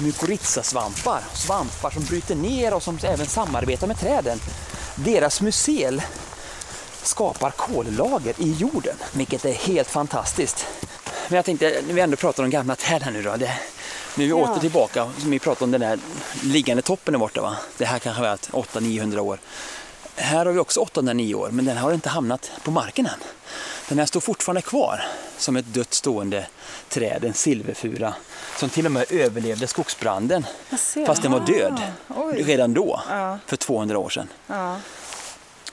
mykorrhizasvampar, 0.00 1.20
svampar 1.34 1.90
som 1.90 2.04
bryter 2.04 2.34
ner 2.34 2.74
och 2.74 2.82
som 2.82 2.98
även 3.02 3.26
samarbetar 3.26 3.86
med 3.86 4.00
träden, 4.00 4.38
deras 4.94 5.40
mycel 5.40 6.02
skapar 7.02 7.50
kollager 7.50 8.34
i 8.38 8.52
jorden, 8.52 8.96
vilket 9.12 9.44
är 9.44 9.52
helt 9.52 9.90
fantastiskt. 9.90 10.66
Men 11.28 11.36
jag 11.36 11.44
tänkte, 11.44 11.82
när 11.86 11.94
vi 11.94 12.00
ändå 12.00 12.16
pratar 12.16 12.44
om 12.44 12.50
gamla 12.50 12.76
träd 12.76 13.02
här 13.02 13.10
nu 13.10 13.22
då. 13.22 13.36
Det, 13.36 13.50
nu 14.14 14.24
är 14.24 14.28
vi 14.28 14.30
Ja. 14.42 14.50
åter 14.50 14.60
tillbaka, 14.60 15.10
som 15.18 15.30
vi 15.30 15.38
pratade 15.38 15.64
om 15.64 15.70
den 15.70 15.80
där 15.80 15.98
liggande 16.42 16.82
toppen 16.82 17.12
där 17.12 17.18
borta. 17.18 17.42
Va? 17.42 17.56
Det 17.78 17.84
här 17.84 17.98
kanske 17.98 18.22
har 18.22 18.28
varit 18.28 18.50
800-900 18.50 19.18
år. 19.18 19.38
Här 20.16 20.46
har 20.46 20.52
vi 20.52 20.58
också 20.58 20.80
809 20.80 21.34
år, 21.34 21.48
men 21.50 21.64
den 21.64 21.76
har 21.76 21.92
inte 21.92 22.08
hamnat 22.08 22.50
på 22.62 22.70
marken 22.70 23.06
än. 23.06 23.12
Den 23.88 23.98
här 23.98 24.06
står 24.06 24.20
fortfarande 24.20 24.62
kvar 24.62 25.00
som 25.38 25.56
ett 25.56 25.66
dött 25.74 25.94
stående 25.94 26.46
träd, 26.88 27.24
en 27.24 27.34
silverfura, 27.34 28.14
som 28.58 28.68
till 28.68 28.86
och 28.86 28.92
med 28.92 29.04
överlevde 29.12 29.66
skogsbranden. 29.66 30.46
Fast 31.06 31.22
den 31.22 31.32
var 31.32 31.40
död 31.40 31.80
oj. 32.08 32.42
redan 32.42 32.74
då, 32.74 33.00
Ja. 33.10 33.38
för 33.46 33.56
200 33.56 33.98
år 33.98 34.08
sedan. 34.10 34.28
Ja. 34.46 34.76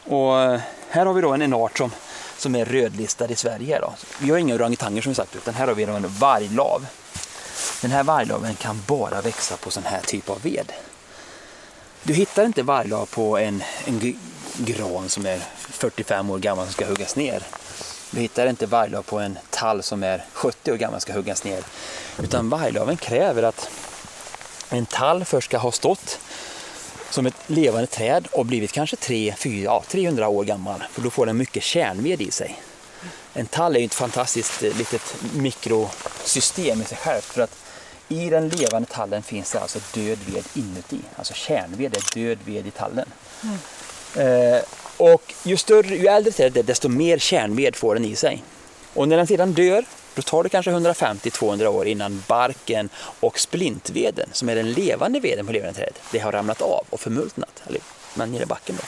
Och 0.04 0.40
eh, 0.42 0.60
här 0.90 1.06
har 1.06 1.14
vi 1.14 1.22
då 1.22 1.32
en, 1.32 1.42
en 1.42 1.54
art 1.54 1.78
som, 1.78 1.92
som 2.38 2.56
är 2.56 2.66
rödlistad 2.66 3.30
i 3.30 3.36
Sverige. 3.36 3.80
Då. 3.80 3.94
Vi 4.20 4.30
har 4.32 4.38
inga 4.38 4.56
orangutanger 4.56 5.02
som 5.02 5.16
sagt, 5.16 5.36
utan 5.36 5.54
här 5.54 5.68
har 5.68 5.74
vi 5.74 5.86
då 5.86 5.94
en 5.94 6.08
varglav. 6.08 6.86
Den 7.82 7.92
här 7.92 8.04
varglaven 8.04 8.56
kan 8.56 8.84
bara 8.88 9.22
växa 9.22 9.58
på 9.58 9.72
sån 9.72 9.84
här 9.84 10.02
typ 10.02 10.30
av 10.30 10.42
ved. 10.42 10.72
Du 12.04 12.14
hittar 12.14 12.46
inte 12.46 12.64
varglav 12.64 13.06
på 13.06 13.38
en, 13.38 13.64
en 13.86 14.18
gran 14.58 15.10
som 15.10 15.26
är 15.26 15.40
45 15.58 16.30
år 16.30 16.40
gammal 16.40 16.66
som 16.66 16.74
ska 16.74 16.86
huggas 16.86 17.16
ner. 17.16 17.44
Du 18.12 18.22
hittar 18.22 18.48
inte 18.48 18.66
varglav 18.66 19.02
på 19.02 19.20
en 19.20 19.38
tall 19.50 19.84
som 19.84 20.04
är 20.04 20.26
70 20.34 20.72
år 20.72 20.78
gammal 20.78 21.00
som 21.00 21.02
ska 21.02 21.14
huggas 21.14 21.44
ner. 21.44 21.64
Utan 22.24 22.50
varglaven 22.50 22.98
kräver 22.98 23.44
att 23.44 23.70
en 24.70 24.86
tall 24.86 25.26
först 25.26 25.46
ska 25.46 25.58
ha 25.58 25.72
stått 25.72 26.20
som 27.10 27.26
ett 27.26 27.36
levande 27.48 27.88
träd 27.88 28.28
och 28.32 28.46
blivit 28.46 28.72
kanske 28.72 28.96
3, 28.96 29.34
4, 29.38 29.64
ja, 29.64 29.84
300 29.88 30.28
år 30.28 30.44
gammal. 30.44 30.84
För 30.92 31.02
då 31.02 31.10
får 31.10 31.26
den 31.26 31.38
mycket 31.38 31.64
kärnved 31.64 32.22
i 32.22 32.32
sig. 32.32 32.62
En 33.34 33.46
tall 33.46 33.76
är 33.76 33.80
ju 33.80 33.86
ett 33.86 33.94
fantastiskt 33.94 34.64
eh, 34.64 34.78
litet 34.78 35.16
mikrosystem 35.34 36.82
i 36.82 36.86
sig 36.86 36.98
självt. 36.98 37.26
För 37.26 37.42
att 37.42 37.56
i 38.08 38.30
den 38.30 38.50
levande 38.50 38.88
tallen 38.92 39.24
finns 39.24 39.52
det 39.52 39.60
alltså 39.60 39.80
död 39.94 40.18
ved 40.26 40.44
inuti. 40.54 41.00
Alltså 41.16 41.34
kärnved 41.34 41.98
är 41.98 42.16
död 42.16 42.38
ved 42.46 42.68
i 42.68 42.72
tallen. 42.72 43.10
Eh, 44.16 44.62
och 44.98 45.34
ju, 45.44 45.58
större, 45.58 45.96
ju 45.96 46.08
äldre 46.08 46.32
trädet 46.32 46.58
är 46.58 46.64
desto 46.64 46.90
mer 46.90 47.18
kärnved 47.18 47.76
får 47.76 47.96
den 47.96 48.06
i 48.06 48.16
sig. 48.16 48.44
Och 48.94 49.08
när 49.08 49.18
den 49.18 49.28
sedan 49.28 49.54
dör, 49.54 49.86
då 50.16 50.22
tar 50.22 50.44
det 50.44 50.50
kanske 50.50 50.72
150-200 50.72 51.66
år 51.66 51.88
innan 51.88 52.24
barken 52.28 52.90
och 53.20 53.40
splintveden, 53.40 54.30
som 54.34 54.50
är 54.50 54.56
den 54.56 54.72
levande 54.72 55.20
veden 55.20 55.46
på 55.46 55.54
levande 55.54 55.74
träd, 55.74 55.94
det 56.12 56.20
har 56.20 56.32
ramlat 56.32 56.62
av 56.62 56.86
och 56.90 57.00
förmultnat, 57.00 57.64
eller 57.68 57.82
men 58.14 58.32
nere 58.32 58.44
i 58.44 58.46
backen 58.46 58.76
då. 58.80 58.84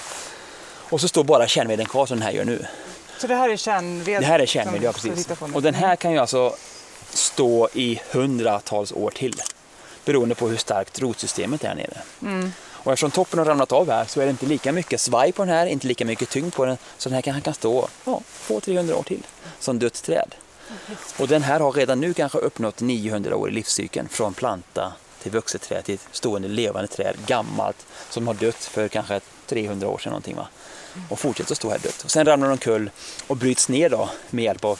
Och 0.95 1.01
så 1.01 1.07
står 1.07 1.23
bara 1.23 1.47
kärnveden 1.47 1.85
kvar 1.85 2.05
som 2.05 2.17
den 2.17 2.23
här 2.25 2.33
gör 2.33 2.45
nu. 2.45 2.65
Så 3.17 3.27
det 3.27 3.35
här 3.35 3.49
är 3.49 3.57
kärnved? 3.57 4.21
Det 4.21 4.25
här 4.25 4.39
är 4.39 4.45
kärnved, 4.45 4.83
ja 4.83 4.91
precis. 4.91 5.27
Och 5.53 5.61
den 5.61 5.73
här 5.73 5.95
kan 5.95 6.11
ju 6.11 6.17
alltså 6.17 6.55
stå 7.09 7.69
i 7.73 8.01
hundratals 8.11 8.91
år 8.91 9.11
till. 9.11 9.41
Beroende 10.05 10.35
på 10.35 10.47
hur 10.47 10.57
starkt 10.57 10.99
rotsystemet 10.99 11.63
är 11.63 11.67
här 11.67 11.75
nere. 11.75 12.01
Mm. 12.21 12.51
Och 12.83 12.91
eftersom 12.91 13.11
toppen 13.11 13.39
har 13.39 13.45
ramlat 13.45 13.71
av 13.71 13.89
här 13.89 14.05
så 14.05 14.21
är 14.21 14.25
det 14.25 14.29
inte 14.29 14.45
lika 14.45 14.71
mycket 14.71 15.01
svaj 15.01 15.31
på 15.31 15.45
den 15.45 15.53
här, 15.53 15.65
inte 15.65 15.87
lika 15.87 16.05
mycket 16.05 16.29
tyngd 16.29 16.53
på 16.53 16.65
den. 16.65 16.77
Så 16.97 17.09
den 17.09 17.15
här 17.15 17.21
kan, 17.21 17.41
kan 17.41 17.53
stå 17.53 17.87
ja, 18.05 18.21
200-300 18.47 18.93
år 18.93 19.03
till 19.03 19.23
som 19.59 19.79
dött 19.79 20.03
träd. 20.03 20.35
Och 21.17 21.27
den 21.27 21.43
här 21.43 21.59
har 21.59 21.71
redan 21.71 21.99
nu 21.99 22.13
kanske 22.13 22.37
uppnått 22.37 22.81
900 22.81 23.35
år 23.35 23.49
i 23.49 23.51
livscykeln. 23.51 24.09
Från 24.09 24.33
planta 24.33 24.93
till 25.21 25.31
vuxet 25.31 25.61
träd 25.61 25.83
till 25.83 25.97
stående 26.11 26.47
levande 26.47 26.87
träd, 26.87 27.15
gammalt, 27.25 27.85
som 28.09 28.27
har 28.27 28.33
dött 28.33 28.63
för 28.63 28.87
kanske 28.87 29.19
300 29.45 29.87
år 29.87 29.97
sedan 29.97 30.09
någonting. 30.09 30.35
Va? 30.35 30.47
Och 31.09 31.19
fortsätter 31.19 31.51
att 31.51 31.57
stå 31.57 31.69
här 31.69 31.79
dött. 31.79 32.01
Och 32.03 32.11
sen 32.11 32.25
ramlar 32.25 32.47
de 32.47 32.51
omkull 32.53 32.89
och 33.27 33.37
bryts 33.37 33.69
ner 33.69 33.89
då 33.89 34.09
med 34.29 34.43
hjälp 34.45 34.65
av 34.65 34.79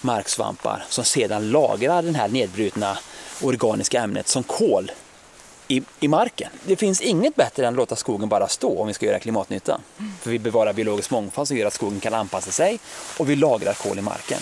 marksvampar 0.00 0.84
som 0.88 1.04
sedan 1.04 1.50
lagrar 1.50 2.02
den 2.02 2.14
här 2.14 2.28
nedbrutna 2.28 2.98
organiska 3.42 4.00
ämnet 4.00 4.28
som 4.28 4.42
kol 4.42 4.92
i, 5.68 5.82
i 6.00 6.08
marken. 6.08 6.50
Det 6.64 6.76
finns 6.76 7.00
inget 7.00 7.36
bättre 7.36 7.66
än 7.66 7.74
att 7.74 7.76
låta 7.76 7.96
skogen 7.96 8.28
bara 8.28 8.48
stå 8.48 8.80
om 8.80 8.86
vi 8.86 8.94
ska 8.94 9.06
göra 9.06 9.18
klimatnytta. 9.18 9.80
För 10.22 10.30
vi 10.30 10.38
bevarar 10.38 10.72
biologisk 10.72 11.10
mångfald 11.10 11.48
som 11.48 11.56
gör 11.56 11.66
att 11.66 11.74
skogen 11.74 12.00
kan 12.00 12.14
anpassa 12.14 12.50
sig 12.50 12.78
och 13.18 13.30
vi 13.30 13.36
lagrar 13.36 13.74
kol 13.74 13.98
i 13.98 14.02
marken. 14.02 14.40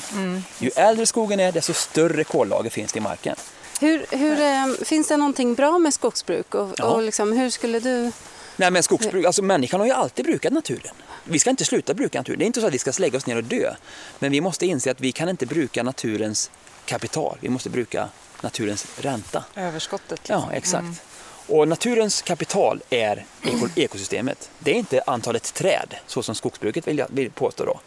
Ju 0.58 0.70
äldre 0.76 1.06
skogen 1.06 1.40
är 1.40 1.52
desto 1.52 1.72
större 1.72 2.24
kollager 2.24 2.70
finns 2.70 2.92
det 2.92 2.98
i 2.98 3.00
marken. 3.00 3.36
Hur, 3.80 4.06
hur, 4.10 4.40
eh, 4.40 4.84
finns 4.84 5.08
det 5.08 5.16
någonting 5.16 5.54
bra 5.54 5.78
med 5.78 5.94
skogsbruk? 5.94 6.54
Och, 6.54 6.68
Ja. 6.76 6.84
och 6.84 7.02
liksom, 7.02 7.32
hur 7.32 7.50
skulle 7.50 7.80
du... 7.80 8.12
Nej 8.56 8.70
men 8.70 8.82
skogsbruk, 8.82 9.24
alltså 9.26 9.42
människan 9.42 9.80
har 9.80 9.86
ju 9.86 9.92
alltid 9.92 10.24
brukat 10.24 10.52
naturen. 10.52 10.94
Vi 11.30 11.38
ska 11.38 11.50
inte 11.50 11.64
sluta 11.64 11.94
bruka 11.94 12.18
naturen. 12.18 12.38
Det 12.38 12.44
är 12.44 12.46
inte 12.46 12.60
så 12.60 12.66
att 12.66 12.74
vi 12.74 12.78
ska 12.78 12.92
lägga 12.98 13.18
oss 13.18 13.26
ner 13.26 13.36
och 13.36 13.44
dö. 13.44 13.74
Men 14.18 14.32
vi 14.32 14.40
måste 14.40 14.66
inse 14.66 14.90
att 14.90 15.00
vi 15.00 15.12
kan 15.12 15.28
inte 15.28 15.46
bruka 15.46 15.82
naturens 15.82 16.50
kapital. 16.84 17.38
Vi 17.40 17.48
måste 17.48 17.70
bruka 17.70 18.08
naturens 18.40 18.86
ränta. 18.96 19.44
Överskottet. 19.56 20.20
Ja, 20.28 20.48
liksom. 20.54 20.86
exakt. 20.86 21.02
Och 21.46 21.68
naturens 21.68 22.22
kapital 22.22 22.80
är 22.90 23.24
eko- 23.42 23.68
ekosystemet. 23.76 24.50
Det 24.58 24.70
är 24.70 24.74
inte 24.74 25.02
antalet 25.06 25.54
träd, 25.54 25.94
så 26.06 26.22
som 26.22 26.34
skogsbruket 26.34 26.88
vill, 26.88 26.98
jag, 26.98 27.06
vill 27.10 27.30
påstå. 27.30 27.64
Då. 27.64 27.80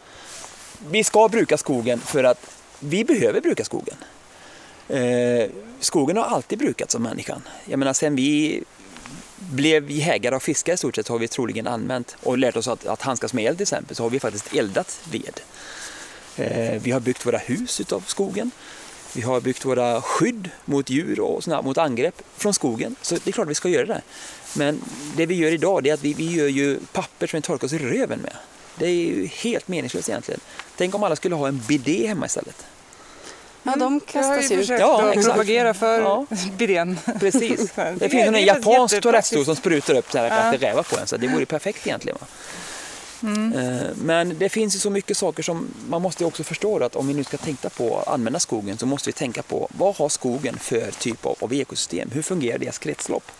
Vi 0.90 1.04
ska 1.04 1.28
bruka 1.28 1.58
skogen 1.58 2.00
för 2.00 2.24
att 2.24 2.50
vi 2.78 3.04
behöver 3.04 3.40
bruka 3.40 3.64
skogen. 3.64 3.96
Eh, 4.88 5.50
skogen 5.80 6.16
har 6.16 6.24
alltid 6.24 6.58
brukats 6.58 6.94
av 6.94 7.00
människan. 7.00 7.42
Jag 7.64 7.78
menar, 7.78 7.92
sen 7.92 8.16
vi 8.16 8.62
blev 9.50 9.90
jägare 9.90 10.36
och 10.36 10.42
fiskare 10.42 10.74
i 10.74 10.76
stort 10.76 10.96
sett 10.96 11.06
så 11.06 11.12
har 11.12 11.18
vi 11.18 11.28
troligen 11.28 11.66
använt 11.66 12.16
och 12.22 12.38
lärt 12.38 12.56
oss 12.56 12.68
att, 12.68 12.86
att 12.86 13.02
handskas 13.02 13.32
med 13.32 13.44
eld 13.44 13.56
till 13.56 13.62
exempel 13.62 13.96
så 13.96 14.02
har 14.02 14.10
vi 14.10 14.20
faktiskt 14.20 14.54
eldat 14.54 15.00
ved. 15.10 15.40
Eh, 16.36 16.82
vi 16.82 16.90
har 16.90 17.00
byggt 17.00 17.26
våra 17.26 17.38
hus 17.38 17.80
utav 17.80 18.04
skogen. 18.06 18.50
Vi 19.14 19.22
har 19.22 19.40
byggt 19.40 19.64
våra 19.64 20.02
skydd 20.02 20.50
mot 20.64 20.90
djur 20.90 21.20
och 21.20 21.44
såna, 21.44 21.62
mot 21.62 21.78
angrepp 21.78 22.22
från 22.36 22.54
skogen. 22.54 22.96
Så 23.02 23.14
det 23.14 23.30
är 23.30 23.32
klart 23.32 23.44
att 23.44 23.50
vi 23.50 23.54
ska 23.54 23.68
göra 23.68 23.86
det. 23.86 24.02
Men 24.56 24.80
det 25.16 25.26
vi 25.26 25.34
gör 25.34 25.52
idag 25.52 25.86
är 25.86 25.94
att 25.94 26.04
vi, 26.04 26.14
vi 26.14 26.32
gör 26.32 26.48
ju 26.48 26.78
papper 26.92 27.26
som 27.26 27.36
vi 27.36 27.42
torkar 27.42 27.66
oss 27.66 27.72
i 27.72 27.78
röven 27.78 28.18
med. 28.18 28.36
Det 28.78 28.86
är 28.86 28.94
ju 28.94 29.26
helt 29.26 29.68
meningslöst 29.68 30.08
egentligen. 30.08 30.40
Tänk 30.76 30.94
om 30.94 31.02
alla 31.02 31.16
skulle 31.16 31.34
ha 31.34 31.48
en 31.48 31.62
bidé 31.68 32.06
hemma 32.06 32.26
istället. 32.26 32.66
Ja, 33.62 33.76
de 33.76 33.94
ju 33.94 34.00
kastas 34.00 34.50
ju 34.50 34.60
ut. 34.62 34.68
Ja, 34.68 35.02
att 35.02 35.16
exakt. 35.16 35.26
propagera 35.34 35.74
för 35.74 36.00
Ja. 36.00 36.26
bidén. 36.58 36.98
Precis. 37.20 37.72
Det 37.96 38.08
finns 38.08 38.26
en 38.28 38.44
japansk 38.44 39.00
toalettstol 39.00 39.44
som 39.44 39.56
sprutar 39.56 39.94
upp 39.94 40.12
så 40.12 40.18
här 40.18 40.26
Ja. 40.26 40.32
att 40.34 40.60
det 40.60 40.66
rävar 40.66 40.82
på 40.82 40.98
en. 40.98 41.06
Så 41.06 41.16
det 41.16 41.28
vore 41.28 41.46
perfekt 41.46 41.86
egentligen. 41.86 42.18
Va? 42.20 42.26
Mm. 43.22 43.52
Eh, 43.52 43.86
Men 43.96 44.38
det 44.38 44.48
finns 44.48 44.74
ju 44.74 44.78
så 44.78 44.90
mycket 44.90 45.16
saker 45.16 45.42
som 45.42 45.66
man 45.88 46.02
måste 46.02 46.24
också 46.24 46.44
förstå 46.44 46.84
att 46.84 46.96
om 46.96 47.08
vi 47.08 47.14
nu 47.14 47.24
ska 47.24 47.36
tänka 47.36 47.70
på 47.70 47.98
att 47.98 48.08
använda 48.08 48.38
skogen 48.38 48.78
så 48.78 48.86
måste 48.86 49.08
vi 49.08 49.12
tänka 49.12 49.42
på 49.42 49.68
vad 49.78 49.96
har 49.96 50.08
skogen 50.08 50.58
för 50.58 50.90
typ 50.98 51.26
av, 51.26 51.36
av 51.40 51.52
ekosystem? 51.54 52.10
Hur 52.12 52.22
fungerar 52.22 52.58
deras 52.58 52.78
kretslopp? 52.78 53.32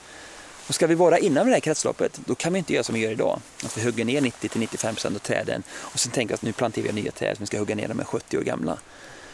Och 0.69 0.75
ska 0.75 0.87
vi 0.87 0.95
vara 0.95 1.19
inom 1.19 1.47
det 1.47 1.53
här 1.53 1.61
kretsloppet 1.61 2.21
då 2.27 2.35
kan 2.35 2.53
vi 2.53 2.59
inte 2.59 2.73
göra 2.73 2.85
som 2.85 2.95
vi 2.95 3.01
gör 3.01 3.11
idag. 3.11 3.41
Att 3.65 3.79
vi 3.79 3.83
hugger 3.85 4.05
ner 4.05 4.21
90-95% 4.21 5.07
av 5.15 5.19
träden 5.19 5.63
och 5.73 5.99
sen 6.01 6.13
tänka 6.13 6.35
att 6.35 6.43
nu 6.43 6.53
planterar 6.53 6.87
vi 6.87 6.93
nya 7.03 7.11
träd 7.13 7.37
som 7.37 7.43
vi 7.43 7.47
ska 7.47 7.59
hugga 7.59 7.75
ner 7.75 7.89
de 7.89 8.01
är 8.01 8.05
70 8.05 8.39
år 8.39 8.43
gamla. 8.43 8.79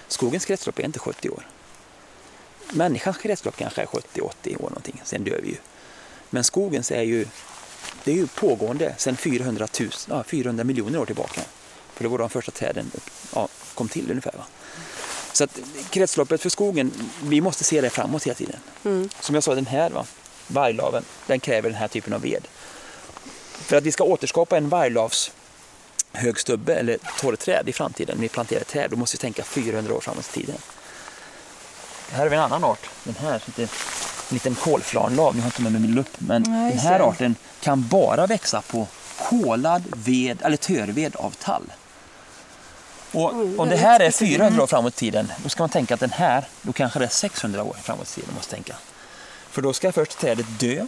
Skogens 0.09 0.44
kretslopp 0.44 0.78
är 0.78 0.84
inte 0.84 0.98
70 0.98 1.28
år. 1.28 1.46
Människans 2.72 3.18
kretslopp 3.18 3.56
kanske 3.56 3.82
är 3.82 3.86
70-80 3.86 4.56
år 4.56 4.68
någonting, 4.68 5.02
sen 5.04 5.24
dör 5.24 5.40
vi 5.42 5.48
ju. 5.48 5.56
Men 6.30 6.44
skogens 6.44 6.90
är 6.90 7.02
ju, 7.02 7.26
det 8.04 8.11
är 8.11 8.14
ju 8.14 8.26
pågående 8.26 8.94
sedan 8.98 9.16
400, 9.16 9.68
000, 9.80 9.90
ja, 10.09 10.24
400 10.24 10.64
miljoner 10.64 10.98
år 10.98 11.06
tillbaka. 11.06 11.40
För 11.94 12.04
det 12.04 12.09
var 12.09 12.18
de 12.18 12.30
första 12.30 12.52
träden 12.52 12.90
ja, 13.34 13.48
kom 13.74 13.88
till 13.88 14.11
ungefär. 14.11 14.32
Va? 14.36 14.44
Så 15.32 15.44
att 15.44 15.61
kretsloppet 15.90 16.40
för 16.40 16.48
skogen, 16.48 16.92
vi 17.22 17.40
måste 17.40 17.64
se 17.64 17.80
det 17.80 17.90
framåt 17.90 18.26
hela 18.26 18.34
tiden. 18.34 18.56
Mm. 18.84 19.09
Som 19.20 19.34
jag 19.34 19.44
sa, 19.44 19.54
den 19.54 19.66
här 19.66 19.90
va, 19.90 20.06
varglaven, 20.46 21.04
den 21.26 21.40
kräver 21.40 21.70
den 21.70 21.78
här 21.78 21.88
typen 21.88 22.12
av 22.12 22.20
ved. 22.22 22.48
För 23.52 23.76
att 23.76 23.84
vi 23.84 23.92
ska 23.92 24.04
återskapa 24.04 24.56
en 24.56 24.68
varglavs 24.68 25.32
hög 26.12 26.40
stubbe 26.40 26.74
eller 26.74 26.98
torrträd 27.20 27.68
i 27.68 27.72
framtiden, 27.72 28.16
när 28.16 28.22
vi 28.22 28.28
planterar 28.28 28.64
träd, 28.64 28.90
då 28.90 28.96
måste 28.96 29.16
vi 29.16 29.20
tänka 29.20 29.44
400 29.44 29.94
år 29.94 30.00
framåt 30.00 30.36
i 30.36 30.40
tiden. 30.40 30.56
Här 32.11 32.18
har 32.18 32.28
vi 32.28 32.36
en 32.36 32.42
annan 32.42 32.64
art. 32.64 32.90
Den 33.04 33.14
här 33.20 33.42
lite, 33.46 33.62
en 33.62 33.68
liten 34.30 34.54
kolflarnlav. 34.54 35.34
Nu 35.36 35.40
har 35.40 35.46
inte 35.46 35.62
med 35.62 35.72
mig 35.72 35.80
min 35.80 35.94
lupp. 35.94 36.11
Men 36.18 36.42
Nej, 36.42 36.70
den 36.70 36.78
här 36.78 37.00
arten 37.00 37.36
kan 37.61 37.88
bara 37.88 38.26
växa 38.26 38.62
på 38.62 38.86
kolad 39.18 39.82
ved, 39.96 40.42
eller 40.42 40.56
törved 40.56 41.16
av 41.16 41.30
tall. 41.30 41.72
Och 43.12 43.32
om 43.59 43.68
det 43.68 43.76
här 43.76 44.00
är 44.00 44.11
specifikt. 44.11 44.36
400 44.36 44.62
år 44.62 44.66
framåt 44.66 44.94
i 44.94 44.96
tiden, 44.96 45.32
då 45.42 45.48
ska 45.48 45.62
man 45.62 45.70
tänka 45.70 45.94
att 45.94 46.00
den 46.00 46.11
här, 46.11 46.44
då 46.62 46.72
kanske 46.72 46.98
det 46.98 47.04
är 47.04 47.09
600 47.09 47.62
år 47.62 47.76
framåt 47.82 48.09
i 48.09 48.14
tiden. 48.14 48.34
Måste 48.34 48.54
tänka. 48.54 48.74
För 49.50 49.62
då 49.62 49.72
ska 49.72 49.92
först 49.92 50.18
trädet 50.18 50.46
dö. 50.61 50.86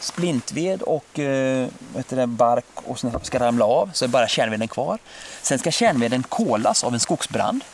Splintved 0.00 0.82
och 0.82 1.18
eh, 1.18 1.68
det, 2.08 2.26
bark 2.26 2.64
och 2.74 2.98
sånt 2.98 3.26
ska 3.26 3.38
ramla 3.38 3.64
av, 3.64 3.90
så 3.92 4.04
är 4.04 4.08
bara 4.08 4.28
kärnveden 4.28 4.68
kvar. 4.68 4.98
Sen 5.42 5.58
ska 5.58 5.70
kärnveden 5.70 6.22
kolas 6.22 6.84
av 6.84 6.94
en 6.94 7.00
skogsbrand. 7.00 7.64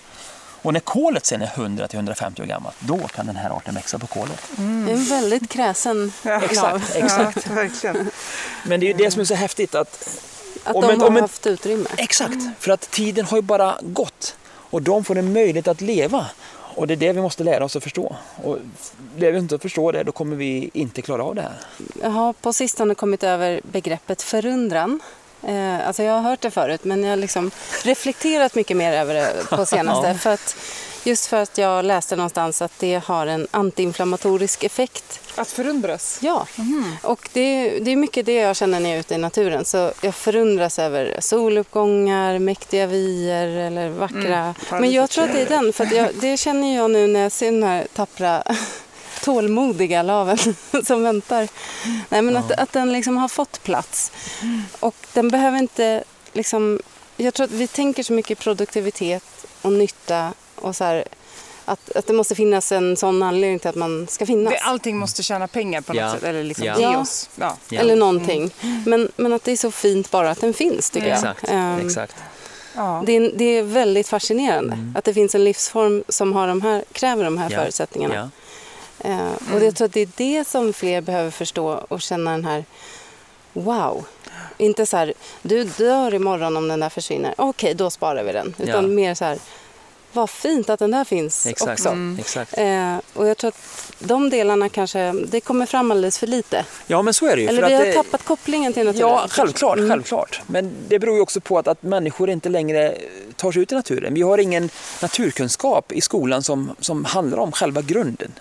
Och 0.63 0.73
när 0.73 0.81
kolet 0.81 1.27
sen 1.27 1.43
är 1.43 1.47
100-150 1.47 2.41
år 2.41 2.45
gammalt, 2.45 2.77
då 2.79 2.99
kan 2.99 3.27
den 3.27 3.37
här 3.37 3.51
arten 3.51 3.75
växa 3.75 3.99
på 3.99 4.07
kolet. 4.07 4.43
Det 4.57 4.63
är 4.63 4.95
en 4.95 5.05
väldigt 5.05 5.49
kräsen 5.51 6.13
Ja. 6.23 6.43
Exakt, 6.43 6.97
exakt. 6.97 7.47
Ja, 7.49 7.55
verkligen. 7.55 8.11
Men 8.65 8.81
det 8.81 8.87
är 8.87 8.89
ju 8.89 9.05
det 9.05 9.11
som 9.11 9.21
är 9.21 9.25
så 9.25 9.35
häftigt 9.35 9.75
att 9.75 10.19
Att 10.65 10.75
Om 10.77 10.83
de 10.83 11.01
har 11.01 11.11
ett- 11.17 11.21
haft 11.21 11.47
utrymme. 11.47 11.89
Exakt, 11.97 12.37
för 12.59 12.73
att 12.73 12.91
tiden 12.91 13.25
har 13.25 13.37
ju 13.39 13.43
bara 13.43 13.79
gått 13.83 14.37
och 14.47 14.83
de 14.83 15.05
får 15.05 15.19
en 15.19 15.33
möjlighet 15.33 15.69
att 15.69 15.81
leva. 15.81 16.27
Och 16.75 16.87
det 16.87 16.95
är 16.95 16.97
det 16.97 17.13
vi 17.13 17.21
måste 17.21 17.45
lära 17.45 17.65
oss 17.65 17.77
att 17.77 17.83
förstå. 17.83 18.17
Och 18.45 18.59
lär 19.17 19.33
vi 19.33 19.39
inte 19.39 19.55
att 19.55 19.63
förstå 19.63 19.93
det, 19.93 20.03
då 20.03 20.13
kommer 20.13 20.37
vi 20.37 20.71
inte 20.73 21.03
klara 21.03 21.25
av 21.25 21.35
det 21.35 21.43
här. 21.43 21.55
Jag 22.03 22.11
har 22.11 22.33
på 22.33 22.53
sistone 22.53 22.95
kommit 22.95 23.23
över 23.23 23.61
begreppet 23.65 24.23
förundran. 24.23 25.01
Eh, 25.49 25.87
alltså 25.87 26.03
jag 26.03 26.13
har 26.13 26.21
hört 26.21 26.41
det 26.41 26.51
förut 26.51 26.85
men 26.85 27.03
jag 27.03 27.11
har 27.11 27.17
liksom 27.17 27.51
reflekterat 27.85 28.55
mycket 28.55 28.77
mer 28.77 28.93
över 28.93 29.15
det 29.15 29.33
på 29.51 29.67
senaste. 29.67 30.09
Ja. 30.09 30.15
för 30.15 30.31
att, 30.31 30.57
just 31.05 31.27
för 31.27 31.37
att 31.37 31.59
jag 31.59 31.85
läste 31.85 32.17
någonstans 32.17 32.63
att 32.63 32.79
det 32.79 33.05
har 33.05 33.27
en 33.27 33.47
antiinflammatorisk 33.51 34.65
effekt. 34.65 35.21
Att 35.37 35.51
förundras. 35.51 36.19
Ja, 36.23 36.47
och 37.03 37.29
det, 37.33 37.79
det 37.79 37.91
är 37.91 37.97
mycket 37.97 38.27
det 38.27 38.35
jag 38.35 38.57
känner 38.57 38.81
när 38.81 38.89
jag 38.91 38.97
är 38.97 39.01
ute 39.01 39.15
i 39.15 39.19
naturen. 39.19 39.65
Så 39.65 39.93
jag 40.01 40.15
förundras 40.15 40.79
över 40.79 41.17
soluppgångar, 41.21 42.39
mäktiga 42.39 42.87
vyer 42.87 43.47
eller 43.47 43.89
vackra... 43.89 44.39
Mm, 44.39 44.55
Men 44.71 44.93
jag 44.93 45.11
tror 45.11 45.25
att 45.25 45.33
det 45.33 45.41
är 45.41 45.49
den, 45.49 45.73
för 45.73 45.85
att 45.85 45.93
jag, 45.93 46.09
det 46.21 46.37
känner 46.37 46.77
jag 46.77 46.91
nu 46.91 47.07
när 47.07 47.21
jag 47.21 47.33
ser 47.33 47.53
den 47.53 47.63
här 47.63 47.87
tappra 47.95 48.43
tålmodiga 49.25 50.03
laven 50.03 50.39
som 50.85 51.03
väntar. 51.03 51.49
Nej, 52.09 52.23
men 52.23 52.37
att, 52.37 52.53
att 52.53 52.73
den 52.73 52.93
liksom 52.93 53.17
har 53.17 53.29
fått 53.29 53.63
plats. 53.63 54.13
Och 54.81 54.97
den 55.13 55.29
behöver 55.29 55.59
inte 55.59 56.05
liksom... 56.33 56.81
Jag 57.17 57.35
tror 57.35 57.45
att 57.45 57.53
vi 57.53 57.67
tänker 57.67 58.03
så 58.03 58.13
mycket 58.13 58.39
produktivitet 58.39 59.47
och 59.63 59.73
nytta 59.73 60.33
och 60.63 60.77
så 60.77 60.85
här, 60.85 61.05
att, 61.65 61.97
att 61.97 62.07
det 62.07 62.13
måste 62.13 62.35
finnas 62.35 62.73
en 62.73 62.97
sån 62.97 63.23
anledning 63.23 63.59
till 63.59 63.69
att 63.69 63.75
man 63.77 64.07
ska 64.11 64.27
finnas. 64.27 64.53
Det, 64.53 64.59
allting 64.59 64.97
måste 64.99 65.23
tjäna 65.23 65.49
pengar 65.49 65.81
på 65.81 65.93
något 65.93 66.01
Ja. 66.03 66.13
sätt. 66.13 66.23
Eller 66.23 66.45
liksom 66.45 66.67
Ja. 66.67 66.79
ge 66.81 66.97
oss. 66.97 67.29
Ja. 67.37 67.57
Ja. 67.69 67.81
Eller 67.81 67.97
någonting. 67.97 68.51
Men, 68.87 69.13
men 69.17 69.33
att 69.33 69.45
det 69.45 69.53
är 69.53 69.57
så 69.57 69.71
fint 69.71 70.11
bara 70.11 70.31
att 70.31 70.41
den 70.41 70.55
finns 70.55 70.91
tycker 70.91 71.07
jag. 71.09 71.17
Exakt, 71.19 71.49
Ehm, 71.49 71.87
exakt. 71.87 72.17
Ja. 72.77 73.03
Det, 73.07 73.13
är, 73.17 73.33
det 73.35 73.45
är 73.45 73.63
väldigt 73.63 74.09
fascinerande 74.09 74.73
Mm. 74.75 74.95
att 74.99 75.05
det 75.05 75.15
finns 75.15 75.35
en 75.35 75.45
livsform 75.45 76.05
som 76.09 76.33
har 76.33 76.49
de 76.49 76.63
här, 76.63 76.85
kräver 76.93 77.25
de 77.25 77.39
här 77.39 77.51
Ja. 77.51 77.59
förutsättningarna. 77.59 78.31
Ja. 79.05 79.11
Eh, 79.11 79.55
och 79.55 79.63
jag 79.65 79.75
tror 79.77 79.87
att 79.87 79.93
det 79.93 80.01
är 80.01 80.09
det 80.17 80.49
som 80.49 80.73
fler 80.73 81.01
behöver 81.01 81.31
förstå 81.31 81.67
och 81.89 82.01
känna 82.03 82.31
den 82.31 82.45
här 82.45 82.65
wow. 83.53 84.05
Inte 84.59 84.87
så 84.87 84.97
här, 84.97 85.15
du 85.43 85.65
dör 85.65 86.15
imorgon 86.15 86.57
om 86.57 86.69
den 86.69 86.81
där 86.81 86.89
försvinner. 86.89 87.35
Okej, 87.39 87.75
då 87.75 87.91
sparar 87.91 88.25
vi 88.25 88.33
den. 88.33 88.55
Utan 88.59 88.83
Ja. 88.85 88.89
mer 88.89 89.15
så 89.15 89.25
här, 89.25 89.39
vad 90.13 90.31
fint 90.31 90.71
att 90.71 90.79
den 90.79 90.91
där 90.91 91.05
finns 91.05 91.47
Exakt. 91.47 91.71
också. 91.73 91.97
exakt. 92.21 92.59
Eh, 92.59 92.97
och 93.15 93.27
jag 93.29 93.37
tror 93.39 93.49
att 93.49 93.93
de 93.99 94.31
delarna 94.31 94.69
kanske, 94.69 95.13
det 95.13 95.41
kommer 95.41 95.67
fram 95.67 95.91
alldeles 95.91 96.19
för 96.19 96.27
lite. 96.27 96.65
Ja, 96.87 97.03
men 97.03 97.15
så 97.15 97.27
är 97.27 97.37
det 97.37 97.43
ju. 97.43 97.49
Eller 97.49 97.69
vi 97.69 97.75
har 97.75 97.85
det- 97.85 97.93
tappat 97.93 98.25
kopplingen 98.25 98.73
till 98.73 98.85
naturen. 98.87 99.09
Ja, 99.09 99.27
självklart, 99.31 99.79
Mm. 99.79 99.91
självklart. 99.91 100.43
Men 100.47 100.73
det 100.89 100.99
beror 100.99 101.15
ju 101.17 101.21
också 101.23 101.41
på 101.41 101.59
att, 101.59 101.69
att 101.69 101.83
människor 101.83 102.31
inte 102.31 102.49
längre 102.49 102.95
tar 103.37 103.53
sig 103.53 103.63
ut 103.63 103.73
i 103.73 103.75
naturen. 103.75 104.15
Vi 104.15 104.23
har 104.23 104.39
ingen 104.39 104.71
naturkunskap 105.03 105.93
i 105.93 106.01
skolan 106.01 106.43
som, 106.43 106.75
som 106.81 107.05
handlar 107.05 107.39
om 107.39 107.53
själva 107.53 107.83
grunden. 107.83 108.33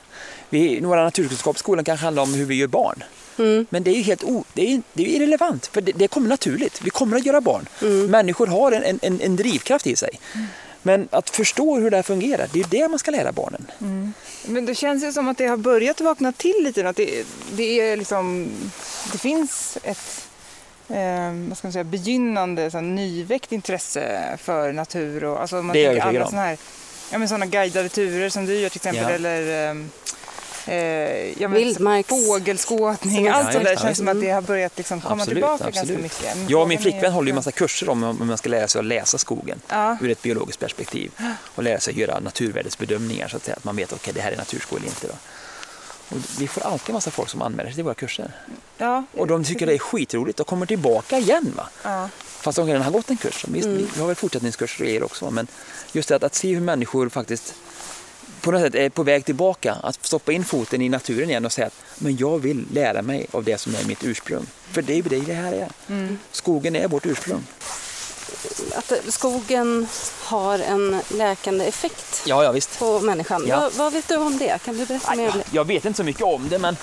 Vi, 0.49 0.82
några 0.82 1.03
naturkunskap 1.03 1.55
i 1.55 1.59
skolan 1.59 1.86
kanske 1.86 2.03
handlar 2.05 2.24
om 2.24 2.34
hur 2.34 2.45
vi 2.45 2.55
gör 2.55 2.67
barn. 2.67 3.03
Mm. 3.38 3.65
Men 3.69 3.84
det 3.84 3.89
är 3.91 3.95
ju 3.95 4.01
helt 4.01 4.24
o, 4.24 4.43
det 4.53 4.74
är, 4.74 4.82
det 4.93 5.03
är 5.03 5.07
irrelevant, 5.07 5.67
för 5.67 5.82
det, 5.82 5.91
det 5.95 6.07
kommer 6.07 6.30
naturligt. 6.30 6.82
Vi 6.84 6.89
kommer 6.89 7.17
att 7.17 7.26
göra 7.26 7.41
barn. 7.41 7.65
Människor 8.09 8.47
har 8.47 8.72
en, 8.72 8.99
en, 9.01 9.22
en 9.22 9.36
drivkraft 9.36 9.88
i 9.88 9.95
sig. 9.95 10.09
Men 10.82 11.07
att 11.11 11.29
förstå 11.29 11.79
hur 11.79 11.89
det 11.89 11.95
här 11.95 12.03
fungerar, 12.03 12.49
det 12.53 12.59
är 12.59 12.67
det 12.69 12.88
man 12.88 12.99
ska 12.99 13.11
lära 13.11 13.32
barnen. 13.32 13.71
Men 14.45 14.65
det 14.65 14.75
känns 14.75 15.03
ju 15.03 15.13
som 15.13 15.27
att 15.27 15.38
det 15.38 15.45
har 15.47 15.57
börjat 15.57 16.01
vakna 16.01 16.32
till 16.32 16.55
lite. 16.63 16.89
Att 16.89 16.95
det, 16.95 17.25
det, 17.51 17.79
är 17.79 17.97
liksom, 17.97 18.51
det 19.11 19.17
finns 19.17 19.77
ett 19.84 20.27
eh, 20.89 21.34
vad 21.49 21.57
ska 21.57 21.67
man 21.67 21.73
säga, 21.73 21.84
begynnande 21.84 22.71
så 22.71 22.77
här, 22.77 22.82
nyväckt 22.86 23.51
intresse 23.51 24.38
för 24.41 24.73
natur. 24.73 25.23
Och, 25.23 25.41
alltså, 25.41 25.55
man 25.55 25.73
Det 25.73 25.79
är 25.79 25.84
jag 25.84 25.91
övertygad 25.91 26.15
alla 26.15 26.25
om. 26.25 26.29
såna 26.29 26.41
här, 26.41 26.57
ja, 27.11 27.17
men 27.17 27.29
såna 27.29 27.45
guidade 27.45 27.89
turer 27.89 28.29
som 28.29 28.45
du 28.45 28.59
gör 28.59 28.69
till 28.69 28.77
exempel. 28.77 29.03
Ja. 29.03 29.09
Eller 29.09 29.69
ehm, 29.71 29.89
eh, 30.68 30.74
Vildmarks- 31.49 32.09
fågelskådning. 32.28 33.26
Ja, 33.26 33.34
Allt 33.34 33.51
sånt 33.53 33.66
där 33.66 33.76
det, 33.76 33.82
känns 33.82 33.97
som 33.97 34.07
att 34.07 34.22
det 34.22 34.30
har 34.30 34.41
börjat 34.41 34.78
liksom 34.78 35.01
komma 35.01 35.14
Absolut, 35.16 35.36
tillbaka 35.36 35.66
absolut. 35.68 35.88
ganska 35.89 36.03
mycket. 36.03 36.38
Men 36.38 36.47
Jag 36.49 36.62
och 36.62 36.68
min 36.68 36.78
är- 36.78 36.82
flickvän 36.82 37.12
håller 37.14 37.28
ju 37.28 37.34
massa 37.36 37.51
kurser 37.51 37.89
om 37.89 38.03
om 38.03 38.28
man 38.28 38.38
ska 38.38 38.49
lära 38.49 38.68
sig 38.68 38.80
att 38.80 38.86
läsa 38.86 39.18
skogen 39.18 39.62
Ja. 39.70 39.97
ur 40.01 40.09
ett 40.09 40.22
biologiskt 40.22 40.59
perspektiv 40.59 41.12
och 41.55 41.64
lära 41.64 41.80
sig 41.80 41.99
göra 41.99 42.20
naturvärdesbedömningar 42.20 43.28
så 43.28 43.38
att, 43.38 43.43
säga, 43.45 43.57
att 43.57 43.64
man 43.64 43.76
vet 43.76 43.93
att 43.93 43.99
okay, 43.99 44.14
det 44.14 44.22
här 44.22 44.32
är 44.32 44.38
naturskog 44.38 44.78
eller 44.78 44.88
inte. 44.88 45.07
Då. 45.07 45.14
Och 46.09 46.18
vi 46.39 46.47
får 46.47 46.62
alltid 46.62 46.89
en 46.89 46.93
massa 46.93 47.12
folk 47.12 47.30
som 47.30 47.41
anmäler 47.41 47.70
sig 47.70 47.76
till 47.76 47.84
våra 47.84 47.93
kurser 47.93 48.32
Ja, 48.78 49.03
och 49.18 49.28
de 49.28 49.43
tycker 49.43 49.66
det 49.66 49.74
är 49.74 49.78
skitroligt 49.80 50.39
och 50.39 50.47
kommer 50.47 50.66
tillbaka 50.66 51.18
igen. 51.18 51.53
Va? 51.57 51.70
ja. 51.84 52.09
Fast 52.26 52.55
de 52.55 52.68
redan 52.68 52.82
har 52.82 52.91
gått 52.91 53.09
en 53.09 53.18
kurs. 53.18 53.45
Visst, 53.47 53.66
Mm. 53.68 53.88
Vi 53.93 53.99
har 53.99 54.07
väl 54.07 54.16
fortsättningskurser 54.16 54.84
i 54.86 54.95
er 54.95 55.03
också 55.03 55.32
men 55.32 55.47
just 55.91 56.09
det 56.09 56.16
att, 56.16 56.24
att 56.24 56.36
se 56.36 56.53
hur 56.53 56.62
människor 56.62 57.09
faktiskt 57.09 57.53
på 58.41 58.51
något 58.51 58.61
sätt 58.61 58.75
är 58.75 58.89
på 58.89 59.03
väg 59.03 59.25
tillbaka, 59.25 59.73
att 59.83 60.05
stoppa 60.05 60.31
in 60.31 60.45
foten 60.45 60.81
i 60.81 60.89
naturen 60.89 61.29
igen 61.29 61.45
och 61.45 61.51
säga 61.51 61.67
att 61.67 61.73
men 61.97 62.17
jag 62.17 62.39
vill 62.39 62.65
lära 62.73 63.01
mig 63.01 63.27
av 63.31 63.43
det 63.43 63.57
som 63.57 63.75
är 63.75 63.83
mitt 63.83 64.03
ursprung. 64.03 64.45
För 64.71 64.81
det 64.81 64.93
är 64.93 64.95
ju 64.95 65.01
det 65.01 65.19
det 65.19 65.33
här 65.33 65.53
är. 65.53 65.69
Mm. 65.89 66.19
Skogen 66.31 66.75
är 66.75 66.87
vårt 66.87 67.05
ursprung. 67.05 67.43
Att 68.75 68.93
skogen 69.07 69.87
har 70.23 70.59
en 70.59 71.01
läkande 71.09 71.65
effekt 71.65 72.21
Ja, 72.25 72.43
ja 72.43 72.51
visst. 72.51 72.79
på 72.79 72.99
människan. 72.99 73.45
Ja. 73.47 73.59
Vad, 73.59 73.73
vad 73.73 73.93
vet 73.93 74.07
du 74.07 74.17
om 74.17 74.37
det? 74.37 74.61
Kan 74.65 74.77
du 74.77 74.85
berätta 74.85 75.15
mer 75.15 75.31
om 75.31 75.37
det? 75.37 75.43
Jag 75.51 75.67
vet 75.67 75.85
inte 75.85 75.97
så 75.97 76.03
mycket 76.03 76.23
om 76.23 76.49
det 76.49 76.59
men 76.59 76.77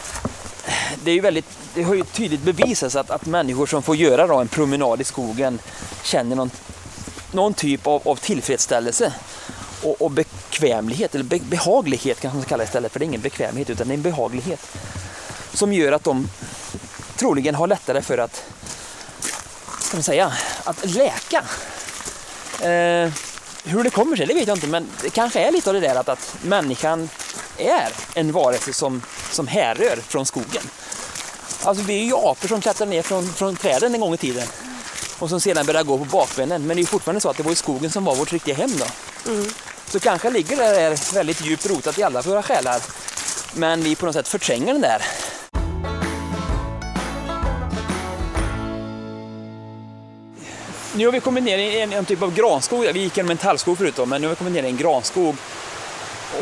det, 1.04 1.11
är 1.11 1.14
ju 1.14 1.20
väldigt, 1.20 1.59
det 1.74 1.82
har 1.82 1.94
ju 1.94 2.04
tydligt 2.04 2.42
bevisats 2.42 2.96
att, 2.96 3.11
att 3.11 3.26
människor 3.26 3.66
som 3.66 3.82
får 3.82 3.96
göra 3.96 4.26
då 4.26 4.36
en 4.36 4.48
promenad 4.48 5.00
i 5.00 5.04
skogen 5.04 5.59
känner 6.02 6.36
någon, 6.36 6.50
någon 7.32 7.54
typ 7.54 7.86
av, 7.86 8.09
av 8.09 8.16
tillfredsställelse 8.16 9.12
och, 9.83 10.03
och 10.03 10.11
bekvämlighet, 10.11 11.14
eller 11.14 11.24
be, 11.24 11.39
behaglighet 11.39 12.20
kanske 12.20 12.37
man 12.37 12.43
ska 12.43 12.49
kalla 12.49 12.62
det 12.62 12.68
istället, 12.68 12.93
för 12.93 12.99
det 12.99 13.05
är 13.05 13.07
ingen 13.07 13.20
bekvämlighet 13.20 13.70
utan 13.70 13.89
det 13.89 13.93
är 13.93 13.97
en 13.97 14.03
behaglighet 14.03 14.61
som 15.53 15.72
gör 15.72 15.93
att 15.93 16.05
de 16.05 16.29
troligen 17.16 17.55
har 17.55 17.66
lättare 17.66 18.03
för 18.03 18.18
att, 18.18 18.45
ska 19.81 19.97
man 19.97 20.03
säga, 20.03 20.33
att 20.64 20.85
läka. 20.85 21.45
Eh, 22.68 23.12
hur 23.64 23.85
det 23.85 23.91
kommer 23.91 24.16
sig, 24.16 24.26
det 24.26 24.35
vet 24.35 24.49
jag 24.49 24.57
inte, 24.57 24.66
men 24.66 24.89
det 25.03 25.11
kanske 25.11 25.41
är 25.41 25.53
lite 25.53 25.70
av 25.70 25.74
det 25.74 25.81
där 25.81 25.95
att, 25.95 26.09
att 26.09 26.37
människan 26.43 27.09
är 27.57 27.89
en 28.14 28.33
varelse 28.33 28.72
som, 28.72 29.03
som 29.31 29.47
härrör 29.47 29.97
från 29.97 30.26
skogen. 30.26 30.62
Alltså 31.62 31.85
vi 31.85 32.01
är 32.01 32.05
ju 32.05 32.14
apor 32.14 32.49
som 32.49 32.61
klättrar 32.61 32.87
ner 32.87 33.03
från, 33.03 33.33
från 33.33 33.57
träden 33.57 33.95
en 33.95 34.01
gång 34.01 34.14
i 34.14 34.16
tiden 34.16 34.47
och 35.19 35.29
som 35.29 35.41
sedan 35.41 35.66
började 35.66 35.89
gå 35.89 35.99
på 35.99 36.05
bakbenen. 36.05 36.66
Men 36.66 36.77
det 36.77 36.83
är 36.83 36.87
fortfarande 36.87 37.21
så 37.21 37.31
att 37.31 37.37
det 37.37 37.43
var 37.43 37.53
i 37.53 37.55
skogen 37.55 37.91
som 37.91 38.05
var 38.05 38.14
vårt 38.14 38.33
riktiga 38.33 38.55
hem 38.55 38.71
då. 38.79 38.85
Så 39.87 40.01
kanske 40.01 40.31
ligger 40.31 40.57
det 40.57 40.62
där 40.62 41.14
väldigt 41.14 41.47
djupt 41.47 41.66
rotat 41.71 41.99
i 41.99 42.03
alla 42.03 42.23
våra 42.23 42.43
själar. 42.43 42.83
Men 43.55 43.83
vi 43.83 43.97
på 43.97 44.07
något 44.07 44.14
sätt 44.14 44.29
förtränger 44.29 44.73
den 44.73 44.81
där. 44.81 45.03
Nu 50.95 51.05
har 51.05 51.12
vi 51.12 51.21
kommit 51.21 51.45
ner 51.45 51.59
i 51.59 51.81
en, 51.81 51.93
en 51.93 52.05
typ 52.05 52.23
av 52.23 52.35
granskog. 52.35 52.87
Vi 52.93 53.01
gick 53.01 53.16
genom 53.16 53.31
en 53.31 53.37
tallskog 53.37 53.79
förut 53.79 53.97
då, 53.97 54.07
men 54.07 54.21
nu 54.21 54.27
har 54.27 54.35
vi 54.35 54.39
kommit 54.39 54.53
ner 54.53 54.62
i 54.62 54.66
en 54.66 54.77
granskog. 54.77 55.37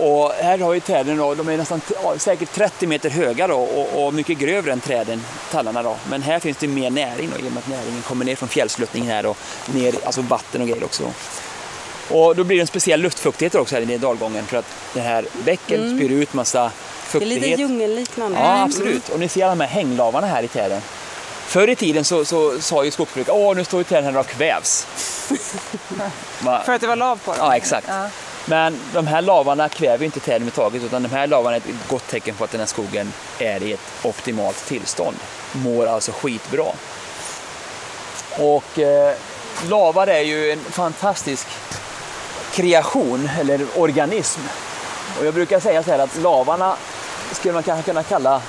Och 0.01 0.33
här 0.33 0.59
har 0.59 0.73
vi 0.73 0.81
träden 0.81 1.17
då, 1.17 1.35
de 1.35 1.49
är 1.49 1.57
nästan 1.57 1.81
säkert 2.19 2.53
30 2.55 2.87
meter 2.87 3.11
höga 3.11 3.47
då, 3.47 3.57
och, 3.57 4.07
och 4.07 4.15
mycket 4.15 4.39
grövre 4.39 4.73
än 4.73 4.81
träden, 4.81 5.25
tallarna 5.51 5.83
då. 5.83 5.97
Men 6.11 6.23
här 6.23 6.39
finns 6.39 6.57
det 6.57 6.69
mer 6.69 6.91
näring 6.91 7.31
då, 7.35 7.45
i 7.47 7.49
och 7.49 7.53
med 7.53 7.59
att 7.59 7.69
näringen 7.69 8.03
kommer 8.03 8.25
ner 8.25 8.37
från 8.37 8.49
fjällsluttningen 8.49 9.11
här 9.11 9.27
och 9.27 9.37
ner, 9.67 9.95
alltså 10.05 10.21
vatten 10.21 10.61
och 10.61 10.69
grejer 10.69 10.85
också. 10.85 11.13
Och 12.11 12.37
då 12.37 12.45
blir 12.45 12.57
det 12.57 12.61
en 12.61 12.67
speciell 12.67 13.01
luftfuktighet 13.01 13.55
också 13.55 13.75
här 13.75 13.91
i 13.91 13.99
dalgången 13.99 14.47
för 14.47 14.57
att 14.57 14.67
det 14.95 15.01
här 15.01 15.27
bäcken 15.45 15.99
spyr 15.99 16.11
ut 16.11 16.33
massa 16.35 16.61
Det 16.61 16.67
är 16.67 16.71
fuktighet. 17.11 17.43
lite 17.43 17.63
djungelliknande. 17.63 18.39
Ja, 18.39 18.63
absolut. 18.63 19.09
Och 19.09 19.21
ni 19.21 19.29
ser 19.29 19.45
alla 19.45 19.55
de 19.55 19.61
här 19.61 19.69
hänglavarna 19.69 20.27
här 20.27 20.43
i 20.43 20.49
träden. 20.49 20.81
Förr 21.47 21.69
i 21.69 21.77
tiden 21.77 22.05
så, 22.05 22.25
så 22.25 22.61
sa 22.61 22.85
ju 22.85 22.91
skogsbrukare, 22.91 23.37
åh 23.37 23.57
nu 23.57 23.65
står 23.65 23.81
ju 23.81 23.85
träden 23.85 24.15
här 24.15 24.21
och 24.21 24.27
kvävs. 24.27 24.87
För 26.65 26.73
att 26.73 26.81
det 26.81 26.87
var 26.87 26.97
lav 26.97 27.17
på 27.25 27.31
dem? 27.31 27.41
Ja, 27.41 27.57
exakt. 27.57 27.87
Ja. 27.89 28.09
Men 28.49 28.81
de 28.93 29.07
här 29.07 29.23
lavarna 29.23 29.69
kväver 29.69 29.99
ju 29.99 30.05
inte 30.05 30.21
träden 30.21 30.35
överhuvudtaget 30.35 30.83
utan 30.83 31.03
de 31.03 31.09
här 31.09 31.27
lavarna 31.27 31.57
är 31.57 31.61
ett 31.61 31.89
gott 31.89 32.09
tecken 32.09 32.35
på 32.35 32.45
att 32.45 32.51
den 32.51 32.61
här 32.61 32.67
skogen 32.67 33.13
är 33.39 33.63
i 33.63 33.73
ett 33.73 33.91
optimalt 34.03 34.67
tillstånd. 34.67 35.17
Mår 35.53 35.87
alltså 35.87 36.13
skitbra. 36.13 36.67
Och 38.39 38.79
eh, 38.79 39.15
lavar 39.69 40.07
är 40.07 40.21
ju 40.21 40.51
en 40.51 40.59
fantastisk 40.59 41.47
kreation 42.53 43.31
eller 43.41 43.67
organism. 43.77 44.41
Och 45.19 45.27
jag 45.27 45.35
brukar 45.35 45.61
säga 45.61 45.83
så 45.83 45.91
här 45.91 45.99
att 45.99 46.17
lavarna 46.17 46.77
skulle 47.33 47.55
man 47.55 47.63
kanske 47.63 47.91
kunna 47.91 48.03
kalla 48.03 48.43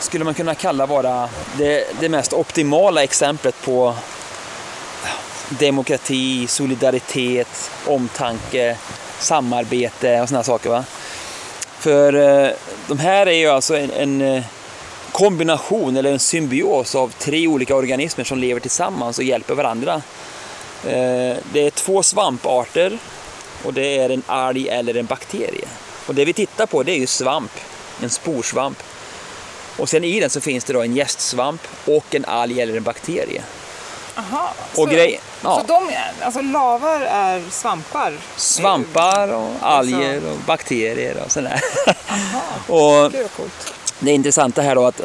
skulle 0.00 0.24
man 0.24 0.34
kunna 0.34 0.54
kalla 0.54 0.86
vara 0.86 1.28
det, 1.56 2.00
det 2.00 2.08
mest 2.08 2.32
optimala 2.32 3.02
exemplet 3.02 3.62
på 3.64 3.94
demokrati, 5.48 6.46
solidaritet, 6.46 7.70
omtanke, 7.86 8.76
samarbete 9.24 10.20
och 10.20 10.28
sådana 10.28 10.44
saker. 10.44 10.70
Va? 10.70 10.84
För 11.78 12.14
eh, 12.14 12.50
de 12.88 12.98
här 12.98 13.26
är 13.26 13.32
ju 13.32 13.48
alltså 13.48 13.76
en, 13.76 13.90
en 13.90 14.20
eh, 14.20 14.44
kombination 15.12 15.96
eller 15.96 16.12
en 16.12 16.18
symbios 16.18 16.94
av 16.94 17.12
tre 17.18 17.46
olika 17.48 17.76
organismer 17.76 18.24
som 18.24 18.38
lever 18.38 18.60
tillsammans 18.60 19.18
och 19.18 19.24
hjälper 19.24 19.54
varandra. 19.54 19.94
Eh, 20.84 21.36
det 21.52 21.60
är 21.66 21.70
två 21.70 22.02
svamparter 22.02 22.98
och 23.64 23.74
det 23.74 23.98
är 23.98 24.10
en 24.10 24.22
alg 24.26 24.68
eller 24.68 24.96
en 24.96 25.06
bakterie. 25.06 25.68
Och 26.06 26.14
det 26.14 26.24
vi 26.24 26.32
tittar 26.32 26.66
på 26.66 26.82
det 26.82 26.92
är 26.92 26.98
ju 26.98 27.06
svamp, 27.06 27.52
en 28.02 28.10
sporsvamp. 28.10 28.82
Och 29.76 29.88
sen 29.88 30.04
i 30.04 30.20
den 30.20 30.30
så 30.30 30.40
finns 30.40 30.64
det 30.64 30.72
då 30.72 30.82
en 30.82 30.96
gästsvamp 30.96 31.60
och 31.84 32.14
en 32.14 32.24
alg 32.24 32.60
eller 32.60 32.76
en 32.76 32.82
bakterie. 32.82 33.42
Aha, 34.16 34.54
Och 34.70 34.74
så, 34.74 34.84
grej, 34.84 35.20
ja. 35.42 35.60
så 35.60 35.66
de, 35.66 35.88
är- 35.94 36.24
alltså 36.24 36.40
lavar 36.40 37.00
är 37.00 37.42
svampar? 37.50 38.12
Svampar 38.36 39.28
och 39.28 39.50
alger 39.60 40.22
och 40.30 40.36
bakterier 40.46 41.16
och 41.24 41.32
sådär. 41.32 41.60
och 42.66 42.78
vad 43.12 43.12
coolt. 43.36 43.74
det 43.98 44.10
intressanta 44.10 44.62
här 44.62 44.74
då 44.74 44.86
att 44.86 45.00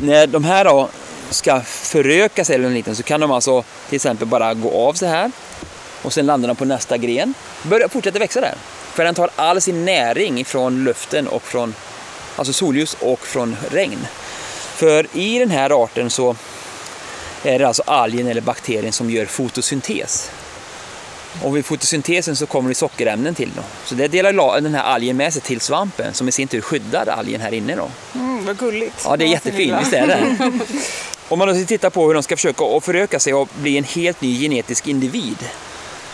när 0.00 0.26
de 0.26 0.44
här 0.44 0.64
då 0.64 0.88
ska 1.30 1.60
föröka 1.60 2.44
sig 2.44 2.54
eller 2.54 2.70
liknande 2.70 2.96
så 2.96 3.02
kan 3.02 3.20
de 3.20 3.30
alltså 3.30 3.64
till 3.88 3.96
exempel 3.96 4.26
bara 4.28 4.54
gå 4.54 4.88
av 4.88 4.92
så 4.94 5.06
här 5.06 5.30
och 6.02 6.12
sen 6.12 6.26
landar 6.26 6.48
de 6.48 6.56
på 6.56 6.64
nästa 6.64 6.96
gren. 6.96 7.34
Börjar 7.62 7.88
fortsätta 7.88 8.18
växa 8.18 8.40
där. 8.40 8.54
För 8.92 9.04
den 9.04 9.14
tar 9.14 9.30
all 9.36 9.60
sin 9.60 9.84
näring 9.84 10.44
från 10.44 10.84
luften 10.84 11.28
och 11.28 11.42
från 11.42 11.74
alltså 12.36 12.52
solljus 12.52 12.96
och 13.00 13.20
från 13.20 13.56
regn. 13.70 14.06
För 14.74 15.06
i 15.12 15.38
den 15.38 15.50
här 15.50 15.84
arten 15.84 16.10
så 16.10 16.36
är 17.44 17.58
det 17.58 17.68
alltså 17.68 17.82
algen 17.86 18.26
eller 18.26 18.40
bakterien 18.40 18.92
som 18.92 19.10
gör 19.10 19.26
fotosyntes. 19.26 20.30
Och 21.42 21.56
vid 21.56 21.64
fotosyntesen 21.66 22.36
så 22.36 22.46
kommer 22.46 22.68
det 22.68 22.74
sockerämnen 22.74 23.34
till. 23.34 23.50
Då. 23.56 23.62
Så 23.84 23.94
det 23.94 24.08
delar 24.08 24.32
la- 24.32 24.60
den 24.60 24.74
här 24.74 24.82
algen 24.82 25.16
med 25.16 25.32
sig 25.32 25.42
till 25.42 25.60
svampen 25.60 26.14
som 26.14 26.28
i 26.28 26.32
sin 26.32 26.48
tur 26.48 26.60
skyddar 26.60 27.06
algen 27.06 27.40
här 27.40 27.54
inne. 27.54 27.76
Då. 27.76 27.90
Mm, 28.14 28.44
vad 28.44 28.58
gulligt. 28.58 29.02
Ja, 29.04 29.16
det 29.16 29.24
är 29.24 29.28
jättefint, 29.28 29.76
visst 29.80 29.92
är 29.92 30.06
det? 30.06 30.36
Om 31.28 31.38
man 31.38 31.48
då 31.48 31.54
ska 31.54 31.64
titta 31.64 31.90
på 31.90 32.06
hur 32.06 32.14
de 32.14 32.22
ska 32.22 32.36
försöka 32.36 32.64
att 32.64 32.84
föröka 32.84 33.18
sig 33.18 33.34
och 33.34 33.48
bli 33.56 33.78
en 33.78 33.84
helt 33.84 34.20
ny 34.20 34.40
genetisk 34.40 34.86
individ. 34.88 35.38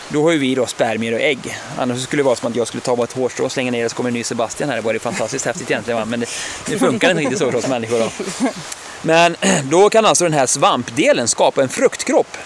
Då 0.09 0.23
har 0.23 0.31
ju 0.31 0.37
vi 0.37 0.55
då 0.55 0.65
spermier 0.65 1.13
och 1.13 1.19
ägg. 1.21 1.57
Annars 1.77 2.01
skulle 2.03 2.19
det 2.19 2.25
vara 2.25 2.35
som 2.35 2.49
att 2.51 2.55
jag 2.55 2.67
skulle 2.67 2.81
ta 2.81 2.95
bara 2.95 3.03
ett 3.03 3.13
hårstrå 3.13 3.45
och 3.45 3.51
slänga 3.51 3.71
ner 3.71 3.83
det 3.83 3.89
så 3.89 3.95
kommer 3.95 4.09
en 4.09 4.13
ny 4.13 4.23
Sebastian 4.23 4.69
här. 4.69 4.75
Det 4.75 4.81
var 4.81 4.93
det 4.93 4.99
fantastiskt 4.99 5.45
häftigt 5.45 5.71
egentligen. 5.71 5.99
va? 5.99 6.05
Men 6.05 6.19
det, 6.19 6.25
det 6.69 6.79
funkar 6.79 7.09
inte 7.09 7.21
riktigt 7.21 7.39
så 7.39 7.51
för 7.51 7.57
oss 7.57 7.67
människor. 7.67 7.99
Då. 7.99 8.09
Men 9.07 9.35
då 9.63 9.89
kan 9.89 10.05
alltså 10.05 10.23
den 10.23 10.33
här 10.33 10.45
svampdelen 10.45 11.27
skapa 11.27 11.61
en 11.61 11.69
fruktkropp. 11.69 12.37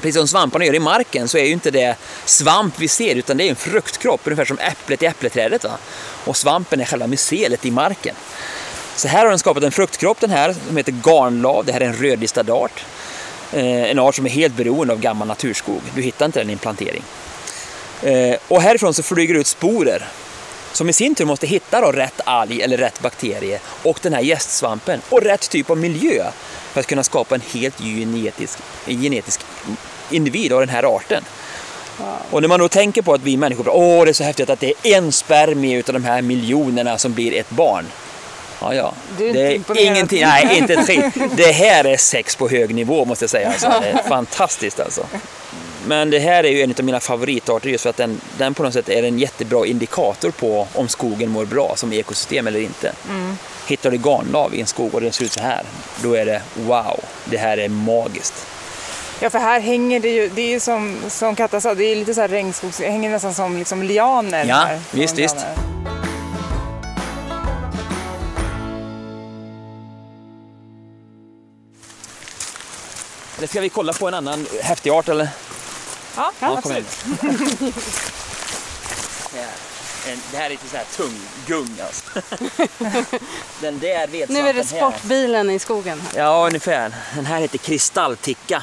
Precis 0.00 0.16
som 0.16 0.28
svamparna 0.28 0.64
gör 0.64 0.74
i 0.74 0.78
marken 0.78 1.28
så 1.28 1.38
är 1.38 1.44
ju 1.44 1.52
inte 1.52 1.70
det 1.70 1.96
svamp 2.24 2.74
vi 2.78 2.88
ser 2.88 3.14
utan 3.14 3.36
det 3.36 3.44
är 3.44 3.50
en 3.50 3.56
fruktkropp, 3.56 4.20
ungefär 4.24 4.44
som 4.44 4.58
äpplet 4.58 5.02
i 5.02 5.06
äppleträdet. 5.06 5.64
Va? 5.64 5.78
Och 6.24 6.36
svampen 6.36 6.80
är 6.80 6.84
själva 6.84 7.06
mycelet 7.06 7.66
i 7.66 7.70
marken. 7.70 8.14
Så 8.96 9.08
här 9.08 9.22
har 9.22 9.30
den 9.30 9.38
skapat 9.38 9.62
en 9.62 9.72
fruktkropp 9.72 10.20
den 10.20 10.30
här 10.30 10.54
som 10.66 10.76
heter 10.76 10.94
garnlav. 11.04 11.64
Det 11.64 11.72
här 11.72 11.80
är 11.80 11.86
en 11.86 11.96
rödlistad 11.96 12.52
art. 12.52 12.84
Eh, 13.52 13.90
en 13.90 13.98
art 13.98 14.14
som 14.14 14.26
är 14.26 14.30
helt 14.30 14.56
beroende 14.56 14.92
av 14.92 15.00
gammal 15.00 15.28
naturskog. 15.28 15.80
Du 15.94 16.02
hittar 16.02 16.26
inte 16.26 16.38
den 16.38 16.50
i 16.50 16.52
en 16.52 16.58
plantering. 16.58 17.02
Eh, 18.02 18.36
och 18.48 18.62
härifrån 18.62 18.94
så 18.94 19.02
flyger 19.02 19.34
det 19.34 19.40
ut 19.40 19.46
sporer 19.46 20.08
som 20.76 20.88
i 20.88 20.92
sin 20.92 21.14
tur 21.14 21.24
måste 21.24 21.46
hitta 21.46 21.80
då 21.80 21.92
rätt 21.92 22.20
alg 22.24 22.62
eller 22.62 22.76
rätt 22.76 23.00
bakterie 23.00 23.60
och 23.82 23.98
den 24.02 24.12
här 24.12 24.20
gästsvampen 24.20 25.00
och 25.08 25.22
rätt 25.22 25.50
typ 25.50 25.70
av 25.70 25.78
miljö 25.78 26.24
för 26.72 26.80
att 26.80 26.86
kunna 26.86 27.02
skapa 27.02 27.34
en 27.34 27.42
helt 27.54 27.78
genetisk, 27.80 28.58
en 28.86 29.02
genetisk 29.02 29.40
individ 30.10 30.52
av 30.52 30.60
den 30.60 30.68
här 30.68 30.96
arten. 30.96 31.24
Och 32.30 32.40
när 32.40 32.48
man 32.48 32.60
då 32.60 32.68
tänker 32.68 33.02
på 33.02 33.14
att 33.14 33.22
vi 33.22 33.36
människor, 33.36 33.68
åh 33.68 34.04
det 34.04 34.10
är 34.10 34.12
så 34.12 34.24
häftigt 34.24 34.50
att 34.50 34.60
det 34.60 34.72
är 34.82 34.96
en 34.96 35.12
spermie 35.12 35.78
utav 35.78 35.92
de 35.92 36.04
här 36.04 36.22
miljonerna 36.22 36.98
som 36.98 37.12
blir 37.12 37.34
ett 37.34 37.50
barn. 37.50 37.86
Ja, 38.60 38.74
ja. 38.74 38.92
Du 39.18 39.28
är 39.28 39.32
det 39.32 39.80
är 39.80 39.86
ingenting, 39.86 40.20
nej 40.20 40.58
inte 40.58 40.74
ett 40.74 40.86
skit. 40.86 41.04
Det 41.36 41.52
här 41.52 41.84
är 41.84 41.96
sex 41.96 42.36
på 42.36 42.48
hög 42.48 42.74
nivå 42.74 43.04
måste 43.04 43.22
jag 43.22 43.30
säga. 43.30 43.48
Alltså. 43.48 43.68
Det 43.80 43.88
är 43.88 44.02
fantastiskt 44.08 44.80
alltså. 44.80 45.06
Men 45.86 46.10
det 46.10 46.18
här 46.18 46.44
är 46.44 46.48
ju 46.48 46.62
en 46.62 46.74
av 46.78 46.84
mina 46.84 47.00
favoritarter 47.00 47.68
just 47.68 47.82
för 47.82 47.90
att 47.90 47.96
den, 47.96 48.20
den 48.38 48.54
på 48.54 48.62
något 48.62 48.72
sätt 48.72 48.88
är 48.88 49.02
en 49.02 49.18
jättebra 49.18 49.66
indikator 49.66 50.30
på 50.30 50.68
om 50.74 50.88
skogen 50.88 51.30
mår 51.30 51.44
bra 51.44 51.72
som 51.76 51.92
ekosystem 51.92 52.46
eller 52.46 52.60
inte. 52.60 52.92
Hittar 53.66 53.90
du 53.90 53.96
garnlav 53.96 54.54
i 54.54 54.60
en 54.60 54.66
skog 54.66 54.94
och 54.94 55.00
den 55.00 55.12
ser 55.12 55.24
ut 55.24 55.32
så 55.32 55.40
här, 55.40 55.62
då 56.02 56.14
är 56.14 56.26
det 56.26 56.42
wow, 56.54 57.00
det 57.24 57.36
här 57.36 57.58
är 57.58 57.68
magiskt. 57.68 58.46
Ja, 59.20 59.30
för 59.30 59.38
här 59.38 59.60
hänger 59.60 60.00
det 60.00 60.08
ju, 60.08 60.28
det 60.34 60.42
är 60.42 60.48
ju 60.48 60.60
som, 60.60 60.96
som 61.08 61.36
Katta 61.36 61.60
sa, 61.60 61.74
det 61.74 61.84
är 61.84 61.96
lite 61.96 62.14
så 62.14 62.20
här 62.20 62.28
regnskogs, 62.28 62.78
det 62.78 62.90
hänger 62.90 63.10
nästan 63.10 63.34
som 63.34 63.58
liksom 63.58 63.82
lianer 63.82 64.44
Ja, 64.44 64.54
här. 64.54 64.80
visst, 64.90 65.18
visst. 65.18 65.36
Eller 73.38 73.46
ska 73.46 73.60
vi 73.60 73.68
kolla 73.68 73.92
på 73.92 74.08
en 74.08 74.14
annan 74.14 74.46
häftig 74.62 74.90
art 74.90 75.08
eller? 75.08 75.28
Ja, 76.16 76.32
Ja, 76.40 76.48
kom 76.48 76.56
absolut. 76.58 76.86
igen. 77.06 77.72
Det 79.32 79.38
här, 79.38 80.12
en, 80.12 80.20
det 80.30 80.36
här 80.36 80.44
är 80.46 80.50
lite 80.50 80.68
så 80.68 80.76
här 80.76 80.84
tung 80.96 81.20
gung 81.46 81.76
alltså. 81.84 82.04
Den 83.60 83.78
där 83.78 84.06
vetsvampen 84.06 84.34
Nu 84.34 84.48
är 84.48 84.54
det 84.54 84.62
här. 84.70 84.76
sportbilen 84.90 85.50
i 85.50 85.58
skogen. 85.58 86.00
Här. 86.00 86.20
Ja, 86.22 86.46
ungefär. 86.46 86.92
Den 87.14 87.26
här 87.26 87.40
heter 87.40 87.58
kristallticka. 87.58 88.62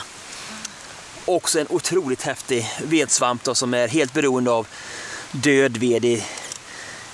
Också 1.26 1.60
en 1.60 1.68
otroligt 1.70 2.24
häftig 2.24 2.72
vedsvamp 2.84 3.44
då, 3.44 3.56
som 3.56 3.74
är 3.74 3.88
helt 3.88 4.14
beroende 4.14 4.52
av 4.52 4.68
död 5.32 5.78
ved 5.78 6.06
i 6.06 6.24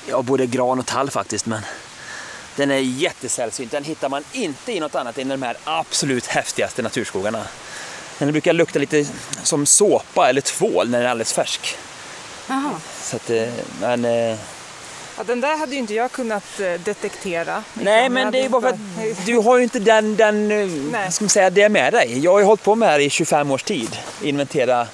ja, 0.07 0.21
både 0.21 0.45
gran 0.45 0.79
och 0.79 0.85
tall 0.85 1.11
faktiskt. 1.11 1.45
Men 1.45 1.61
den 2.55 2.71
är 2.71 2.77
jättesällsynt. 2.79 3.71
Den 3.71 3.83
hittar 3.83 4.09
man 4.09 4.23
inte 4.31 4.71
i 4.73 4.79
något 4.79 4.95
annat 4.95 5.17
än 5.17 5.27
de 5.27 5.41
här 5.41 5.57
absolut 5.63 6.25
häftigaste 6.27 6.81
naturskogarna. 6.81 7.45
Den 8.19 8.31
brukar 8.31 8.53
lukta 8.53 8.79
lite 8.79 9.05
som 9.43 9.65
såpa 9.65 10.29
eller 10.29 10.41
tvål 10.41 10.89
när 10.89 10.97
den 10.97 11.07
är 11.07 11.11
alldeles 11.11 11.33
färsk. 11.33 11.77
Jaha. 12.47 12.71
Så 13.01 13.15
att, 13.15 13.29
eh, 13.29 13.47
men, 13.81 14.05
eh, 14.05 14.37
Ja, 15.19 15.23
den 15.23 15.41
där 15.41 15.57
hade 15.57 15.71
ju 15.71 15.79
inte 15.79 15.93
jag 15.93 16.11
kunnat 16.11 16.59
eh, 16.59 16.73
detektera. 16.73 17.63
Nej, 17.73 18.09
men 18.09 18.31
det 18.31 18.45
är 18.45 18.49
bara 18.49 18.61
för 18.61 18.69
att 18.69 19.25
du 19.25 19.37
har 19.37 19.57
ju 19.57 19.63
inte 19.63 19.79
den, 19.79 20.15
den 20.15 20.47
Nej. 20.91 21.11
ska 21.11 21.23
man 21.23 21.29
säga, 21.29 21.49
det 21.49 21.69
med 21.69 21.93
dig. 21.93 22.19
Jag 22.19 22.31
har 22.31 22.39
ju 22.39 22.45
hållit 22.45 22.63
på 22.63 22.75
med 22.75 22.89
det 22.89 22.91
här 22.91 22.99
i 22.99 23.09
25 23.09 23.51
års 23.51 23.63
tid. 23.63 23.97
Inventera 24.21 24.87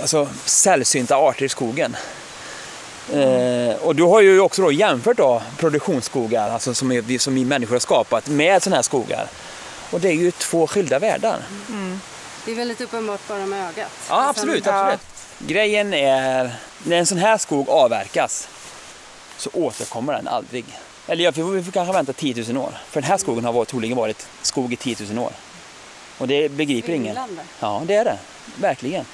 alltså, 0.00 0.28
sällsynta 0.44 1.16
arter 1.16 1.44
i 1.44 1.48
skogen. 1.48 1.96
Eh, 3.12 3.76
och 3.82 3.96
du 3.96 4.02
har 4.02 4.20
ju 4.20 4.40
också 4.40 4.62
då 4.62 4.72
jämfört 4.72 5.16
då 5.16 5.42
produktionsskogar, 5.58 6.50
alltså 6.50 6.74
som, 6.74 6.92
är, 6.92 7.18
som 7.18 7.34
vi 7.34 7.44
människor 7.44 7.74
har 7.74 7.80
skapat, 7.80 8.28
med 8.28 8.62
sådana 8.62 8.76
här 8.76 8.82
skogar. 8.82 9.26
Och 9.90 10.00
det 10.00 10.08
är 10.08 10.14
ju 10.14 10.30
två 10.30 10.66
skilda 10.66 10.98
världar. 10.98 11.38
Det 12.44 12.50
är 12.50 12.54
väldigt 12.54 12.80
uppenbart 12.80 13.28
bara 13.28 13.46
med 13.46 13.68
ögat. 13.68 13.90
Ja, 14.08 14.28
absolut. 14.28 14.66
Ja. 14.66 14.92
absolut. 14.92 15.00
Grejen 15.38 15.94
är, 15.94 16.54
när 16.84 16.96
en 16.96 17.06
sån 17.06 17.18
här 17.18 17.38
skog 17.38 17.68
avverkas 17.68 18.48
så 19.36 19.50
återkommer 19.52 20.12
den 20.12 20.28
aldrig. 20.28 20.64
Eller 21.06 21.24
ja, 21.24 21.30
vi 21.30 21.42
får, 21.42 21.50
vi 21.50 21.62
får 21.62 21.72
kanske 21.72 21.92
vänta 21.92 22.12
10 22.12 22.52
000 22.52 22.64
år. 22.64 22.72
För 22.90 23.00
den 23.00 23.10
här 23.10 23.16
skogen 23.16 23.44
har 23.44 23.52
varit, 23.52 23.68
troligen 23.68 23.96
varit 23.96 24.26
skog 24.42 24.72
i 24.72 24.76
10 24.76 24.96
000 25.10 25.18
år. 25.18 25.32
Och 26.18 26.28
det 26.28 26.48
begriper 26.48 26.92
ingen. 26.92 27.18
Ja, 27.60 27.82
det 27.86 27.94
är 27.94 28.04
det. 28.04 28.18
Verkligen. 28.56 29.04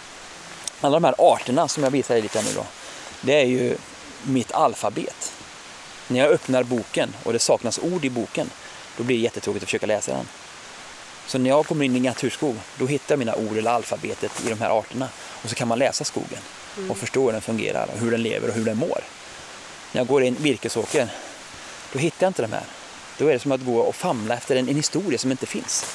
Alla 0.80 1.00
de 1.00 1.04
här 1.04 1.14
arterna 1.18 1.68
som 1.68 1.84
jag 1.84 1.90
visar 1.90 2.14
dig 2.14 2.22
lite 2.22 2.42
nu 2.42 2.52
då. 2.54 2.64
Det 3.20 3.40
är 3.40 3.44
ju 3.44 3.76
mitt 4.22 4.52
alfabet. 4.52 5.32
När 6.08 6.18
jag 6.20 6.28
öppnar 6.28 6.62
boken 6.62 7.14
och 7.24 7.32
det 7.32 7.38
saknas 7.38 7.78
ord 7.78 8.04
i 8.04 8.10
boken, 8.10 8.50
då 8.96 9.02
blir 9.02 9.16
det 9.16 9.22
jättetråkigt 9.22 9.62
att 9.62 9.68
försöka 9.68 9.86
läsa 9.86 10.12
den. 10.12 10.28
Så 11.28 11.38
när 11.38 11.50
jag 11.50 11.66
kommer 11.66 11.84
in 11.84 11.96
i 11.96 12.00
naturskog, 12.00 12.56
då 12.78 12.86
hittar 12.86 13.12
jag 13.12 13.18
mina 13.18 13.34
ord 13.34 13.56
eller 13.56 13.70
alfabetet 13.70 14.32
i 14.46 14.48
de 14.48 14.60
här 14.60 14.78
arterna. 14.78 15.08
Och 15.42 15.48
så 15.48 15.54
kan 15.54 15.68
man 15.68 15.78
läsa 15.78 16.04
skogen 16.04 16.38
och 16.88 16.98
förstå 16.98 17.24
hur 17.24 17.32
den 17.32 17.40
fungerar, 17.40 17.88
och 17.94 17.98
hur 17.98 18.10
den 18.10 18.22
lever 18.22 18.48
och 18.48 18.54
hur 18.54 18.64
den 18.64 18.76
mår. 18.76 19.00
När 19.92 20.00
jag 20.00 20.06
går 20.06 20.22
i 20.22 20.28
en 20.28 20.34
virkesåker, 20.34 21.08
då 21.92 21.98
hittar 21.98 22.26
jag 22.26 22.30
inte 22.30 22.42
de 22.42 22.52
här. 22.52 22.62
Då 23.18 23.26
är 23.26 23.32
det 23.32 23.38
som 23.38 23.52
att 23.52 23.64
gå 23.64 23.78
och 23.78 23.94
famla 23.94 24.34
efter 24.34 24.56
en, 24.56 24.68
en 24.68 24.76
historia 24.76 25.18
som 25.18 25.30
inte 25.30 25.46
finns. 25.46 25.86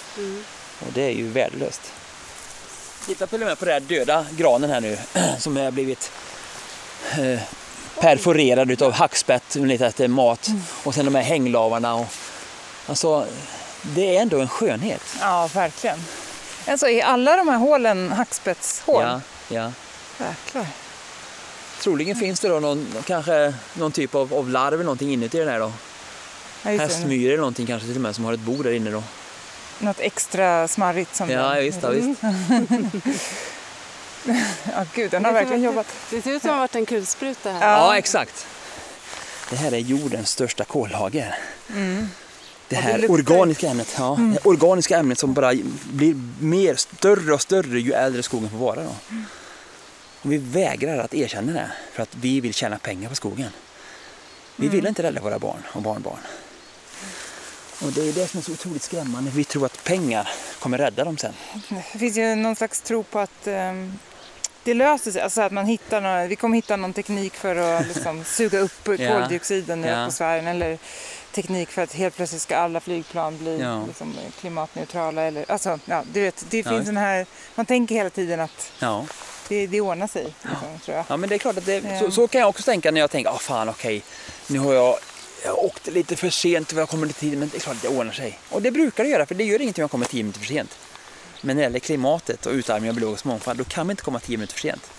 Och 0.80 0.94
det 0.94 1.04
är 1.04 1.12
ju 1.12 1.28
värdelöst. 1.28 1.82
Titta 3.06 3.28
till 3.28 3.42
och 3.42 3.48
med 3.48 3.60
på 3.60 3.66
den 3.66 3.74
här 3.74 3.80
döda 3.80 4.26
granen 4.32 4.70
här 4.70 4.82
nu 4.82 4.98
som 5.40 5.58
har 5.58 5.72
blivit 5.72 6.12
eh, 7.20 7.40
perforerad 8.00 8.72
utav 8.72 8.92
hackspett 8.92 9.56
lite 9.56 9.86
efter 9.86 10.08
mat. 10.08 10.50
Och 10.84 10.96
sen 10.96 11.06
de 11.06 11.16
här 11.16 11.24
hänglavarna. 11.24 11.96
Och, 11.96 12.08
alltså, 12.88 13.28
det 13.84 14.18
är 14.18 14.22
ändå 14.22 14.40
en 14.40 14.48
skönhet. 14.50 15.02
Ja, 15.22 15.50
verkligen. 15.54 16.00
Alltså, 16.68 16.88
är 16.90 17.04
alla 17.04 17.36
de 17.36 17.48
här 17.48 17.58
hålen 17.58 18.12
hackspetshål? 18.12 19.04
Ja, 19.04 19.22
ja. 19.50 19.72
Jäklar. 20.20 20.68
Troligen 21.82 22.16
finns 22.16 22.40
det 22.40 22.48
då 22.48 22.60
någon, 22.60 22.88
kanske 23.06 23.54
någon 23.74 23.92
typ 23.92 24.16
av, 24.16 24.34
av 24.34 24.50
larv 24.50 24.74
eller 24.74 24.84
någonting 24.84 25.14
inuti 25.14 25.40
den 25.40 25.48
här 25.48 25.60
då. 25.60 25.72
Ja. 26.64 26.70
Hästmyror 26.72 27.28
eller 27.28 27.38
någonting 27.38 27.68
kanske 27.68 27.88
till 27.88 27.96
och 27.96 28.02
med 28.02 28.16
som 28.16 28.26
har 28.26 28.34
ett 28.34 28.40
bo 28.40 28.64
där 28.64 28.72
inne 28.72 28.90
då. 28.92 29.04
Något 29.80 30.00
extra 30.00 30.68
smarrigt 30.68 31.16
som 31.16 31.30
Ja, 31.30 31.42
den- 31.50 31.64
visst, 31.64 31.80
ja, 31.84 31.90
visst. 31.90 32.22
Ja, 34.76 34.86
gud, 34.94 35.12
den 35.12 35.26
har 35.26 35.32
verkligen 35.32 35.62
jobbat. 35.64 35.88
Det 36.10 36.22
ser 36.22 36.32
ut 36.32 36.42
som 36.42 36.42
att 36.42 36.42
det 36.44 36.50
har 36.50 36.58
varit 36.60 36.76
en 36.76 36.86
kulspruta 36.86 37.52
här. 37.52 37.68
Ja. 37.72 37.78
Ja, 37.78 37.98
exakt. 37.98 38.48
Det 39.50 39.56
här 39.56 39.72
är 39.74 39.78
jordens 39.78 40.30
största 40.30 40.64
kollager. 40.64 41.36
Det 41.68 41.74
Mm. 41.74 42.10
Det 42.76 42.82
här 42.82 42.97
luktar- 42.99 43.13
organiska 43.13 43.67
ämnet, 43.69 43.95
ja, 43.97 44.17
det 44.34 44.39
organiska 44.49 44.97
ämnet 44.97 45.19
som 45.19 45.34
bara 45.34 45.53
blir 45.91 46.15
mer, 46.39 46.76
större 46.76 47.34
och 47.34 47.41
större 47.41 47.80
ju 47.80 47.91
äldre 47.93 48.24
skogen 48.24 48.49
får 48.49 48.57
vara. 48.57 48.84
Då. 48.84 48.95
Och 50.21 50.32
vi 50.32 50.38
vägrar 50.38 50.97
att 50.97 51.13
erkänna 51.13 51.53
det 51.53 51.71
för 51.93 52.03
att 52.03 52.15
vi 52.15 52.41
vill 52.41 52.53
tjäna 52.53 52.78
pengar 52.78 53.09
på 53.09 53.15
skogen. 53.15 53.49
Vi 54.55 54.65
Mm. 54.65 54.76
vill 54.76 54.88
inte 54.88 55.03
rädda 55.03 55.21
våra 55.21 55.39
barn 55.39 55.61
och 55.74 55.82
barnbarn. 55.82 56.19
Och 57.82 57.91
det 57.91 58.01
är 58.09 58.13
det 58.13 58.28
som 58.28 58.38
är 58.39 58.43
så 58.43 58.51
otroligt 58.51 58.82
skrämmande. 58.84 59.32
Vi 59.32 59.43
tror 59.43 59.65
att 59.65 59.84
pengar 59.84 60.30
kommer 60.59 60.78
rädda 60.78 61.03
dem 61.03 61.17
sen. 61.17 61.34
Det 61.93 61.99
finns 61.99 62.17
ju 62.17 62.36
någon 62.36 62.55
slags 62.55 62.82
tro 62.82 63.03
på 63.03 63.19
att 63.19 63.47
ehm, 63.47 63.93
det 64.63 64.74
löser 64.74 65.11
sig. 65.11 65.21
Alltså 65.21 65.41
att 65.41 65.51
man 65.51 65.65
hittar 65.65 66.01
någon, 66.01 66.28
vi 66.28 66.36
kommer 66.36 66.55
hitta 66.55 66.76
någon 66.76 66.93
teknik 66.93 67.34
för 67.34 67.55
att 67.55 67.88
liksom, 67.95 68.24
suga 68.24 68.59
upp 68.59 68.84
koldioxiden 68.86 69.86
i 69.86 69.88
Ja. 69.88 69.95
atmosfären. 70.01 70.47
Eller 70.47 70.78
teknik 71.34 71.70
för 71.70 71.82
att 71.82 71.94
helt 71.94 72.16
plötsligt 72.16 72.42
ska 72.42 72.58
alla 72.58 72.80
flygplan 72.80 73.38
bli 73.38 73.60
Ja. 73.60 73.86
liksom, 73.88 74.16
klimatneutrala. 74.40 75.22
Eller, 75.22 75.52
alltså, 75.52 75.80
ja, 75.86 76.04
du 76.14 76.22
vet, 76.22 76.46
det 76.50 76.58
Ja, 76.58 76.64
finns 76.64 76.80
visst. 76.80 76.86
den 76.86 76.98
här, 76.98 77.26
man 77.56 77.66
tänker 77.66 77.96
hela 77.96 78.10
tiden 78.10 78.40
att 78.40 78.72
Ja. 78.80 79.06
det, 79.48 79.68
det 79.68 79.82
ordnar 79.82 80.08
sig. 80.08 80.24
Liksom, 80.42 80.80
tror 80.86 80.98
jag. 80.98 81.06
Ja 81.10 81.18
men 81.18 81.30
det 81.30 81.36
är 81.36 81.40
klart 81.40 81.58
att 81.58 81.66
det, 81.66 81.84
Ja. 81.84 82.00
så, 82.00 82.12
så 82.12 82.28
kan 82.28 82.42
jag 82.42 82.50
också 82.50 82.64
tänka 82.64 82.92
när 82.92 83.00
jag 83.02 83.12
tänker, 83.12 83.32
ah 83.32 83.38
fan 83.38 83.70
okej, 83.70 84.04
nu 84.48 84.60
har 84.60 84.74
jag, 84.74 84.98
jag 85.46 85.60
åkte 85.60 85.92
lite 85.92 86.16
för 86.16 86.30
sent 86.30 86.72
och 86.72 86.78
jag 86.80 86.90
kommer 86.90 87.08
lite 87.08 87.20
tid, 87.20 87.38
men 87.38 87.50
det 87.50 87.58
är 87.58 87.62
klart 87.62 87.76
att 87.76 87.82
det 87.82 87.88
ordnar 87.88 88.14
sig. 88.14 88.40
Och 88.50 88.62
det 88.62 88.72
brukar 88.72 89.04
det 89.04 89.10
göra, 89.10 89.26
för 89.26 89.36
det 89.36 89.44
gör 89.44 89.62
ingenting 89.62 89.82
om 89.82 89.84
jag 89.84 89.92
kommer 89.92 90.06
tio 90.06 90.24
minuter 90.24 90.40
för 90.40 90.48
sent. 90.48 90.78
Men 91.42 91.56
när 91.56 91.62
det 91.64 91.66
gäller 91.66 91.80
klimatet 91.80 92.46
och 92.46 92.52
utarmning 92.54 92.90
av 92.90 92.96
biologisk 92.96 93.26
mångfald, 93.26 93.58
då 93.60 93.64
kan 93.64 93.88
vi 93.88 93.92
inte 93.92 94.04
komma 94.04 94.20
tio 94.20 94.38
minuter 94.38 94.54
för 94.54 94.62
sent. 94.62 94.90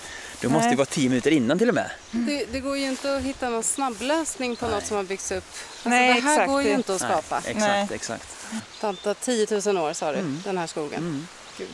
Då 0.45 0.51
måste 0.51 0.66
Nej. 0.66 0.70
vi 0.70 0.76
vara 0.76 0.86
tio 0.86 1.09
minuter 1.09 1.30
innan 1.30 1.59
till 1.59 1.68
och 1.68 1.74
med. 1.74 1.90
Det, 2.11 2.45
det 2.53 2.61
går 2.61 2.76
ju 2.76 2.86
inte 2.86 3.16
att 3.16 3.22
hitta 3.22 3.49
någon 3.49 3.62
snabblösning 3.62 4.57
på 4.57 4.68
något 4.68 4.86
som 4.86 4.97
har 4.97 5.05
byggts 5.05 5.32
upp. 5.32 5.45
Alltså, 5.74 5.88
Nej, 5.88 6.14
det 6.14 6.20
här 6.20 6.32
exakt. 6.32 6.51
går 6.51 6.62
ju 6.62 6.70
inte 6.72 6.95
att 6.95 7.01
skapa. 7.01 7.40
Nej, 7.45 7.51
exakt, 7.51 7.62
Nej. 7.66 7.86
exakt. 7.95 8.36
Tanta 8.80 9.14
10 9.14 9.47
000 9.66 9.78
år 9.78 9.92
sa 9.92 10.12
du, 10.12 10.18
Mm. 10.18 10.42
den 10.45 10.59
här 10.59 10.66
skogen. 10.66 11.28
Gud. 11.59 11.68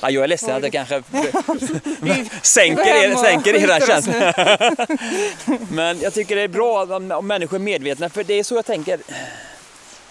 Ja, 0.00 0.10
jag 0.10 0.24
är 0.24 0.28
ledsen 0.28 0.56
att 0.56 0.62
jag 0.62 0.72
kanske 0.72 1.02
sänker, 2.42 3.04
er, 3.04 3.16
sänker 3.16 3.54
era 3.54 3.80
känslor. 3.86 4.32
Men 5.74 6.00
jag 6.00 6.14
tycker 6.14 6.36
det 6.36 6.42
är 6.42 6.48
bra 6.48 6.82
om, 6.96 7.10
om 7.10 7.26
människor 7.26 7.56
är 7.56 7.60
medvetna, 7.60 8.08
för 8.08 8.24
det 8.24 8.34
är 8.34 8.44
så 8.44 8.54
jag 8.54 8.66
tänker. 8.66 9.00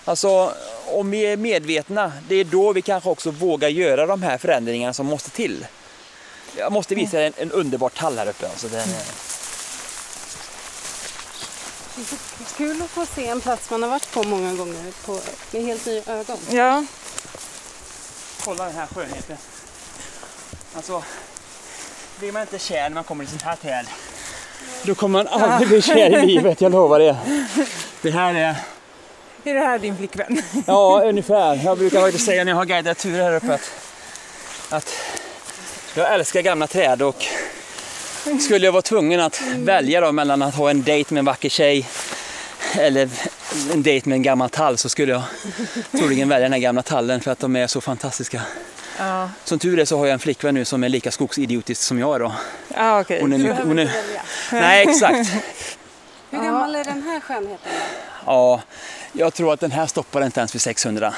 Alltså, 0.05 0.53
om 0.85 1.11
vi 1.11 1.21
är 1.21 1.37
medvetna, 1.37 2.11
det 2.27 2.35
är 2.35 2.43
då 2.43 2.73
vi 2.73 2.81
kanske 2.81 3.09
också 3.09 3.31
vågar 3.31 3.69
göra 3.69 4.05
de 4.05 4.23
här 4.23 4.37
förändringarna 4.37 4.93
som 4.93 5.05
måste 5.05 5.29
till. 5.29 5.65
Jag 6.57 6.71
måste 6.71 6.95
visa 6.95 7.21
er 7.21 7.25
en, 7.27 7.33
en 7.37 7.51
underbar 7.51 7.89
tall 7.89 8.17
här 8.17 8.29
uppe. 8.29 8.47
Alltså 8.47 8.67
den, 8.67 8.79
är- 8.89 9.31
Kul 12.57 12.81
att 12.81 12.89
få 12.89 13.05
se 13.15 13.27
en 13.27 13.41
plats 13.41 13.69
man 13.69 13.83
har 13.83 13.89
varit 13.89 14.11
på 14.13 14.23
många 14.23 14.53
gånger 14.53 14.91
på, 15.05 15.19
med 15.51 15.63
helt 15.63 15.85
nya 15.85 16.01
ögon. 16.07 16.37
Ja, 16.51 16.85
Kolla 18.45 18.65
den 18.65 18.75
här 18.75 18.87
skönheten. 18.87 19.37
Alltså, 20.75 21.03
blir 22.19 22.31
man 22.31 22.41
inte 22.41 22.59
kär 22.59 22.81
när 22.83 22.89
man 22.89 23.03
kommer 23.03 23.23
till 23.23 23.31
sånt 23.31 23.41
här 23.41 23.55
träd, 23.55 23.85
då 24.83 24.95
kommer 24.95 25.23
man 25.23 25.41
aldrig 25.41 25.69
bli 25.69 25.81
kär 25.81 26.23
i 26.23 26.25
livet, 26.25 26.61
jag 26.61 26.71
lovar 26.71 26.99
det. 26.99 27.17
Det 28.01 28.11
här 28.11 28.33
är, 28.33 28.55
är 29.43 29.53
det 29.53 29.59
här 29.59 29.79
din 29.79 29.97
flickvän? 29.97 30.41
ja 30.67 31.01
ungefär. 31.03 31.61
Jag 31.65 31.77
brukar 31.77 32.01
faktiskt 32.01 32.25
säga 32.25 32.43
när 32.43 32.51
jag 32.51 32.57
har 32.57 32.65
guidat 32.65 32.97
turer 32.97 33.23
här 33.23 33.35
uppe 33.35 33.53
att, 33.53 33.71
att 34.69 34.93
jag 35.95 36.13
älskar 36.13 36.41
gamla 36.41 36.67
träd 36.67 37.01
och 37.01 37.25
skulle 38.41 38.65
jag 38.65 38.71
vara 38.71 38.81
tvungen 38.81 39.19
att 39.19 39.41
välja 39.55 40.01
då 40.01 40.11
mellan 40.11 40.41
att 40.41 40.55
ha 40.55 40.69
en 40.69 40.83
dejt 40.83 41.13
med 41.13 41.19
en 41.19 41.25
vacker 41.25 41.49
tjej 41.49 41.87
eller 42.79 43.09
en 43.73 43.83
dejt 43.83 44.09
med 44.09 44.15
en 44.15 44.21
gammal 44.23 44.49
tall 44.49 44.77
så 44.77 44.89
skulle 44.89 45.11
jag 45.11 45.23
troligen 45.91 46.29
välja 46.29 46.43
den 46.45 46.53
här 46.53 46.59
gamla 46.59 46.81
tallen 46.83 47.21
för 47.21 47.31
att 47.31 47.39
de 47.39 47.55
är 47.55 47.67
så 47.67 47.81
fantastiska. 47.81 48.41
Ja, 48.99 49.29
Som 49.43 49.59
tur 49.59 49.79
är 49.79 49.85
så 49.85 49.97
har 49.97 50.05
jag 50.05 50.13
en 50.13 50.19
flickvän 50.19 50.53
nu 50.55 50.65
som 50.65 50.83
är 50.83 50.89
lika 50.89 51.11
skogsidiotisk 51.11 51.81
som 51.81 51.99
jag 51.99 52.19
då. 52.19 52.33
ja 52.75 53.01
okej. 53.01 53.21
Hon 53.21 53.33
är 53.33 53.37
mycket, 53.37 53.63
hon 53.63 53.79
är, 53.79 53.91
nej 54.51 54.87
exakt. 54.87 55.29
Hur 56.29 56.43
gammal 56.43 56.75
är 56.75 56.83
den 56.83 57.03
här 57.03 57.19
skönheten? 57.19 57.57
då? 57.63 58.31
Ja, 58.31 58.61
jag 59.13 59.33
tror 59.33 59.53
att 59.53 59.59
den 59.59 59.71
här 59.71 59.85
stoppar 59.87 60.25
inte 60.25 60.39
ens 60.39 60.55
vid 60.55 60.61
600. 60.61 61.13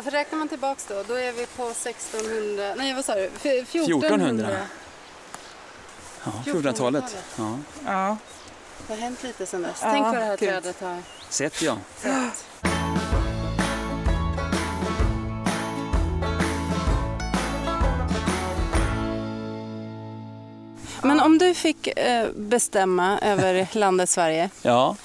Varför 0.00 0.10
räknar 0.10 0.38
man 0.38 0.48
tillbaks 0.48 0.86
då? 0.88 1.02
Då 1.08 1.14
är 1.14 1.32
vi 1.32 1.46
på 1.46 1.70
1600, 1.70 2.74
nej 2.76 2.94
vad 2.94 3.04
sa 3.04 3.14
du? 3.14 3.24
F- 3.36 3.46
1400. 3.46 4.06
1400. 4.08 4.56
Ja, 6.24 6.30
1400-talet. 6.44 7.04
1400-talet. 7.04 7.16
Ja, 7.38 7.58
Ja. 7.86 8.16
Det 8.86 8.92
har 8.94 9.00
hänt 9.00 9.22
lite 9.22 9.46
sedan 9.46 9.62
dess. 9.62 9.78
Ja, 9.82 9.90
Tänk 9.90 10.04
vad 10.04 10.14
det 10.14 10.20
här 10.24 10.36
gud. 10.36 10.48
trädet 10.48 10.80
har 10.80 11.02
sett 11.28 11.62
ja. 11.62 11.76
sett. 11.96 12.44
Men 21.02 21.20
om 21.20 21.38
du 21.38 21.54
fick 21.54 21.86
eh, 21.86 22.28
bestämma 22.36 23.18
över 23.22 23.66
landet 23.72 24.08
Sverige, 24.10 24.50
ja. 24.62 24.96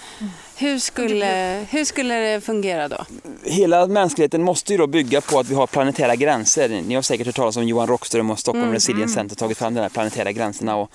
Hur 0.58 0.80
skulle, 0.80 1.66
hur 1.70 1.86
skulle 1.86 2.14
det 2.14 2.42
fungera 2.42 2.88
då? 2.88 3.06
Hela 3.44 3.88
mänskligheten 3.88 4.44
måste 4.44 4.72
ju 4.74 4.78
då 4.78 4.88
bygga 4.88 5.22
på 5.22 5.40
att 5.40 5.50
vi 5.50 5.56
har 5.56 5.68
planetära 5.68 6.16
gränser. 6.16 6.70
Ni 6.88 6.96
har 6.96 7.02
säkert 7.02 7.28
hört 7.28 7.36
talas 7.36 7.58
om 7.58 7.64
Johan 7.64 7.88
Rockström 7.88 8.32
och 8.32 8.40
Stockholm 8.40 8.72
Resilience 8.72 9.14
Center 9.14 9.36
tagit 9.36 9.58
fram 9.58 9.74
de 9.74 9.82
här 9.82 9.90
planetära 9.90 10.32
gränserna. 10.32 10.76
Och 10.76 10.92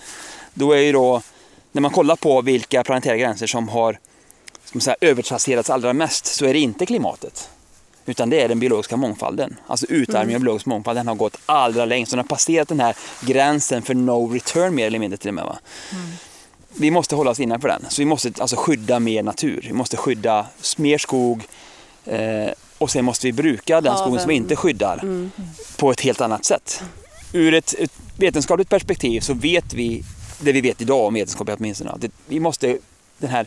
då 0.55 0.73
är 0.73 0.81
ju 0.81 0.93
då, 0.93 1.23
när 1.73 1.83
man 1.83 1.91
kollar 1.91 2.17
på 2.17 2.43
vilka 2.43 2.85
planetära 2.85 3.17
gränser 3.17 3.47
som 3.47 3.69
har 3.69 3.99
övertrasserats 5.01 5.71
allra 5.71 5.93
mest 5.93 6.27
så 6.27 6.47
är 6.47 6.53
det 6.53 6.61
inte 6.61 6.87
klimatet. 6.87 7.49
Utan 8.07 8.31
det 8.31 8.41
är 8.41 8.49
den 8.49 8.61
biologiska 8.61 8.97
mångfalden. 8.97 9.57
Alltså 9.67 9.87
utarmningen 9.87 10.37
av 10.37 10.41
biologisk 10.41 10.67
mångfald 10.67 10.99
den 10.99 11.09
har 11.09 11.15
gått 11.15 11.37
allra 11.47 11.85
längst. 11.85 12.13
Den 12.13 12.19
har 12.19 12.25
passerat 12.25 12.69
den 12.69 12.81
här 12.81 12.97
gränsen 13.21 13.83
för 13.83 13.95
no 13.95 14.33
return 14.33 14.75
mer 14.75 14.87
eller 14.87 14.99
mindre 14.99 15.17
till 15.17 15.29
och 15.29 15.35
med. 15.35 15.45
Va? 15.45 15.59
Vi 16.77 16.91
måste 16.91 17.15
hålla 17.15 17.31
oss 17.31 17.41
innanför 17.41 17.69
den. 17.69 17.85
Så 17.89 18.03
vi 18.03 18.07
måste 18.07 18.33
alltså 18.39 18.57
skydda 18.57 19.01
mer 19.01 19.23
natur. 19.23 19.61
Vi 19.67 19.73
måste 19.73 19.97
skydda 19.97 20.47
mer 20.77 20.99
skog. 20.99 21.43
Eh, 22.07 22.51
och 22.79 22.91
sen 22.91 23.05
måste 23.05 23.27
vi 23.27 23.33
bruka 23.33 23.81
den 23.81 23.97
skogen 23.97 24.21
som 24.21 24.29
vi 24.29 24.35
inte 24.35 24.57
skyddar 24.57 25.29
på 25.77 25.91
ett 25.91 26.01
helt 26.01 26.21
annat 26.21 26.45
sätt. 26.45 26.83
ur 27.33 27.55
ett, 27.55 27.75
ett 27.79 27.93
vetenskapligt 28.17 28.69
perspektiv 28.69 29.21
så 29.21 29.35
vet 29.35 29.75
vi 29.75 30.03
det 30.41 30.53
vi 30.53 30.61
vet 30.61 30.81
idag 30.83 31.07
om 31.07 31.15
vetenskap 31.15 31.49
åtminstone. 31.59 31.91
att 31.91 32.01
det- 32.01 32.11
Vi 32.27 32.41
måste, 32.41 32.79
den 33.19 33.31
här 33.31 33.47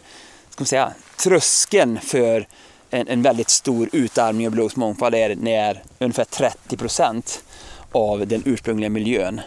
ska 0.50 0.62
man 0.62 0.66
säga, 0.68 0.94
tröskeln 1.18 2.00
för 2.04 2.48
en, 2.90 3.08
en 3.08 3.22
väldigt 3.22 3.50
stor 3.50 3.90
utarmning 3.92 4.48
av 4.48 4.52
biologisk 4.54 4.76
mångfald 4.76 5.16
är 5.16 5.36
när 5.36 5.84
ungefär 6.00 6.24
30 6.26 6.78
procent 6.78 7.44
av 7.92 8.28
den 8.28 8.44
ursprungliga 8.46 8.90
miljön 8.90 9.42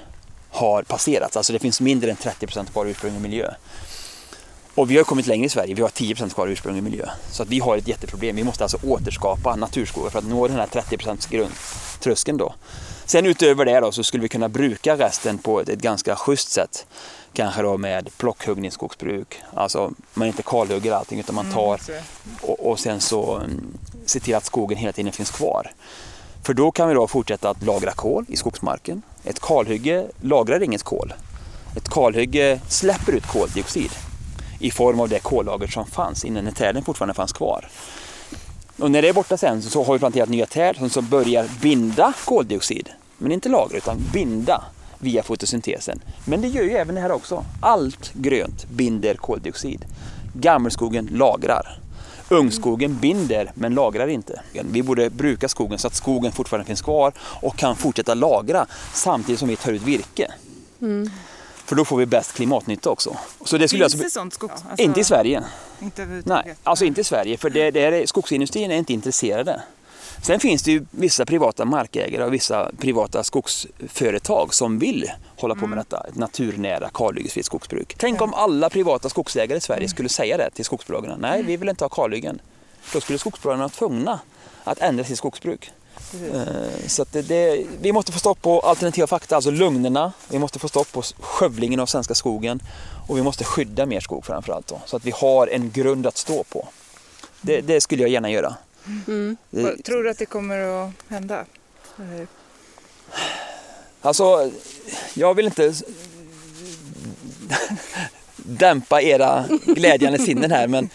har 0.56 0.82
passerats. 0.82 1.36
Alltså 1.36 1.52
det 1.52 1.58
finns 1.58 1.80
mindre 1.80 2.10
än 2.10 2.16
30 2.16 2.46
procent 2.46 2.72
kvar 2.72 2.86
i 2.86 2.90
ursprunglig 2.90 3.22
miljö. 3.22 3.50
Och 4.74 4.90
vi 4.90 4.96
har 4.96 5.04
kommit 5.04 5.26
längre 5.26 5.46
i 5.46 5.48
Sverige, 5.48 5.74
vi 5.74 5.82
har 5.82 5.88
10 5.88 6.14
procent 6.14 6.34
kvar 6.34 6.48
i 6.48 6.52
ursprunglig 6.52 6.82
miljö. 6.82 7.08
Så 7.30 7.42
att 7.42 7.48
vi 7.48 7.58
har 7.58 7.76
ett 7.76 7.88
jätteproblem. 7.88 8.36
Vi 8.36 8.44
måste 8.44 8.64
alltså 8.64 8.78
återskapa 8.82 9.56
naturskogar 9.56 10.10
för 10.10 10.18
att 10.18 10.24
nå 10.24 10.48
den 10.48 10.56
här 10.56 10.66
30 10.66 10.96
procents 10.96 11.28
tröskeln 12.00 12.38
då. 12.38 12.54
Sen 13.06 13.26
utöver 13.26 13.64
det 13.64 13.80
då 13.80 13.92
så 13.92 14.04
skulle 14.04 14.22
vi 14.22 14.28
kunna 14.28 14.48
bruka 14.48 14.96
resten 14.96 15.38
på 15.38 15.60
ett, 15.60 15.68
ett 15.68 15.78
ganska 15.78 16.16
schysst 16.16 16.50
sätt. 16.50 16.86
Kanske 17.32 17.62
då 17.62 17.76
med 17.76 18.10
plockhuggningsskogsbruk. 18.16 19.42
Alltså 19.54 19.92
man 20.14 20.28
inte 20.28 20.42
kalhugger 20.42 20.92
allting 20.92 21.20
utan 21.20 21.34
man 21.34 21.52
tar 21.52 21.78
så. 21.78 21.92
och, 22.42 22.70
och 22.70 22.78
sen 22.78 23.00
så 23.00 23.36
mm, 23.36 23.78
se 24.06 24.20
till 24.20 24.34
att 24.34 24.44
skogen 24.44 24.78
hela 24.78 24.92
tiden 24.92 25.12
finns 25.12 25.30
kvar. 25.30 25.72
För 26.46 26.54
då 26.54 26.70
kan 26.70 26.88
vi 26.88 26.94
då 26.94 27.06
fortsätta 27.06 27.50
att 27.50 27.62
lagra 27.62 27.92
kol 27.92 28.24
i 28.28 28.36
skogsmarken. 28.36 29.02
Ett 29.24 29.40
kalhygge 29.40 30.06
lagrar 30.20 30.62
inget 30.62 30.82
kol. 30.82 31.14
Ett 31.76 31.88
kalhygge 31.88 32.60
släpper 32.68 33.12
ut 33.12 33.26
koldioxid 33.26 33.90
i 34.58 34.70
form 34.70 35.00
av 35.00 35.08
det 35.08 35.18
kollager 35.18 35.66
som 35.66 35.86
fanns 35.86 36.24
innan 36.24 36.44
när 36.44 36.52
träden 36.52 36.84
fortfarande 36.84 37.14
fanns 37.14 37.32
kvar. 37.32 37.68
Och 38.78 38.90
när 38.90 39.02
det 39.02 39.08
är 39.08 39.12
borta 39.12 39.36
sen 39.36 39.62
så 39.62 39.84
har 39.84 39.92
vi 39.92 39.98
planterat 39.98 40.28
nya 40.28 40.46
träd 40.46 40.90
som 40.90 41.08
börjar 41.08 41.48
binda 41.60 42.12
koldioxid. 42.24 42.88
Men 43.18 43.32
inte 43.32 43.48
lagra 43.48 43.76
utan 43.76 43.96
binda 44.12 44.64
via 44.98 45.22
fotosyntesen. 45.22 46.00
Men 46.24 46.40
det 46.40 46.48
gör 46.48 46.62
ju 46.62 46.70
även 46.70 46.94
det 46.94 47.00
här 47.00 47.12
också. 47.12 47.44
Allt 47.60 48.12
grönt 48.12 48.66
binder 48.68 49.14
koldioxid. 49.14 49.84
Gammelskogen 50.34 51.08
lagrar. 51.12 51.85
Ungskogen 52.28 52.98
binder 53.00 53.52
men 53.54 53.74
lagrar 53.74 54.06
inte. 54.06 54.40
Vi 54.52 54.82
borde 54.82 55.10
bruka 55.10 55.48
skogen 55.48 55.78
så 55.78 55.86
att 55.86 55.94
skogen 55.94 56.32
fortfarande 56.32 56.66
finns 56.66 56.82
kvar 56.82 57.12
och 57.18 57.56
kan 57.56 57.76
fortsätta 57.76 58.14
lagra 58.14 58.66
samtidigt 58.92 59.38
som 59.38 59.48
vi 59.48 59.56
tar 59.56 59.72
ut 59.72 59.82
virke. 59.82 60.32
För 61.64 61.76
då 61.76 61.84
får 61.84 61.96
vi 61.96 62.06
bäst 62.06 62.32
klimatnytta 62.32 62.90
också. 62.90 63.16
Så 63.44 63.58
det 63.58 63.68
skulle 63.68 63.82
Finns 63.84 63.94
alltså, 63.94 64.04
det 64.04 64.10
sånt 64.10 64.34
skog? 64.34 64.50
Alltså, 64.50 64.84
inte 64.84 65.00
i 65.00 65.04
Sverige. 65.04 65.42
Inte? 65.80 66.22
Nej, 66.24 66.54
alltså 66.62 66.84
inte 66.84 67.00
i 67.00 67.04
Sverige 67.04 67.36
för 67.36 67.50
det, 67.50 67.70
det 67.70 67.80
är, 67.80 68.06
skogsindustrin 68.06 68.70
är 68.70 68.76
inte 68.76 68.92
intresserade. 68.92 69.62
Sen 70.26 70.40
finns 70.40 70.62
det 70.62 70.70
ju 70.72 70.86
vissa 70.90 71.26
privata 71.26 71.64
markägare 71.64 72.24
och 72.24 72.34
vissa 72.34 72.70
privata 72.78 73.24
skogsföretag 73.24 74.54
som 74.54 74.78
vill 74.78 75.12
hålla 75.36 75.54
på 75.54 75.66
med 75.66 75.78
detta, 75.78 76.06
ett 76.08 76.14
naturnära 76.14 76.90
kalhyggesfritt 76.94 77.46
skogsbruk. 77.46 77.94
Tänk 77.98 78.20
om 78.20 78.34
alla 78.34 78.70
privata 78.70 79.08
skogsägare 79.08 79.58
i 79.58 79.60
Sverige 79.60 79.88
skulle 79.88 80.08
säga 80.08 80.36
det 80.36 80.50
till 80.50 80.64
skogsbolagen. 80.64 81.18
Nej, 81.20 81.42
vi 81.42 81.56
vill 81.56 81.68
inte 81.68 81.84
ha 81.84 81.88
kalhyggen. 81.88 82.40
Då 82.92 83.00
skulle 83.00 83.18
skogsbolagen 83.18 83.58
vara 83.58 83.68
tvungna 83.68 84.20
att 84.64 84.78
ändra 84.78 85.04
sitt 85.04 85.18
skogsbruk. 85.18 85.70
Eh, 86.32 86.86
Så 86.86 87.04
det, 87.12 87.22
det, 87.22 87.66
vi 87.80 87.92
måste 87.92 88.12
få 88.12 88.18
stopp 88.18 88.42
på 88.42 88.60
alternativa 88.60 89.06
fakta, 89.06 89.34
alltså 89.36 89.50
lögnerna. 89.50 90.12
Vi 90.30 90.38
måste 90.38 90.58
få 90.58 90.68
stopp 90.68 90.92
på 90.92 91.02
skövlingen 91.20 91.80
av 91.80 91.86
svenska 91.86 92.14
skogen 92.14 92.62
och 93.08 93.18
vi 93.18 93.22
måste 93.22 93.44
skydda 93.44 93.86
mer 93.86 94.00
skog 94.00 94.26
framförallt 94.26 94.66
då, 94.66 94.80
så 94.86 94.96
att 94.96 95.04
vi 95.04 95.10
har 95.10 95.46
en 95.46 95.70
grund 95.70 96.06
att 96.06 96.16
stå 96.16 96.44
på. 96.44 96.68
Det, 97.40 97.60
det 97.60 97.80
skulle 97.80 98.02
jag 98.02 98.10
gärna 98.10 98.30
göra. 98.30 98.56
Eh, 98.86 99.34
Vad- 99.50 99.84
Tror 99.84 100.02
du 100.02 100.10
att 100.10 100.18
det 100.18 100.26
kommer 100.26 100.58
att 100.58 100.90
hända? 101.08 101.44
Eller- 101.98 102.26
Alltså, 104.00 104.50
jag 105.14 105.34
vill 105.34 105.46
inte 105.46 105.74
dämpa 108.36 109.02
era 109.02 109.44
glädjande 109.66 110.18
sinnen 110.18 110.50
här 110.50 110.68
men 110.68 110.88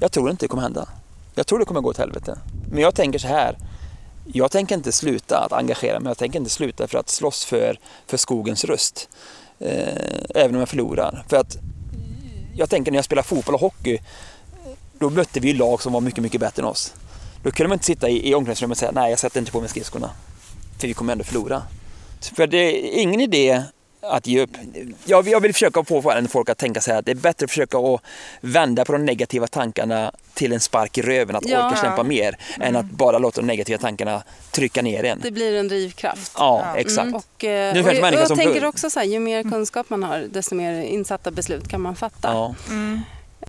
jag 0.00 0.12
tror 0.12 0.30
inte 0.30 0.44
det 0.44 0.48
kommer 0.48 0.62
hända. 0.62 0.88
Jag 1.34 1.46
tror 1.46 1.58
det 1.58 1.64
kommer 1.64 1.80
gå 1.80 1.90
åt 1.90 1.98
helvete. 1.98 2.38
Men 2.70 2.82
jag 2.82 2.94
tänker 2.94 3.18
så 3.18 3.26
här. 3.28 3.58
Jag 4.32 4.50
tänker 4.50 4.74
inte 4.74 4.92
sluta 4.92 5.38
att 5.38 5.52
engagera 5.52 6.00
mig. 6.00 6.10
Jag 6.10 6.18
tänker 6.18 6.38
inte 6.38 6.50
sluta 6.50 6.88
för 6.88 6.98
att 6.98 7.08
slåss 7.08 7.44
för, 7.44 7.78
för 8.06 8.16
skogens 8.16 8.64
röst. 8.64 9.08
Eh, 9.58 9.98
även 10.34 10.54
om 10.54 10.58
jag 10.60 10.68
förlorar. 10.68 11.24
För 11.28 11.36
att 11.36 11.56
jag 12.56 12.70
tänker 12.70 12.92
när 12.92 12.98
jag 12.98 13.04
spelar 13.04 13.22
fotboll 13.22 13.54
och 13.54 13.60
hockey. 13.60 13.98
Då 15.02 15.10
mötte 15.10 15.40
vi 15.40 15.48
ju 15.48 15.54
lag 15.54 15.82
som 15.82 15.92
var 15.92 16.00
mycket, 16.00 16.22
mycket 16.22 16.40
bättre 16.40 16.62
än 16.62 16.68
oss. 16.68 16.94
Då 17.42 17.50
kunde 17.50 17.68
man 17.68 17.74
inte 17.76 17.84
sitta 17.84 18.08
i, 18.08 18.30
i 18.30 18.34
omklädningsrummet 18.34 18.74
och 18.76 18.78
säga 18.78 18.92
nej, 18.92 19.10
jag 19.10 19.18
sätter 19.18 19.38
inte 19.40 19.52
på 19.52 19.60
mig 19.60 19.68
skridskorna. 19.68 20.10
För 20.80 20.88
vi 20.88 20.94
kommer 20.94 21.12
ändå 21.12 21.24
förlora. 21.24 21.62
För 22.36 22.46
det 22.46 22.56
är 22.58 23.00
ingen 23.02 23.20
idé 23.20 23.62
att 24.00 24.26
ge 24.26 24.40
upp. 24.42 24.50
Jag, 25.04 25.28
jag 25.28 25.40
vill 25.40 25.52
försöka 25.52 25.84
få 25.84 26.26
folk 26.28 26.48
att 26.48 26.58
tänka 26.58 26.80
sig 26.80 26.96
att 26.96 27.04
det 27.04 27.10
är 27.10 27.14
bättre 27.14 27.44
att 27.44 27.50
försöka 27.50 27.78
att 27.78 28.00
vända 28.40 28.84
på 28.84 28.92
de 28.92 29.04
negativa 29.04 29.46
tankarna 29.46 30.12
till 30.34 30.52
en 30.52 30.60
spark 30.60 30.98
i 30.98 31.02
röven, 31.02 31.36
att 31.36 31.48
Ja. 31.48 31.66
orka 31.68 31.82
kämpa 31.82 32.02
mer, 32.02 32.36
än 32.60 32.76
att 32.76 32.86
bara 32.86 33.18
låta 33.18 33.40
de 33.40 33.46
negativa 33.46 33.78
tankarna 33.78 34.22
trycka 34.50 34.82
ner 34.82 35.04
en. 35.04 35.20
Det 35.22 35.30
blir 35.30 35.54
en 35.56 35.68
drivkraft. 35.68 36.32
Ja, 36.38 36.62
Ja. 36.74 36.80
exakt. 36.80 37.14
Och, 37.14 37.44
eh, 37.44 37.68
och 37.68 37.74
kanske 37.74 37.92
jag, 37.94 38.00
människor 38.02 38.26
jag 38.28 38.38
tänker 38.38 38.64
också 38.64 38.90
så 38.90 38.98
här, 39.00 39.06
ju 39.06 39.20
mer 39.20 39.42
kunskap 39.42 39.90
man 39.90 40.02
har 40.02 40.18
desto 40.32 40.54
mer 40.54 40.82
insatta 40.82 41.30
beslut 41.30 41.68
kan 41.68 41.80
man 41.80 41.96
fatta. 41.96 42.28
Ja, 42.32 42.54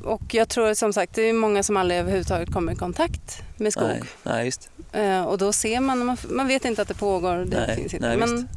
Och 0.04 0.22
jag 0.32 0.50
tror 0.50 0.74
som 0.74 0.94
sagt 0.94 1.14
det 1.14 1.22
är 1.22 1.34
många 1.34 1.64
som 1.64 1.78
aldrig 1.78 2.00
överhuvudtaget 2.00 2.54
kommer 2.54 2.72
i 2.72 2.76
kontakt 2.76 3.42
med 3.58 3.74
skog. 3.74 3.88
nej, 3.88 4.04
nej, 4.24 4.46
just. 4.46 4.70
Eh, 4.92 5.24
och 5.24 5.38
då 5.38 5.54
ser 5.54 5.80
man, 5.80 6.18
man, 6.30 6.48
vet 6.48 6.66
inte 6.66 6.82
att 6.82 6.88
det 6.88 6.94
pågår. 6.94 7.36
Det 7.36 7.66
Nej, 7.68 7.76
finns 7.76 7.94
inte. 7.94 8.08
nej, 8.08 8.18
Men 8.18 8.50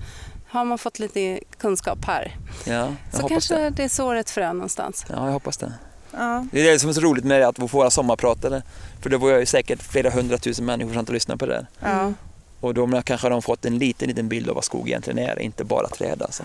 har 0.49 0.64
man 0.64 0.78
fått 0.78 0.99
lite 0.99 1.41
kunskap 1.59 2.05
här 2.05 2.37
Ja, 2.64 2.89
så 3.12 3.28
kanske 3.28 3.55
det. 3.55 3.70
det. 3.70 3.84
är 3.84 3.89
så 3.89 4.12
ett 4.12 4.30
frö 4.30 4.53
någonstans. 4.53 5.07
Ja, 5.09 5.26
jag 5.26 5.32
hoppas 5.32 5.57
det. 5.57 5.72
Ja. 6.12 6.47
Det 6.53 6.61
är 6.68 6.72
det 6.72 6.78
som 6.78 6.91
är 6.91 6.95
så 6.95 7.01
roligt 7.01 7.24
med 7.24 7.43
att 7.43 7.57
få 7.57 7.66
våra 7.66 7.91
sommarpratare. 7.91 8.62
För 9.03 9.11
då 9.11 9.18
var 9.18 9.30
jag 9.30 9.41
ju 9.41 9.47
säkert 9.47 9.82
flera 9.82 10.11
hundratusen 10.11 10.64
människor 10.64 10.93
som 10.93 11.01
och 11.01 11.11
lyssnade 11.11 11.39
på 11.39 11.47
det 11.47 11.53
där. 11.53 11.66
Ja. 11.80 12.12
Och 12.61 12.74
då 12.74 13.03
kanske 13.03 13.28
de 13.28 13.43
fått 13.43 13.64
en 13.64 13.78
liten, 13.78 14.09
liten 14.09 14.28
bild 14.28 14.49
av 14.49 14.55
vad 14.55 14.64
skog 14.64 14.89
egentligen 14.89 15.18
är, 15.18 15.39
inte 15.39 15.64
bara 15.64 15.89
träd 15.89 16.22
alltså. 16.22 16.45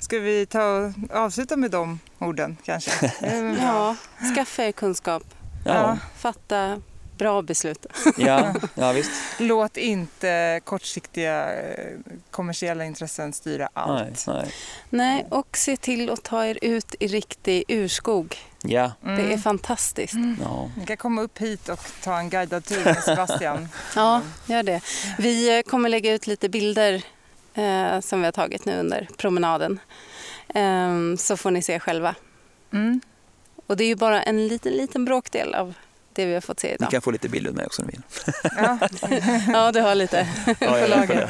Ska 0.00 0.18
vi 0.18 0.46
ta 0.46 0.92
och 1.10 1.16
avsluta 1.16 1.56
med 1.56 1.70
de 1.70 2.00
orden 2.18 2.56
kanske? 2.64 3.12
Ja, 3.60 3.96
skaffa 4.34 4.64
er 4.64 4.72
kunskap. 4.72 5.22
Ja, 5.64 5.98
Fatta 6.18 6.82
bra 7.18 7.42
beslut. 7.42 7.86
ja, 8.16 8.54
ja 8.74 8.92
visst. 8.92 9.10
Låt 9.38 9.76
inte 9.76 10.60
kortsiktiga 10.64 11.52
eh, 11.62 11.86
kommersiella 12.30 12.84
intressen 12.84 13.32
styra 13.32 13.68
Nej, 13.74 13.84
allt. 13.84 14.26
nej. 14.26 14.52
Nej, 14.90 15.26
och 15.30 15.56
se 15.56 15.76
till 15.76 16.10
att 16.10 16.22
ta 16.22 16.46
er 16.46 16.58
ut 16.62 16.94
i 17.00 17.06
riktig 17.06 17.64
urskog. 17.68 18.36
Ja, 18.62 18.92
Det 19.02 19.32
är 19.32 19.38
fantastiskt. 19.38 20.14
ja. 20.42 20.70
Ni 20.76 20.86
kan 20.86 20.96
komma 20.96 21.22
upp 21.22 21.38
hit 21.38 21.68
och 21.68 21.80
ta 22.02 22.18
en 22.18 22.30
guidad 22.30 22.64
tur 22.64 22.84
med 22.84 23.02
Sebastian. 23.04 23.68
Ja, 23.96 24.22
gör 24.46 24.62
det. 24.62 24.80
Vi 25.18 25.58
eh, 25.58 25.62
kommer 25.62 25.88
lägga 25.88 26.12
ut 26.12 26.26
lite 26.26 26.48
bilder 26.48 27.02
eh, 27.54 28.00
som 28.00 28.18
vi 28.20 28.24
har 28.24 28.32
tagit 28.32 28.64
nu 28.64 28.78
under 28.78 29.08
promenaden. 29.16 29.80
Ehm, 30.54 31.16
så 31.16 31.36
får 31.36 31.50
ni 31.50 31.62
se 31.62 31.80
själva. 31.80 32.14
Mm. 32.72 33.00
Och 33.66 33.76
det 33.76 33.84
är 33.84 33.88
ju 33.88 33.96
bara 33.96 34.22
en 34.22 34.48
liten, 34.48 34.72
liten 34.72 35.04
bråkdel 35.04 35.54
av 35.54 35.74
det 36.12 36.26
vi 36.26 36.34
har 36.34 36.40
fått 36.40 36.60
se 36.60 36.68
Ni 36.68 36.74
idag. 36.74 36.90
kan 36.90 37.02
få 37.02 37.10
lite 37.10 37.28
bilder 37.28 37.52
med 37.52 37.66
också 37.66 37.82
om 37.82 37.88
ni 37.88 37.92
vill. 37.92 38.02
Ja. 38.56 38.78
Ja, 39.52 39.72
du 39.72 39.80
har 39.80 39.94
lite. 39.94 40.26
På 40.46 40.52
det. 40.64 41.28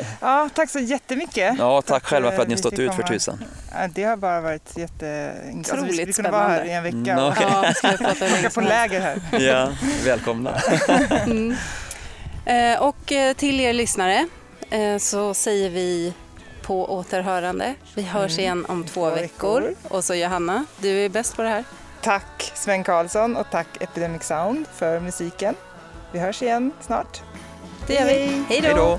ja, 0.20 0.48
tack 0.54 0.70
så 0.70 0.78
jättemycket. 0.78 1.54
ja, 1.58 1.82
tack 1.82 1.86
Tack 2.02 2.04
själva 2.10 2.30
för 2.30 2.42
att 2.42 2.48
ni 2.48 2.54
har 2.54 2.56
vi 2.56 2.60
stått 2.62 2.78
ut 2.78 2.94
för 2.94 3.02
tusan. 3.02 3.44
Ja, 3.72 3.88
Det 3.94 4.04
har 4.04 4.16
bara 4.16 4.40
varit 4.40 4.78
jätte... 4.78 5.32
Alltså, 5.34 5.56
vi 5.56 5.64
skulle 5.64 5.82
Otroligt 5.82 6.16
kunna 6.16 6.30
vara 6.30 6.48
här 6.48 6.64
i 6.64 6.72
en 6.72 6.82
vecka 6.82 6.96
Mm, 6.96 7.18
och 7.18 7.28
okej. 7.28 7.46
Ja, 7.82 8.38
åka 8.38 8.50
på 8.50 8.60
läger 8.60 9.00
här. 9.00 9.40
Ja, 9.40 9.72
välkomna. 10.04 10.60
Mm. 11.24 11.56
Eh, 12.44 12.82
och 12.82 13.12
eh, 13.12 13.34
till 13.34 13.60
er 13.60 13.72
lyssnare 13.72 14.14
eh, 14.14 14.24
Eh, 14.72 14.98
så 14.98 15.34
säger 15.34 15.70
vi 15.70 16.14
på 16.62 16.94
återhörande. 16.94 17.74
Vi 17.94 18.02
hörs 18.02 18.32
mm. 18.32 18.40
igen 18.40 18.66
om 18.68 18.84
två 18.84 19.10
veckor. 19.10 19.74
Och 19.88 20.04
så 20.04 20.14
Johanna, 20.14 20.64
du 20.78 20.88
är 20.88 21.08
bäst 21.08 21.36
på 21.36 21.42
det 21.42 21.48
här. 21.48 21.64
Tack 22.02 22.52
Sven 22.54 22.84
Karlsson 22.84 23.36
och 23.36 23.46
tack 23.50 23.66
Epidemic 23.80 24.22
Sound 24.22 24.66
för 24.74 25.00
musiken. 25.00 25.54
Vi 26.12 26.18
hörs 26.18 26.42
igen 26.42 26.72
snart. 26.80 27.22
Det 27.86 27.94
gör 27.94 28.06
vi. 28.06 28.44
Hej 28.48 28.74
då! 28.76 28.98